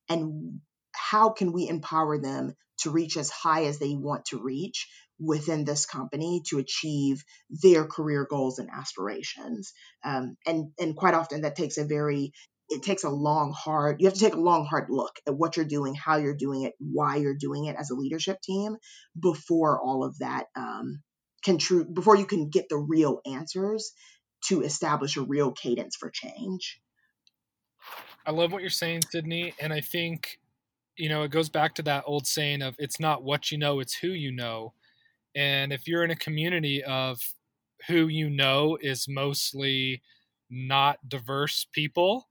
and 0.08 0.60
how 0.92 1.30
can 1.30 1.52
we 1.52 1.68
empower 1.68 2.18
them 2.18 2.54
to 2.78 2.90
reach 2.90 3.16
as 3.16 3.30
high 3.30 3.64
as 3.64 3.78
they 3.78 3.94
want 3.94 4.26
to 4.26 4.38
reach 4.38 4.86
within 5.18 5.64
this 5.64 5.86
company 5.86 6.42
to 6.48 6.58
achieve 6.58 7.24
their 7.50 7.84
career 7.84 8.26
goals 8.28 8.58
and 8.58 8.68
aspirations. 8.70 9.72
Um, 10.04 10.36
and 10.46 10.72
and 10.78 10.96
quite 10.96 11.14
often 11.14 11.42
that 11.42 11.56
takes 11.56 11.78
a 11.78 11.84
very 11.84 12.32
it 12.68 12.82
takes 12.82 13.04
a 13.04 13.10
long 13.10 13.52
hard 13.56 14.00
you 14.00 14.06
have 14.06 14.14
to 14.14 14.20
take 14.20 14.34
a 14.34 14.40
long 14.40 14.66
hard 14.66 14.86
look 14.90 15.20
at 15.26 15.34
what 15.34 15.56
you're 15.56 15.66
doing 15.66 15.94
how 15.94 16.16
you're 16.16 16.34
doing 16.34 16.62
it 16.62 16.74
why 16.78 17.16
you're 17.16 17.36
doing 17.36 17.66
it 17.66 17.76
as 17.78 17.90
a 17.90 17.94
leadership 17.94 18.40
team 18.40 18.76
before 19.18 19.80
all 19.80 20.04
of 20.04 20.18
that 20.18 20.46
um, 20.56 21.02
can 21.44 21.58
true 21.58 21.84
before 21.84 22.16
you 22.16 22.26
can 22.26 22.50
get 22.50 22.68
the 22.68 22.76
real 22.76 23.20
answers 23.24 23.92
to 24.44 24.62
establish 24.62 25.16
a 25.16 25.22
real 25.22 25.52
cadence 25.52 25.96
for 25.96 26.10
change 26.10 26.80
i 28.26 28.30
love 28.30 28.52
what 28.52 28.62
you're 28.62 28.70
saying 28.70 29.00
sydney 29.10 29.54
and 29.60 29.72
i 29.72 29.80
think 29.80 30.40
you 30.96 31.08
know 31.08 31.22
it 31.22 31.30
goes 31.30 31.48
back 31.48 31.74
to 31.74 31.82
that 31.82 32.02
old 32.06 32.26
saying 32.26 32.62
of 32.62 32.74
it's 32.78 32.98
not 32.98 33.22
what 33.22 33.52
you 33.52 33.58
know 33.58 33.80
it's 33.80 33.94
who 33.94 34.08
you 34.08 34.32
know 34.32 34.72
and 35.36 35.72
if 35.72 35.86
you're 35.86 36.04
in 36.04 36.10
a 36.10 36.16
community 36.16 36.82
of 36.84 37.20
who 37.86 38.08
you 38.08 38.30
know 38.30 38.78
is 38.80 39.06
mostly 39.08 40.02
not 40.50 40.98
diverse 41.08 41.66
people, 41.72 42.26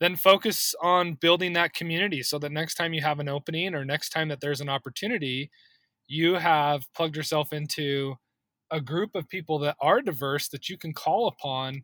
then 0.00 0.16
focus 0.16 0.74
on 0.82 1.14
building 1.14 1.52
that 1.54 1.72
community 1.72 2.22
so 2.22 2.38
that 2.38 2.52
next 2.52 2.74
time 2.74 2.92
you 2.92 3.00
have 3.00 3.20
an 3.20 3.28
opening 3.28 3.74
or 3.74 3.84
next 3.84 4.10
time 4.10 4.28
that 4.28 4.40
there's 4.40 4.60
an 4.60 4.68
opportunity, 4.68 5.50
you 6.08 6.34
have 6.34 6.82
plugged 6.94 7.16
yourself 7.16 7.52
into 7.52 8.14
a 8.70 8.80
group 8.80 9.14
of 9.14 9.28
people 9.28 9.58
that 9.60 9.76
are 9.80 10.02
diverse 10.02 10.48
that 10.48 10.68
you 10.68 10.76
can 10.76 10.92
call 10.92 11.28
upon 11.28 11.82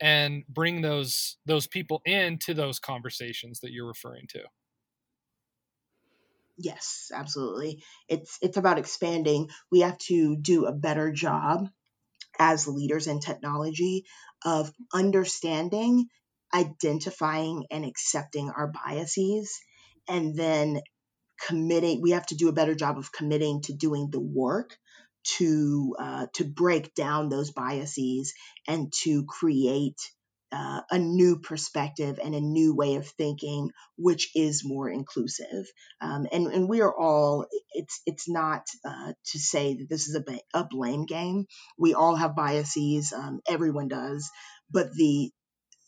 and 0.00 0.44
bring 0.48 0.82
those 0.82 1.38
those 1.46 1.66
people 1.66 2.02
into 2.04 2.52
those 2.52 2.78
conversations 2.78 3.60
that 3.60 3.72
you're 3.72 3.86
referring 3.86 4.26
to. 4.28 4.40
Yes, 6.58 7.10
absolutely. 7.14 7.82
It's 8.08 8.38
it's 8.40 8.56
about 8.56 8.78
expanding. 8.78 9.50
We 9.70 9.80
have 9.80 9.98
to 10.08 10.36
do 10.36 10.64
a 10.66 10.72
better 10.72 11.12
job 11.12 11.68
as 12.38 12.68
leaders 12.68 13.06
in 13.08 13.20
technology 13.20 14.06
of 14.44 14.72
understanding, 14.94 16.06
identifying 16.54 17.66
and 17.70 17.84
accepting 17.84 18.50
our 18.50 18.68
biases 18.72 19.58
and 20.08 20.36
then 20.36 20.80
committing 21.40 22.02
we 22.02 22.12
have 22.12 22.26
to 22.26 22.36
do 22.36 22.48
a 22.48 22.52
better 22.52 22.74
job 22.74 22.98
of 22.98 23.12
committing 23.12 23.62
to 23.62 23.74
doing 23.74 24.10
the 24.10 24.20
work 24.20 24.76
to 25.24 25.96
uh, 25.98 26.26
to 26.34 26.44
break 26.44 26.94
down 26.94 27.28
those 27.28 27.50
biases 27.52 28.34
and 28.68 28.92
to 29.02 29.24
create 29.26 30.00
uh, 30.52 30.80
a 30.90 30.98
new 30.98 31.38
perspective 31.38 32.18
and 32.22 32.34
a 32.34 32.40
new 32.40 32.74
way 32.74 32.94
of 32.96 33.06
thinking, 33.06 33.70
which 33.96 34.30
is 34.34 34.62
more 34.64 34.88
inclusive. 34.88 35.66
Um, 36.00 36.26
and, 36.32 36.46
and 36.46 36.68
we 36.68 36.80
are 36.80 36.94
all, 36.94 37.46
it's, 37.72 38.00
it's 38.06 38.28
not 38.28 38.62
uh, 38.84 39.12
to 39.26 39.38
say 39.38 39.74
that 39.74 39.88
this 39.88 40.08
is 40.08 40.14
a, 40.16 40.58
a 40.58 40.64
blame 40.64 41.04
game. 41.04 41.46
We 41.78 41.94
all 41.94 42.14
have 42.14 42.36
biases, 42.36 43.12
um, 43.12 43.40
everyone 43.48 43.88
does, 43.88 44.30
but 44.70 44.92
the, 44.92 45.30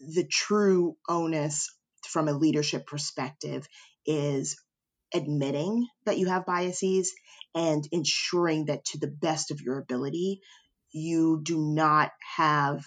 the 0.00 0.24
true 0.24 0.96
onus 1.08 1.72
from 2.08 2.28
a 2.28 2.32
leadership 2.32 2.86
perspective 2.86 3.66
is 4.06 4.56
admitting 5.14 5.86
that 6.04 6.18
you 6.18 6.26
have 6.26 6.46
biases 6.46 7.12
and 7.54 7.86
ensuring 7.92 8.66
that 8.66 8.84
to 8.84 8.98
the 8.98 9.08
best 9.08 9.50
of 9.50 9.60
your 9.60 9.78
ability, 9.78 10.40
you 10.92 11.40
do 11.42 11.58
not 11.58 12.10
have 12.36 12.84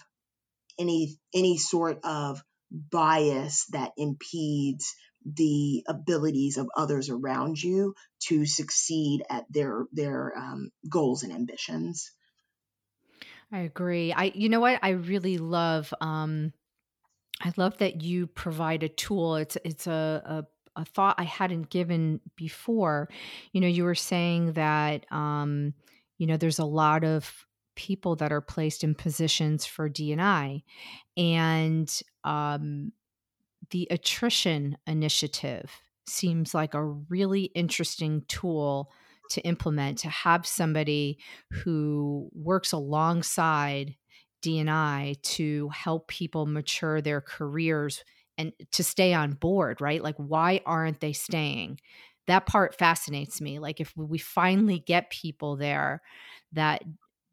any 0.78 1.16
any 1.34 1.58
sort 1.58 2.00
of 2.04 2.42
bias 2.70 3.66
that 3.72 3.92
impedes 3.96 4.94
the 5.24 5.84
abilities 5.88 6.56
of 6.56 6.68
others 6.76 7.08
around 7.08 7.62
you 7.62 7.94
to 8.28 8.44
succeed 8.46 9.22
at 9.30 9.44
their 9.50 9.84
their 9.92 10.32
um, 10.36 10.70
goals 10.88 11.22
and 11.22 11.32
ambitions. 11.32 12.10
I 13.52 13.60
agree. 13.60 14.12
I 14.12 14.32
you 14.34 14.48
know 14.48 14.60
what 14.60 14.78
I 14.82 14.90
really 14.90 15.38
love. 15.38 15.92
Um, 16.00 16.52
I 17.40 17.52
love 17.56 17.78
that 17.78 18.02
you 18.02 18.26
provide 18.26 18.82
a 18.82 18.88
tool. 18.88 19.36
It's 19.36 19.58
it's 19.64 19.86
a, 19.86 20.46
a, 20.76 20.80
a 20.80 20.84
thought 20.84 21.16
I 21.18 21.24
hadn't 21.24 21.70
given 21.70 22.20
before. 22.36 23.08
You 23.52 23.60
know, 23.60 23.68
you 23.68 23.84
were 23.84 23.94
saying 23.94 24.52
that 24.52 25.10
um, 25.12 25.74
you 26.18 26.26
know 26.26 26.36
there's 26.36 26.58
a 26.58 26.64
lot 26.64 27.04
of 27.04 27.46
people 27.74 28.16
that 28.16 28.32
are 28.32 28.40
placed 28.40 28.84
in 28.84 28.94
positions 28.94 29.64
for 29.64 29.88
D&I. 29.88 30.62
And 31.16 32.02
um, 32.24 32.92
the 33.70 33.88
attrition 33.90 34.76
initiative 34.86 35.70
seems 36.06 36.54
like 36.54 36.74
a 36.74 36.84
really 36.84 37.44
interesting 37.54 38.24
tool 38.28 38.90
to 39.30 39.40
implement 39.42 39.98
to 39.98 40.08
have 40.08 40.46
somebody 40.46 41.18
who 41.50 42.28
works 42.34 42.72
alongside 42.72 43.94
D&I 44.42 45.14
to 45.22 45.68
help 45.70 46.08
people 46.08 46.46
mature 46.46 47.00
their 47.00 47.20
careers 47.20 48.04
and 48.36 48.52
to 48.72 48.82
stay 48.82 49.14
on 49.14 49.32
board, 49.32 49.80
right? 49.80 50.02
Like 50.02 50.16
why 50.16 50.60
aren't 50.66 51.00
they 51.00 51.12
staying? 51.12 51.80
That 52.26 52.46
part 52.46 52.76
fascinates 52.76 53.40
me. 53.40 53.58
Like 53.58 53.80
if 53.80 53.92
we 53.96 54.18
finally 54.18 54.80
get 54.80 55.10
people 55.10 55.56
there 55.56 56.02
that 56.52 56.82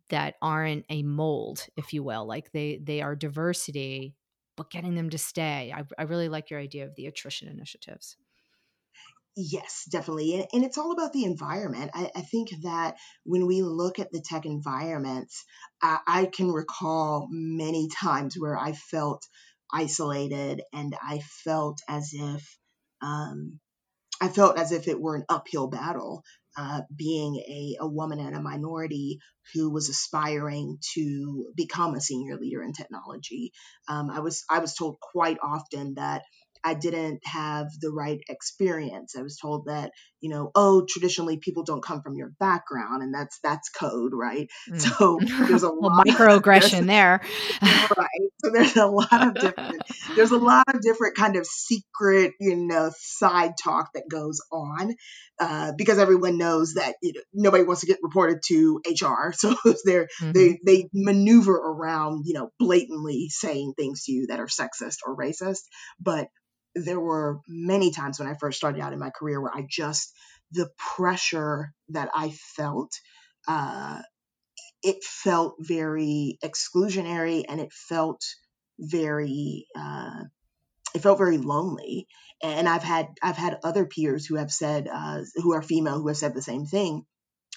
that 0.10 0.36
aren't 0.41 0.86
a 0.89 1.03
mold, 1.03 1.68
if 1.78 1.93
you 1.93 2.03
will, 2.03 2.26
like 2.26 2.51
they 2.51 2.80
they 2.84 3.01
are 3.01 3.16
diversity, 3.16 4.16
but 4.55 4.72
getting 4.72 4.95
them 4.95 5.10
to 5.12 5.18
stay. 5.18 5.74
I, 5.76 5.84
I 5.97 6.03
really 6.03 6.30
like 6.30 6.49
your 6.49 6.60
idea 6.60 6.86
of 6.86 6.95
the 6.95 7.07
attrition 7.07 7.47
initiatives. 7.47 8.18
Yes, 9.36 9.86
definitely. 9.89 10.45
And, 10.51 10.66
it's 10.66 10.78
all 10.78 10.91
about 10.91 11.14
the 11.14 11.24
environment. 11.24 11.91
I, 11.93 12.12
I, 12.14 12.22
think 12.22 12.49
that 12.64 12.97
when 13.24 13.47
we 13.47 13.62
look 13.62 13.97
at 13.97 14.12
the 14.12 14.22
tech 14.22 14.45
environments, 14.45 15.45
I, 15.82 15.99
I 16.05 16.26
can 16.26 16.51
recall 16.51 17.28
many 17.32 17.88
times 17.88 18.36
where 18.38 18.57
I 18.57 18.74
felt 18.74 19.26
isolated 19.72 20.62
and 20.74 20.93
I 21.01 21.22
felt 21.45 21.80
as 21.88 22.12
if 22.14 22.57
um, 23.01 23.60
I 24.22 24.28
felt 24.28 24.57
as 24.57 24.72
if 24.72 24.88
it 24.88 24.99
were 24.99 25.16
an 25.16 25.26
uphill 25.30 25.68
battle. 25.68 26.24
Uh, 26.60 26.82
being 26.93 27.38
a, 27.38 27.78
a 27.80 27.88
woman 27.88 28.20
and 28.20 28.36
a 28.36 28.41
minority 28.41 29.20
who 29.53 29.72
was 29.72 29.88
aspiring 29.88 30.78
to 30.93 31.53
become 31.55 31.95
a 31.95 32.01
senior 32.01 32.36
leader 32.36 32.62
in 32.62 32.74
technology, 32.74 33.53
um, 33.88 34.10
I 34.12 34.20
was 34.20 34.43
I 34.49 34.60
was 34.60 34.76
told 34.76 34.99
quite 34.99 35.38
often 35.41 35.93
that 35.93 36.24
I 36.64 36.74
didn't 36.74 37.22
have 37.26 37.68
the 37.80 37.91
right 37.91 38.20
experience. 38.28 39.16
I 39.18 39.22
was 39.22 39.38
told 39.38 39.66
that, 39.68 39.91
you 40.20 40.30
know, 40.30 40.51
oh, 40.55 40.86
traditionally 40.88 41.38
people 41.38 41.64
don't 41.64 41.84
come 41.84 42.01
from 42.01 42.16
your 42.16 42.32
background 42.39 43.01
and 43.01 43.14
that's 43.14 43.39
that's 43.41 43.70
code, 43.70 44.12
right? 44.14 44.49
Mm. 44.70 44.82
So 44.82 45.20
there's 45.47 45.64
a 45.64 45.70
well, 45.70 45.95
lot 45.95 46.05
microaggression 46.05 46.86
there. 46.86 47.22
right. 47.62 48.30
So 48.43 48.51
there's 48.51 48.76
a 48.76 48.88
lot 48.88 49.28
of 49.28 49.34
different 49.36 49.82
there's 50.16 50.32
a 50.32 50.38
lot 50.38 50.66
of 50.74 50.82
different 50.82 51.16
kind 51.16 51.36
of 51.38 51.45
secret, 51.45 52.34
you 52.39 52.55
know, 52.55 52.91
side 52.97 53.53
talk 53.62 53.89
that 53.93 54.10
goes 54.10 54.41
on. 54.51 54.95
Uh, 55.39 55.72
because 55.78 55.99
everyone 55.99 56.38
knows 56.38 56.74
that 56.74 56.95
you 57.01 57.14
know, 57.14 57.22
nobody 57.34 57.64
wants 57.64 57.80
to 57.80 57.88
get 57.88 57.99
reported 58.03 58.39
to 58.45 58.82
HR. 58.86 59.34
So 59.39 59.55
they're 59.86 60.10
mm-hmm. 60.20 60.32
they 60.34 60.60
they 60.66 60.89
maneuver 60.93 61.55
around, 61.55 62.24
you 62.26 62.34
know, 62.34 62.51
blatantly 62.60 63.28
saying 63.30 63.74
things 63.78 64.03
to 64.03 64.12
you 64.12 64.28
that 64.28 64.41
are 64.41 64.47
sexist 64.47 64.97
or 65.05 65.16
racist. 65.16 65.62
But 65.97 66.28
there 66.86 66.99
were 66.99 67.39
many 67.47 67.91
times 67.91 68.19
when 68.19 68.27
I 68.27 68.36
first 68.36 68.57
started 68.57 68.82
out 68.82 68.93
in 68.93 68.99
my 68.99 69.09
career 69.09 69.41
where 69.41 69.55
I 69.55 69.65
just, 69.67 70.13
the 70.51 70.69
pressure 70.77 71.73
that 71.89 72.09
I 72.15 72.32
felt, 72.55 72.91
uh, 73.47 74.01
it 74.84 75.03
felt 75.03 75.55
very 75.59 76.38
exclusionary 76.43 77.45
and 77.47 77.59
it 77.59 77.71
felt 77.73 78.23
very, 78.80 79.67
uh, 79.77 80.23
it 80.95 80.99
felt 81.01 81.17
very 81.17 81.38
lonely. 81.38 82.07
And 82.41 82.69
I've 82.69 82.84
had 82.84 83.07
I've 83.21 83.38
had 83.38 83.59
other 83.63 83.86
peers 83.86 84.25
who 84.25 84.36
have 84.36 84.51
said 84.51 84.88
uh, 84.91 85.23
who 85.36 85.53
are 85.53 85.61
female 85.61 85.99
who 85.99 86.07
have 86.07 86.17
said 86.17 86.34
the 86.34 86.41
same 86.41 86.65
thing 86.65 87.05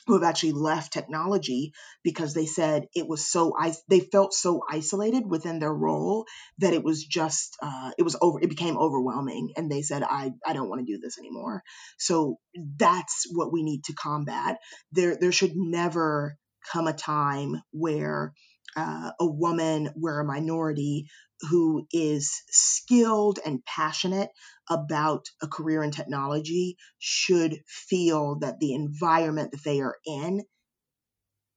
who 0.06 0.14
have 0.14 0.22
actually 0.22 0.52
left 0.52 0.92
technology 0.92 1.72
because 2.02 2.34
they 2.34 2.46
said 2.46 2.86
it 2.94 3.06
was 3.06 3.26
so 3.26 3.54
they 3.88 4.00
felt 4.00 4.34
so 4.34 4.62
isolated 4.68 5.24
within 5.26 5.58
their 5.58 5.72
role 5.72 6.26
that 6.58 6.72
it 6.72 6.82
was 6.82 7.04
just 7.04 7.56
uh, 7.62 7.92
it 7.98 8.02
was 8.02 8.16
over 8.20 8.40
it 8.40 8.48
became 8.48 8.76
overwhelming 8.76 9.52
and 9.56 9.70
they 9.70 9.82
said 9.82 10.02
I 10.02 10.32
I 10.44 10.52
don't 10.52 10.68
want 10.68 10.84
to 10.84 10.92
do 10.92 11.00
this 11.00 11.18
anymore. 11.18 11.62
So 11.98 12.38
that's 12.76 13.26
what 13.32 13.52
we 13.52 13.62
need 13.62 13.84
to 13.84 13.94
combat. 13.94 14.58
There 14.92 15.16
there 15.16 15.32
should 15.32 15.56
never 15.56 16.36
come 16.72 16.86
a 16.86 16.92
time 16.92 17.62
where 17.72 18.32
uh, 18.76 19.10
a 19.20 19.26
woman 19.26 19.90
where 19.94 20.20
a 20.20 20.24
minority 20.24 21.08
who 21.50 21.86
is 21.92 22.42
skilled 22.48 23.38
and 23.44 23.64
passionate 23.64 24.30
about 24.70 25.26
a 25.42 25.48
career 25.48 25.82
in 25.82 25.90
technology 25.90 26.76
should 26.98 27.60
feel 27.66 28.38
that 28.40 28.58
the 28.60 28.74
environment 28.74 29.52
that 29.52 29.64
they 29.64 29.80
are 29.80 29.96
in 30.06 30.42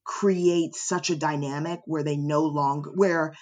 creates 0.03 0.87
such 0.87 1.09
a 1.09 1.15
dynamic 1.15 1.81
where 1.85 2.03
they 2.03 2.15
no 2.15 2.43
longer 2.43 2.91
where 2.91 3.35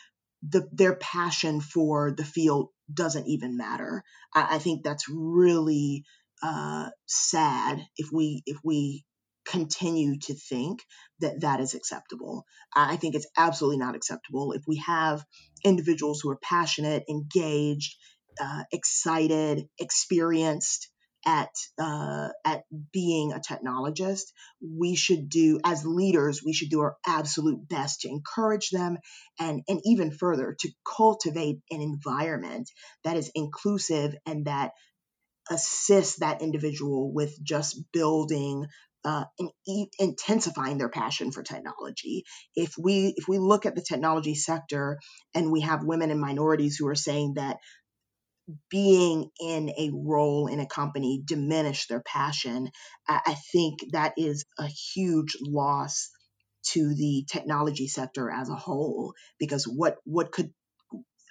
the 0.48 0.68
their 0.72 0.96
passion 0.96 1.62
for 1.62 2.12
the 2.12 2.26
field 2.26 2.70
doesn't 2.94 3.28
even 3.28 3.58
matter. 3.58 4.04
I, 4.34 4.56
I 4.56 4.60
think 4.60 4.84
that's 4.84 5.08
really 5.10 6.04
uh, 6.41 6.89
sad 7.06 7.82
if 7.98 8.10
we 8.12 8.44
if 8.46 8.58
we 8.64 9.06
continue 9.46 10.18
to 10.20 10.34
think 10.34 10.84
that 11.20 11.41
that 11.41 11.60
is 11.60 11.74
acceptable. 11.74 12.46
I 12.76 12.98
think 12.98 13.16
it's 13.16 13.28
absolutely 13.38 13.78
not 13.78 13.96
acceptable 13.96 14.54
if 14.54 14.64
we 14.68 14.78
have 14.78 15.24
individuals 15.64 16.22
who 16.22 16.30
are 16.32 16.39
passionate, 16.41 17.04
engaged, 17.10 17.96
uh, 18.41 18.64
excited, 18.72 19.68
experienced 19.80 20.89
at 21.26 21.50
uh, 21.78 22.30
at 22.44 22.64
being 22.91 23.32
a 23.32 23.39
technologist. 23.39 24.34
We 24.62 24.96
should 24.96 25.30
do 25.30 25.60
as 25.64 25.86
leaders, 25.86 26.41
we 26.44 26.54
should 26.54 26.70
do 26.70 26.82
our 26.82 26.98
absolute 27.08 27.68
best 27.68 28.02
to 28.02 28.10
encourage 28.10 28.70
them 28.70 28.98
and 29.39 29.62
and 29.68 29.82
even 29.86 30.12
further 30.12 30.56
to 30.60 30.70
cultivate 30.86 31.60
an 31.72 31.82
environment 31.82 32.70
that 33.04 33.18
is 33.18 33.32
inclusive 33.36 34.16
and 34.26 34.46
that 34.46 34.72
assist 35.50 36.20
that 36.20 36.41
individual 36.41 37.12
with 37.14 37.41
just 37.44 37.80
building 37.91 38.66
uh, 39.06 39.26
e- 39.68 39.88
intensifying 39.99 40.78
their 40.78 40.89
passion 40.89 41.32
for 41.32 41.43
technology. 41.43 42.24
If 42.56 42.76
we 42.78 43.14
if 43.18 43.28
we 43.28 43.39
look 43.39 43.66
at 43.66 43.76
the 43.76 43.82
technology 43.88 44.36
sector 44.36 44.99
and 45.36 45.51
we 45.51 45.62
have 45.62 45.84
women 45.84 46.12
and 46.12 46.22
minorities 46.22 46.78
who 46.78 46.88
are 46.88 46.95
saying 46.95 47.36
that 47.36 47.58
being 48.70 49.30
in 49.39 49.70
a 49.70 49.91
role 49.93 50.47
in 50.47 50.60
a 50.60 50.68
company 50.68 51.22
diminish 51.26 51.88
their 51.88 52.01
passion, 52.01 52.70
I, 53.08 53.22
I 53.28 53.36
think 53.51 53.80
that 53.93 54.14
is 54.18 54.45
a 54.60 54.68
huge 54.68 55.38
loss 55.41 56.10
to 56.72 56.95
the 56.95 57.26
technology 57.30 57.88
sector 57.88 58.32
as 58.32 58.49
a 58.49 58.56
whole 58.56 59.14
because 59.39 59.66
what 59.66 59.97
what 60.06 60.32
could 60.32 60.54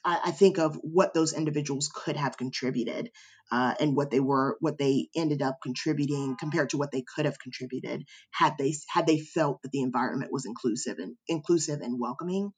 I, 0.05 0.21
I 0.27 0.31
think 0.31 0.59
of 0.59 0.77
what 0.83 1.15
those 1.15 1.33
individuals 1.33 1.91
could 1.95 2.17
have 2.17 2.37
contributed 2.37 3.11
uh, 3.51 3.75
and 3.81 3.95
what 3.97 4.11
they 4.11 4.21
were, 4.21 4.57
what 4.61 4.79
they 4.79 5.09
ended 5.15 5.43
up 5.43 5.59
contributing 5.63 6.37
compared 6.39 6.71
to 6.71 6.79
what 6.79 6.91
they 6.93 7.05
could 7.15 7.27
have 7.27 7.39
contributed 7.39 8.05
had 8.31 8.55
they 8.59 8.75
had 8.89 9.07
they 9.07 9.19
felt 9.19 9.63
that 9.63 9.73
the 9.73 9.83
environment 9.83 10.33
was 10.33 10.47
inclusive 10.47 10.99
and 10.99 11.17
inclusive 11.29 11.81
and 11.81 12.01
welcoming. 12.01 12.53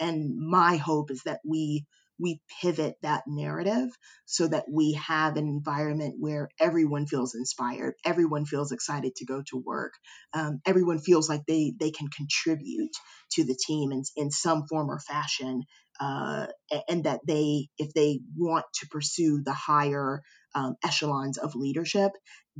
And 0.00 0.36
my 0.36 0.76
hope 0.76 1.10
is 1.10 1.22
that 1.24 1.40
we 1.44 1.86
we 2.18 2.40
pivot 2.60 2.96
that 3.02 3.24
narrative 3.26 3.90
so 4.26 4.46
that 4.46 4.64
we 4.70 4.92
have 4.92 5.36
an 5.36 5.48
environment 5.48 6.14
where 6.18 6.48
everyone 6.60 7.06
feels 7.06 7.34
inspired, 7.34 7.94
everyone 8.04 8.44
feels 8.44 8.70
excited 8.70 9.16
to 9.16 9.24
go 9.24 9.42
to 9.48 9.56
work, 9.56 9.94
um, 10.34 10.60
everyone 10.66 10.98
feels 10.98 11.28
like 11.28 11.42
they 11.46 11.74
they 11.78 11.90
can 11.90 12.08
contribute 12.08 12.92
to 13.32 13.44
the 13.44 13.56
team 13.66 13.92
in, 13.92 14.02
in 14.16 14.30
some 14.30 14.66
form 14.68 14.90
or 14.90 15.00
fashion, 15.00 15.62
uh, 16.02 16.46
and 16.88 17.04
that 17.04 17.20
they, 17.24 17.68
if 17.78 17.92
they 17.94 18.18
want 18.36 18.64
to 18.74 18.88
pursue 18.88 19.40
the 19.44 19.52
higher 19.52 20.22
um, 20.52 20.74
echelons 20.84 21.38
of 21.38 21.54
leadership, 21.54 22.10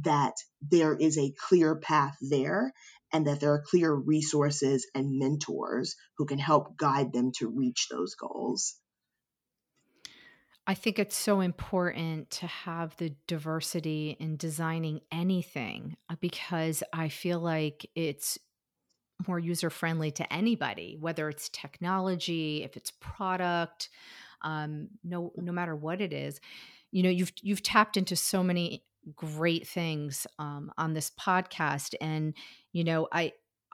that 0.02 0.34
there 0.70 0.94
is 0.94 1.18
a 1.18 1.32
clear 1.48 1.74
path 1.74 2.16
there 2.20 2.72
and 3.12 3.26
that 3.26 3.40
there 3.40 3.52
are 3.52 3.64
clear 3.66 3.92
resources 3.92 4.86
and 4.94 5.18
mentors 5.18 5.96
who 6.18 6.24
can 6.24 6.38
help 6.38 6.76
guide 6.76 7.12
them 7.12 7.32
to 7.38 7.48
reach 7.48 7.88
those 7.90 8.14
goals. 8.14 8.76
I 10.64 10.74
think 10.74 11.00
it's 11.00 11.16
so 11.16 11.40
important 11.40 12.30
to 12.30 12.46
have 12.46 12.96
the 12.98 13.12
diversity 13.26 14.16
in 14.20 14.36
designing 14.36 15.00
anything 15.10 15.96
uh, 16.08 16.14
because 16.20 16.84
I 16.92 17.08
feel 17.08 17.40
like 17.40 17.90
it's 17.96 18.38
more 19.26 19.38
user 19.38 19.70
friendly 19.70 20.10
to 20.12 20.32
anybody, 20.32 20.96
whether 21.00 21.28
it's 21.28 21.48
technology, 21.48 22.62
if 22.62 22.76
it's 22.76 22.92
product, 23.00 23.88
um, 24.42 24.88
no 25.04 25.32
no 25.36 25.52
matter 25.52 25.74
what 25.76 26.00
it 26.00 26.12
is. 26.12 26.40
You 26.90 27.02
know, 27.02 27.10
you've 27.10 27.32
you've 27.42 27.62
tapped 27.62 27.96
into 27.96 28.16
so 28.16 28.42
many 28.42 28.84
great 29.16 29.66
things 29.66 30.26
um, 30.38 30.72
on 30.76 30.94
this 30.94 31.10
podcast, 31.10 31.94
and 32.00 32.34
you 32.72 32.84
know, 32.84 33.08
I 33.12 33.32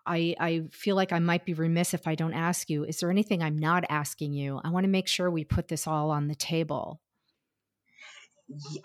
I, 0.09 0.35
I 0.41 0.63
feel 0.71 0.97
like 0.97 1.13
I 1.13 1.19
might 1.19 1.45
be 1.45 1.53
remiss 1.53 1.93
if 1.93 2.07
I 2.07 2.15
don't 2.15 2.33
ask 2.33 2.71
you, 2.71 2.85
is 2.85 2.99
there 3.01 3.11
anything 3.11 3.43
I'm 3.43 3.59
not 3.59 3.85
asking 3.91 4.33
you? 4.33 4.59
I 4.65 4.71
want 4.71 4.85
to 4.85 4.89
make 4.89 5.07
sure 5.07 5.31
we 5.31 5.45
put 5.45 5.69
this 5.69 5.87
all 5.87 6.11
on 6.11 6.29
the 6.29 6.35
table. 6.35 7.03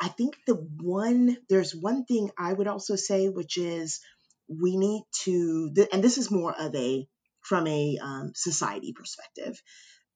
I 0.02 0.10
think 0.10 0.36
the 0.46 0.56
one, 0.56 1.38
there's 1.48 1.74
one 1.74 2.04
thing 2.04 2.30
I 2.38 2.52
would 2.52 2.68
also 2.68 2.98
say, 2.98 3.30
which 3.30 3.58
is 3.58 4.02
we 4.48 4.78
need 4.78 5.04
to, 5.24 5.74
and 5.92 6.04
this 6.04 6.18
is 6.18 6.32
more 6.32 6.54
of 6.58 6.76
a, 6.76 7.08
from 7.42 7.68
a 7.68 7.98
um, 8.02 8.32
society 8.36 8.94
perspective. 8.94 9.62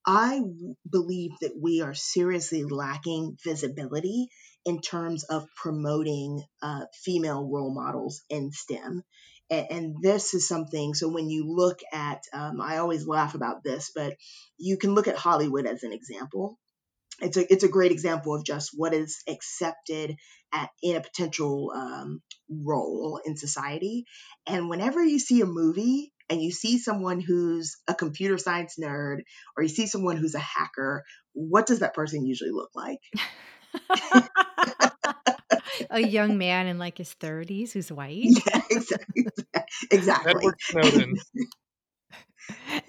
I 0.06 0.40
believe 0.90 1.32
that 1.42 1.52
we 1.60 1.82
are 1.82 1.94
seriously 1.94 2.64
lacking 2.64 3.36
visibility 3.44 4.28
in 4.64 4.80
terms 4.80 5.24
of 5.24 5.46
promoting 5.54 6.42
uh, 6.62 6.82
female 7.04 7.48
role 7.50 7.74
models 7.74 8.22
in 8.30 8.50
STEM 8.52 9.02
And, 9.50 9.66
and 9.70 9.96
this 10.02 10.34
is 10.34 10.48
something, 10.48 10.94
so 10.94 11.08
when 11.08 11.28
you 11.28 11.44
look 11.54 11.80
at, 11.92 12.22
um, 12.32 12.60
I 12.60 12.78
always 12.78 13.06
laugh 13.06 13.34
about 13.34 13.62
this, 13.62 13.90
but 13.94 14.14
you 14.58 14.76
can 14.78 14.94
look 14.94 15.08
at 15.08 15.16
Hollywood 15.16 15.66
as 15.66 15.82
an 15.82 15.92
example 15.92 16.58
it's 17.20 17.36
a 17.36 17.52
it's 17.52 17.64
a 17.64 17.68
great 17.68 17.92
example 17.92 18.34
of 18.34 18.44
just 18.44 18.70
what 18.74 18.94
is 18.94 19.22
accepted 19.28 20.16
at 20.52 20.70
in 20.82 20.96
a 20.96 21.00
potential 21.00 21.72
um, 21.74 22.22
role 22.48 23.20
in 23.24 23.36
society. 23.36 24.04
And 24.46 24.68
whenever 24.68 25.02
you 25.02 25.18
see 25.18 25.40
a 25.40 25.46
movie 25.46 26.12
and 26.30 26.42
you 26.42 26.50
see 26.50 26.78
someone 26.78 27.20
who's 27.20 27.76
a 27.88 27.94
computer 27.94 28.38
science 28.38 28.76
nerd 28.80 29.18
or 29.56 29.62
you 29.62 29.68
see 29.68 29.86
someone 29.86 30.16
who's 30.16 30.34
a 30.34 30.38
hacker, 30.38 31.04
what 31.32 31.66
does 31.66 31.80
that 31.80 31.94
person 31.94 32.24
usually 32.24 32.50
look 32.50 32.70
like? 32.74 32.98
a 35.90 36.00
young 36.00 36.38
man 36.38 36.66
in 36.66 36.78
like 36.78 36.98
his 36.98 37.14
30s 37.20 37.72
who's 37.72 37.90
white. 37.92 38.24
Yeah, 38.24 38.60
exactly. 38.70 39.26
exactly. 39.90 40.30
Edward 40.30 40.54
Snowden. 40.60 41.14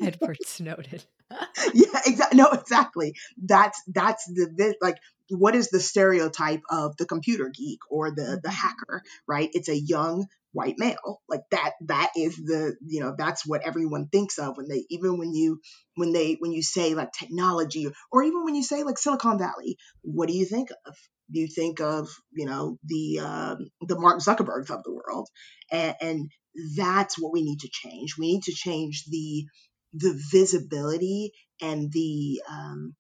Edward 0.02 0.38
Snowden. 0.46 1.02
yeah, 1.74 2.00
exactly. 2.06 2.38
No, 2.38 2.48
exactly. 2.52 3.16
That's 3.44 3.82
that's 3.88 4.26
the, 4.26 4.52
the 4.56 4.76
like 4.82 4.98
what 5.30 5.56
is 5.56 5.70
the 5.70 5.80
stereotype 5.80 6.62
of 6.70 6.98
the 6.98 7.06
computer 7.06 7.50
geek 7.54 7.80
or 7.90 8.12
the 8.12 8.40
the 8.42 8.50
hacker, 8.50 9.04
right? 9.28 9.50
It's 9.54 9.70
a 9.70 9.78
young 9.80 10.26
white 10.52 10.76
male. 10.78 11.22
Like 11.30 11.42
that 11.52 11.74
that 11.86 12.12
is 12.16 12.36
the, 12.38 12.76
you 12.86 13.02
know, 13.02 13.14
that's 13.18 13.46
what 13.46 13.62
everyone 13.66 14.08
thinks 14.08 14.40
of 14.40 14.58
when 14.58 14.68
they 14.68 14.86
even 14.90 15.18
when 15.20 15.34
you 15.34 15.62
when 15.96 16.14
they 16.14 16.36
when 16.40 16.52
you 16.52 16.64
say 16.64 16.96
like 16.96 17.12
technology 17.12 17.88
or 18.12 18.24
even 18.24 18.44
when 18.44 18.56
you 18.56 18.64
say 18.64 18.84
like 18.84 18.98
Silicon 18.98 19.38
Valley, 19.38 19.78
what 20.02 20.28
do 20.28 20.34
you 20.36 20.46
think 20.46 20.70
of? 20.88 20.96
You 21.32 21.48
think 21.48 21.80
of, 21.80 22.10
you 22.32 22.48
know, 22.48 22.80
the 22.84 23.20
um, 23.20 23.70
the 23.82 24.00
Mark 24.00 24.20
Zuckerbergs 24.20 24.72
of 24.72 24.82
the 24.84 24.92
world, 24.92 25.30
and, 25.72 25.96
and 26.02 26.32
that's 26.76 27.20
what 27.20 27.32
we 27.32 27.44
need 27.44 27.60
to 27.60 27.70
change. 27.72 28.18
We 28.18 28.34
need 28.34 28.44
to 28.46 28.52
change 28.52 29.04
the 29.06 29.46
the 29.94 30.20
visibility 30.32 31.32
and 31.62 31.92
the 31.92 32.42
um, 32.50 32.96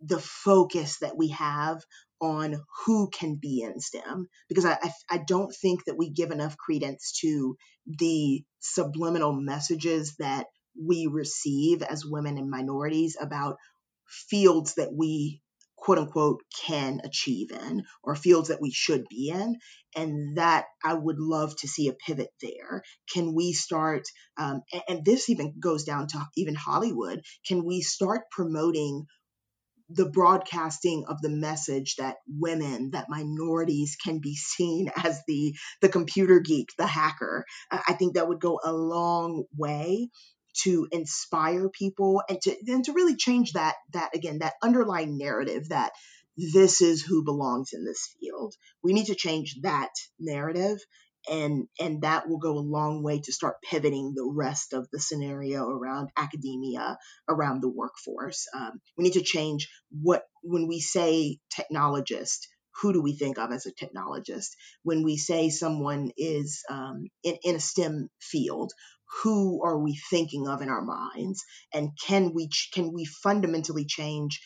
the 0.00 0.18
focus 0.18 0.98
that 1.00 1.16
we 1.16 1.28
have 1.28 1.82
on 2.20 2.60
who 2.84 3.08
can 3.10 3.36
be 3.36 3.62
in 3.62 3.80
STEM. 3.80 4.28
Because 4.48 4.64
I, 4.64 4.78
I, 4.82 4.92
I 5.10 5.18
don't 5.18 5.54
think 5.54 5.84
that 5.84 5.96
we 5.96 6.10
give 6.10 6.30
enough 6.30 6.56
credence 6.56 7.18
to 7.20 7.56
the 7.86 8.44
subliminal 8.60 9.32
messages 9.32 10.14
that 10.18 10.46
we 10.80 11.06
receive 11.06 11.82
as 11.82 12.04
women 12.06 12.38
and 12.38 12.50
minorities 12.50 13.16
about 13.20 13.56
fields 14.06 14.74
that 14.74 14.92
we 14.92 15.40
quote 15.80 15.98
unquote 15.98 16.42
can 16.66 17.00
achieve 17.04 17.50
in 17.50 17.84
or 18.02 18.14
fields 18.14 18.48
that 18.48 18.60
we 18.60 18.70
should 18.70 19.04
be 19.08 19.30
in 19.30 19.56
and 19.96 20.36
that 20.36 20.66
i 20.84 20.92
would 20.92 21.18
love 21.18 21.54
to 21.56 21.68
see 21.68 21.88
a 21.88 21.92
pivot 21.92 22.30
there. 22.42 22.82
Can 23.12 23.34
we 23.34 23.52
start 23.52 24.02
um, 24.38 24.62
and, 24.72 24.82
and 24.88 25.04
this 25.04 25.28
even 25.28 25.54
goes 25.60 25.84
down 25.84 26.08
to 26.08 26.26
even 26.36 26.54
hollywood. 26.54 27.22
Can 27.46 27.64
we 27.64 27.80
start 27.80 28.22
promoting 28.30 29.06
the 29.90 30.08
broadcasting 30.08 31.04
of 31.08 31.20
the 31.22 31.30
message 31.30 31.96
that 31.96 32.16
women 32.28 32.90
that 32.90 33.08
minorities 33.08 33.96
can 34.02 34.20
be 34.20 34.36
seen 34.36 34.90
as 35.04 35.22
the 35.26 35.54
the 35.80 35.88
computer 35.88 36.40
geek 36.40 36.68
the 36.76 36.86
hacker? 36.86 37.44
I 37.70 37.94
think 37.94 38.14
that 38.14 38.28
would 38.28 38.40
go 38.40 38.60
a 38.62 38.72
long 38.72 39.44
way 39.56 40.08
to 40.64 40.88
inspire 40.90 41.68
people 41.68 42.22
and 42.28 42.40
to 42.42 42.56
and 42.66 42.84
to 42.84 42.92
really 42.92 43.16
change 43.16 43.52
that 43.52 43.74
that 43.92 44.10
again 44.14 44.38
that 44.40 44.54
underlying 44.62 45.18
narrative 45.18 45.68
that 45.68 45.92
this 46.36 46.80
is 46.80 47.02
who 47.02 47.24
belongs 47.24 47.70
in 47.72 47.84
this 47.84 48.14
field. 48.20 48.54
We 48.82 48.92
need 48.92 49.06
to 49.06 49.16
change 49.16 49.56
that 49.62 49.90
narrative 50.20 50.78
and 51.28 51.66
and 51.80 52.02
that 52.02 52.28
will 52.28 52.38
go 52.38 52.52
a 52.52 52.60
long 52.60 53.02
way 53.02 53.20
to 53.20 53.32
start 53.32 53.56
pivoting 53.68 54.12
the 54.14 54.30
rest 54.32 54.72
of 54.72 54.88
the 54.92 55.00
scenario 55.00 55.68
around 55.68 56.10
academia 56.16 56.96
around 57.28 57.60
the 57.60 57.68
workforce 57.68 58.46
um, 58.54 58.80
we 58.96 59.04
need 59.04 59.14
to 59.14 59.22
change 59.22 59.68
what 59.90 60.22
when 60.42 60.68
we 60.68 60.80
say 60.80 61.38
technologist 61.52 62.46
who 62.80 62.92
do 62.92 63.02
we 63.02 63.12
think 63.12 63.38
of 63.38 63.50
as 63.50 63.66
a 63.66 63.72
technologist 63.72 64.50
when 64.84 65.02
we 65.02 65.16
say 65.16 65.50
someone 65.50 66.10
is 66.16 66.62
um, 66.70 67.08
in, 67.24 67.36
in 67.42 67.56
a 67.56 67.60
stem 67.60 68.08
field 68.20 68.72
who 69.22 69.62
are 69.64 69.78
we 69.78 69.98
thinking 70.10 70.48
of 70.48 70.62
in 70.62 70.68
our 70.68 70.82
minds? 70.82 71.44
And 71.72 71.90
can 72.06 72.32
we 72.34 72.48
can 72.72 72.92
we 72.92 73.04
fundamentally 73.04 73.84
change 73.84 74.40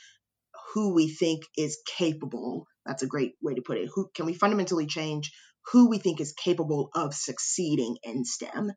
who 0.73 0.95
we 0.95 1.09
think 1.09 1.43
is 1.57 1.79
capable? 1.97 2.67
That's 2.87 3.03
a 3.03 3.09
great 3.09 3.35
way 3.43 3.55
to 3.55 3.63
put 3.63 3.79
it. 3.79 3.89
Who 3.95 4.09
can 4.15 4.27
we 4.27 4.35
fundamentally 4.35 4.87
change 4.87 5.33
who 5.73 5.89
we 5.89 5.99
think 5.99 6.21
is 6.21 6.33
capable 6.33 6.91
of 6.95 7.15
succeeding 7.15 7.97
in 8.03 8.25
stem? 8.25 8.73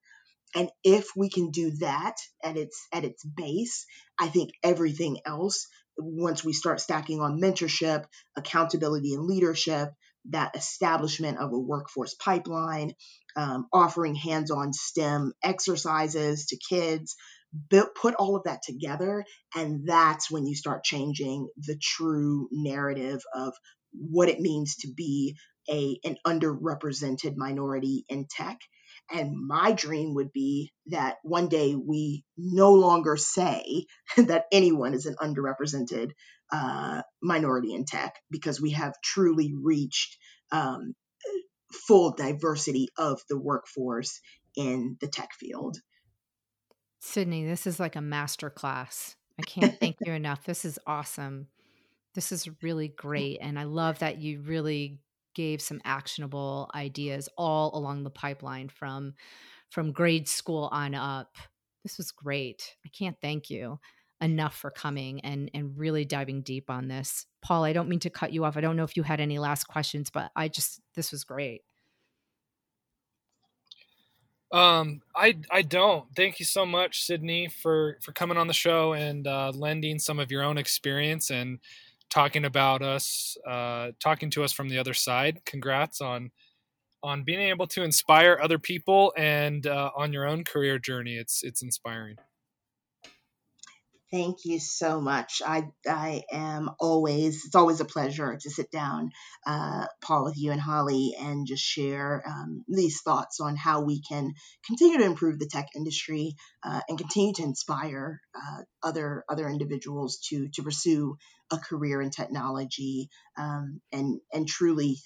And 0.56 0.70
if 0.84 1.08
we 1.16 1.30
can 1.30 1.52
do 1.52 1.72
that 1.80 2.16
at 2.42 2.56
its 2.56 2.88
at 2.94 3.04
its 3.04 3.24
base 3.26 3.86
i 4.18 4.28
think 4.28 4.52
everything 4.64 5.20
else 5.26 5.68
once 5.98 6.44
we 6.44 6.54
start 6.54 6.80
stacking 6.80 7.20
on 7.20 7.42
mentorship 7.42 8.06
accountability 8.38 9.14
and 9.14 9.26
leadership 9.26 9.90
that 10.30 10.56
establishment 10.56 11.38
of 11.40 11.52
a 11.54 11.60
workforce 11.60 12.16
pipeline 12.16 12.94
um, 13.36 13.68
offering 13.72 14.16
hands 14.16 14.52
on 14.52 14.74
STEM 14.74 15.34
exercises 15.44 16.48
to 16.48 16.58
kids. 16.58 17.16
Build, 17.70 17.90
put 17.96 18.16
all 18.16 18.36
of 18.36 18.44
that 18.44 18.64
together, 18.64 19.24
and 19.56 19.88
that's 19.88 20.30
when 20.30 20.46
you 20.46 20.56
start 20.56 20.84
changing 20.84 21.48
the 21.58 21.78
true 21.82 22.50
narrative 22.52 23.22
of 23.34 23.54
what 23.94 24.28
it 24.28 24.42
means 24.42 24.76
to 24.78 24.90
be 24.94 25.38
a 25.70 25.98
an 26.04 26.18
underrepresented 26.26 27.36
minority 27.38 28.06
in 28.10 28.26
tech. 28.30 28.60
And 29.12 29.36
my 29.48 29.72
dream 29.72 30.16
would 30.16 30.32
be 30.34 30.72
that 30.88 31.18
one 31.24 31.48
day 31.48 31.76
we 31.76 32.24
no 32.38 32.74
longer 32.74 33.18
say 33.18 33.86
that 34.18 34.46
anyone 34.52 34.94
is 34.94 35.06
an 35.06 35.16
underrepresented 35.22 36.12
uh, 36.52 37.02
minority 37.22 37.74
in 37.74 37.86
tech 37.86 38.16
because 38.30 38.62
we 38.62 38.72
have 38.72 38.94
truly 39.04 39.54
reached 39.62 40.18
um, 40.52 40.94
full 41.72 42.14
diversity 42.14 42.90
of 42.98 43.22
the 43.30 43.40
workforce 43.40 44.20
in 44.56 44.98
the 45.02 45.08
tech 45.08 45.30
field. 45.34 45.78
Sydney, 47.00 47.46
this 47.46 47.68
is 47.68 47.80
like 47.80 47.96
a 47.96 48.02
master 48.02 48.50
class. 48.50 49.16
I 49.40 49.44
can't 49.44 49.80
thank 49.80 49.98
you 50.06 50.14
enough. 50.14 50.46
This 50.46 50.66
is 50.66 50.80
awesome. 50.88 51.48
This 52.14 52.32
is 52.32 52.50
really 52.62 52.88
great. 52.88 53.40
And 53.42 53.60
I 53.60 53.64
love 53.64 54.00
that 54.00 54.20
you 54.20 54.42
really 54.42 55.00
gave 55.34 55.62
some 55.62 55.82
actionable 55.84 56.72
ideas 56.74 57.28
all 57.38 57.78
along 57.78 58.04
the 58.04 58.10
pipeline 58.10 58.70
from 58.70 59.14
from 59.70 59.92
grade 59.92 60.30
school 60.30 60.70
on 60.72 60.96
up. 60.96 61.36
This 61.84 61.98
was 61.98 62.12
great. 62.12 62.76
I 62.86 62.90
can't 62.90 63.18
thank 63.22 63.50
you 63.50 63.80
enough 64.22 64.56
for 64.56 64.72
coming 64.72 65.22
and 65.22 65.52
and 65.54 65.78
really 65.78 66.06
diving 66.06 66.42
deep 66.42 66.70
on 66.70 66.88
this. 66.88 67.26
Paul, 67.42 67.64
I 67.64 67.74
don't 67.74 67.90
mean 67.90 68.00
to 68.00 68.10
cut 68.10 68.34
you 68.34 68.46
off. 68.46 68.58
I 68.58 68.62
don't 68.62 68.76
know 68.76 68.84
if 68.84 68.98
you 68.98 69.04
had 69.04 69.20
any 69.20 69.40
last 69.40 69.66
questions, 69.66 70.10
but 70.10 70.32
I 70.36 70.48
just 70.48 70.82
this 70.96 71.12
was 71.12 71.24
great. 71.24 71.62
Um, 74.52 75.02
I 75.16 75.36
I 75.52 75.62
don't. 75.64 76.06
Thank 76.16 76.40
you 76.40 76.46
so 76.46 76.66
much, 76.66 77.04
Sydney, 77.04 77.48
for 77.48 77.98
for 78.02 78.14
coming 78.14 78.38
on 78.38 78.48
the 78.48 78.54
show 78.54 78.94
and 78.94 79.28
uh, 79.28 79.52
lending 79.54 80.00
some 80.00 80.20
of 80.20 80.32
your 80.32 80.44
own 80.44 80.58
experience 80.58 81.30
and 81.30 81.60
talking 82.10 82.46
about 82.46 82.82
us, 82.82 83.38
uh, 83.46 83.92
talking 84.00 84.30
to 84.32 84.44
us 84.44 84.54
from 84.54 84.70
the 84.70 84.78
other 84.78 84.94
side. 84.94 85.42
Congrats 85.46 86.00
on 86.00 86.32
on 87.04 87.24
being 87.24 87.42
able 87.42 87.68
to 87.68 87.84
inspire 87.84 88.40
other 88.42 88.58
people 88.58 89.14
and 89.18 89.68
uh, 89.68 89.92
on 89.96 90.14
your 90.14 90.26
own 90.26 90.44
career 90.44 90.80
journey. 90.80 91.18
It's 91.18 91.44
it's 91.44 91.62
inspiring. 91.62 92.16
Thank 94.12 94.46
you 94.46 94.60
so 94.60 95.02
much. 95.02 95.42
I, 95.46 95.68
I 95.88 96.24
am 96.32 96.70
always, 96.80 97.44
it's 97.46 97.56
always 97.56 97.82
a 97.82 97.86
pleasure 97.86 98.38
to 98.40 98.50
sit 98.52 98.72
down, 98.72 99.10
uh, 99.46 99.88
Paul, 100.02 100.26
with 100.26 100.38
you 100.38 100.52
and 100.52 100.62
Holly 100.62 101.16
and 101.20 101.48
just 101.48 101.64
share 101.64 102.24
um, 102.26 102.64
these 102.68 103.02
thoughts 103.02 103.40
on 103.40 103.56
how 103.56 103.82
we 103.82 104.02
can 104.02 104.34
continue 104.66 105.00
to 105.00 105.06
improve 105.06 105.40
the 105.40 105.48
tech 105.48 105.68
industry 105.76 106.36
uh, 106.64 106.82
and 106.88 106.98
continue 107.00 107.34
to 107.34 107.44
inspire 107.44 108.22
uh, 108.36 108.62
other 108.84 109.26
other 109.28 109.50
individuals 109.50 110.20
to 110.30 110.50
to 110.54 110.64
pursue 110.64 111.18
a 111.52 111.58
career 111.58 112.02
in 112.02 112.12
technology 112.12 113.10
um, 113.38 113.82
and 113.92 114.20
and 114.32 114.48
truly 114.48 114.98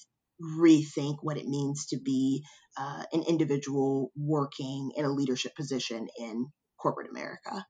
rethink 0.41 1.17
what 1.21 1.37
it 1.37 1.47
means 1.47 1.87
to 1.87 1.97
be 1.99 2.43
uh, 2.77 3.03
an 3.13 3.23
individual 3.27 4.11
working 4.17 4.91
in 4.95 5.05
a 5.05 5.09
leadership 5.11 5.55
position 5.55 6.07
in 6.19 6.47
corporate 6.77 7.09
America. 7.09 7.65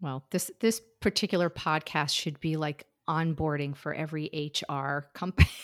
Well, 0.00 0.24
this 0.30 0.50
this 0.60 0.80
particular 1.00 1.50
podcast 1.50 2.14
should 2.14 2.40
be 2.40 2.56
like 2.56 2.86
onboarding 3.08 3.76
for 3.76 3.92
every 3.92 4.52
HR 4.70 5.06
company. 5.14 5.48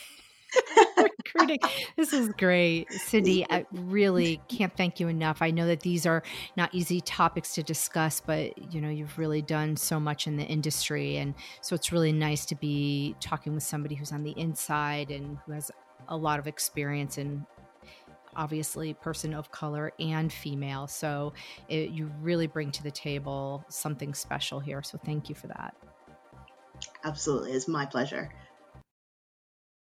recruiting. 1.37 1.59
This 1.97 2.13
is 2.13 2.29
great. 2.39 2.91
Cindy, 2.93 3.47
I 3.49 3.67
really 3.73 4.41
can't 4.49 4.75
thank 4.77 5.01
you 5.01 5.09
enough. 5.09 5.43
I 5.43 5.51
know 5.51 5.67
that 5.67 5.81
these 5.81 6.07
are 6.07 6.23
not 6.57 6.75
easy 6.75 7.01
topics 7.01 7.55
to 7.55 7.63
discuss, 7.63 8.21
but 8.21 8.73
you 8.73 8.81
know, 8.81 8.89
you've 8.89 9.19
really 9.19 9.43
done 9.43 9.77
so 9.77 9.99
much 10.01 10.27
in 10.27 10.37
the 10.37 10.45
industry 10.45 11.17
and 11.17 11.35
so 11.61 11.75
it's 11.75 11.93
really 11.93 12.13
nice 12.13 12.45
to 12.47 12.55
be 12.55 13.15
talking 13.21 13.55
with 13.55 13.63
somebody 13.63 13.95
who's 13.95 14.13
on 14.13 14.23
the 14.23 14.33
inside 14.39 15.11
and 15.11 15.39
who 15.47 15.53
has 15.53 15.71
a 16.09 16.17
lot 16.17 16.39
of 16.39 16.47
experience 16.47 17.19
in 17.19 17.45
obviously 18.37 18.95
person 18.95 19.35
of 19.35 19.51
color 19.51 19.93
and 19.99 20.33
female. 20.33 20.87
So 20.87 21.33
it, 21.69 21.91
you 21.91 22.11
really 22.21 22.47
bring 22.47 22.71
to 22.73 22.83
the 22.83 22.91
table 22.91 23.65
something 23.69 24.15
special 24.15 24.61
here. 24.61 24.83
So 24.83 24.99
thank 25.05 25.29
you 25.29 25.35
for 25.35 25.49
that. 25.49 25.75
Absolutely. 27.05 27.53
It's 27.53 27.69
my 27.69 27.87
pleasure. 27.87 28.31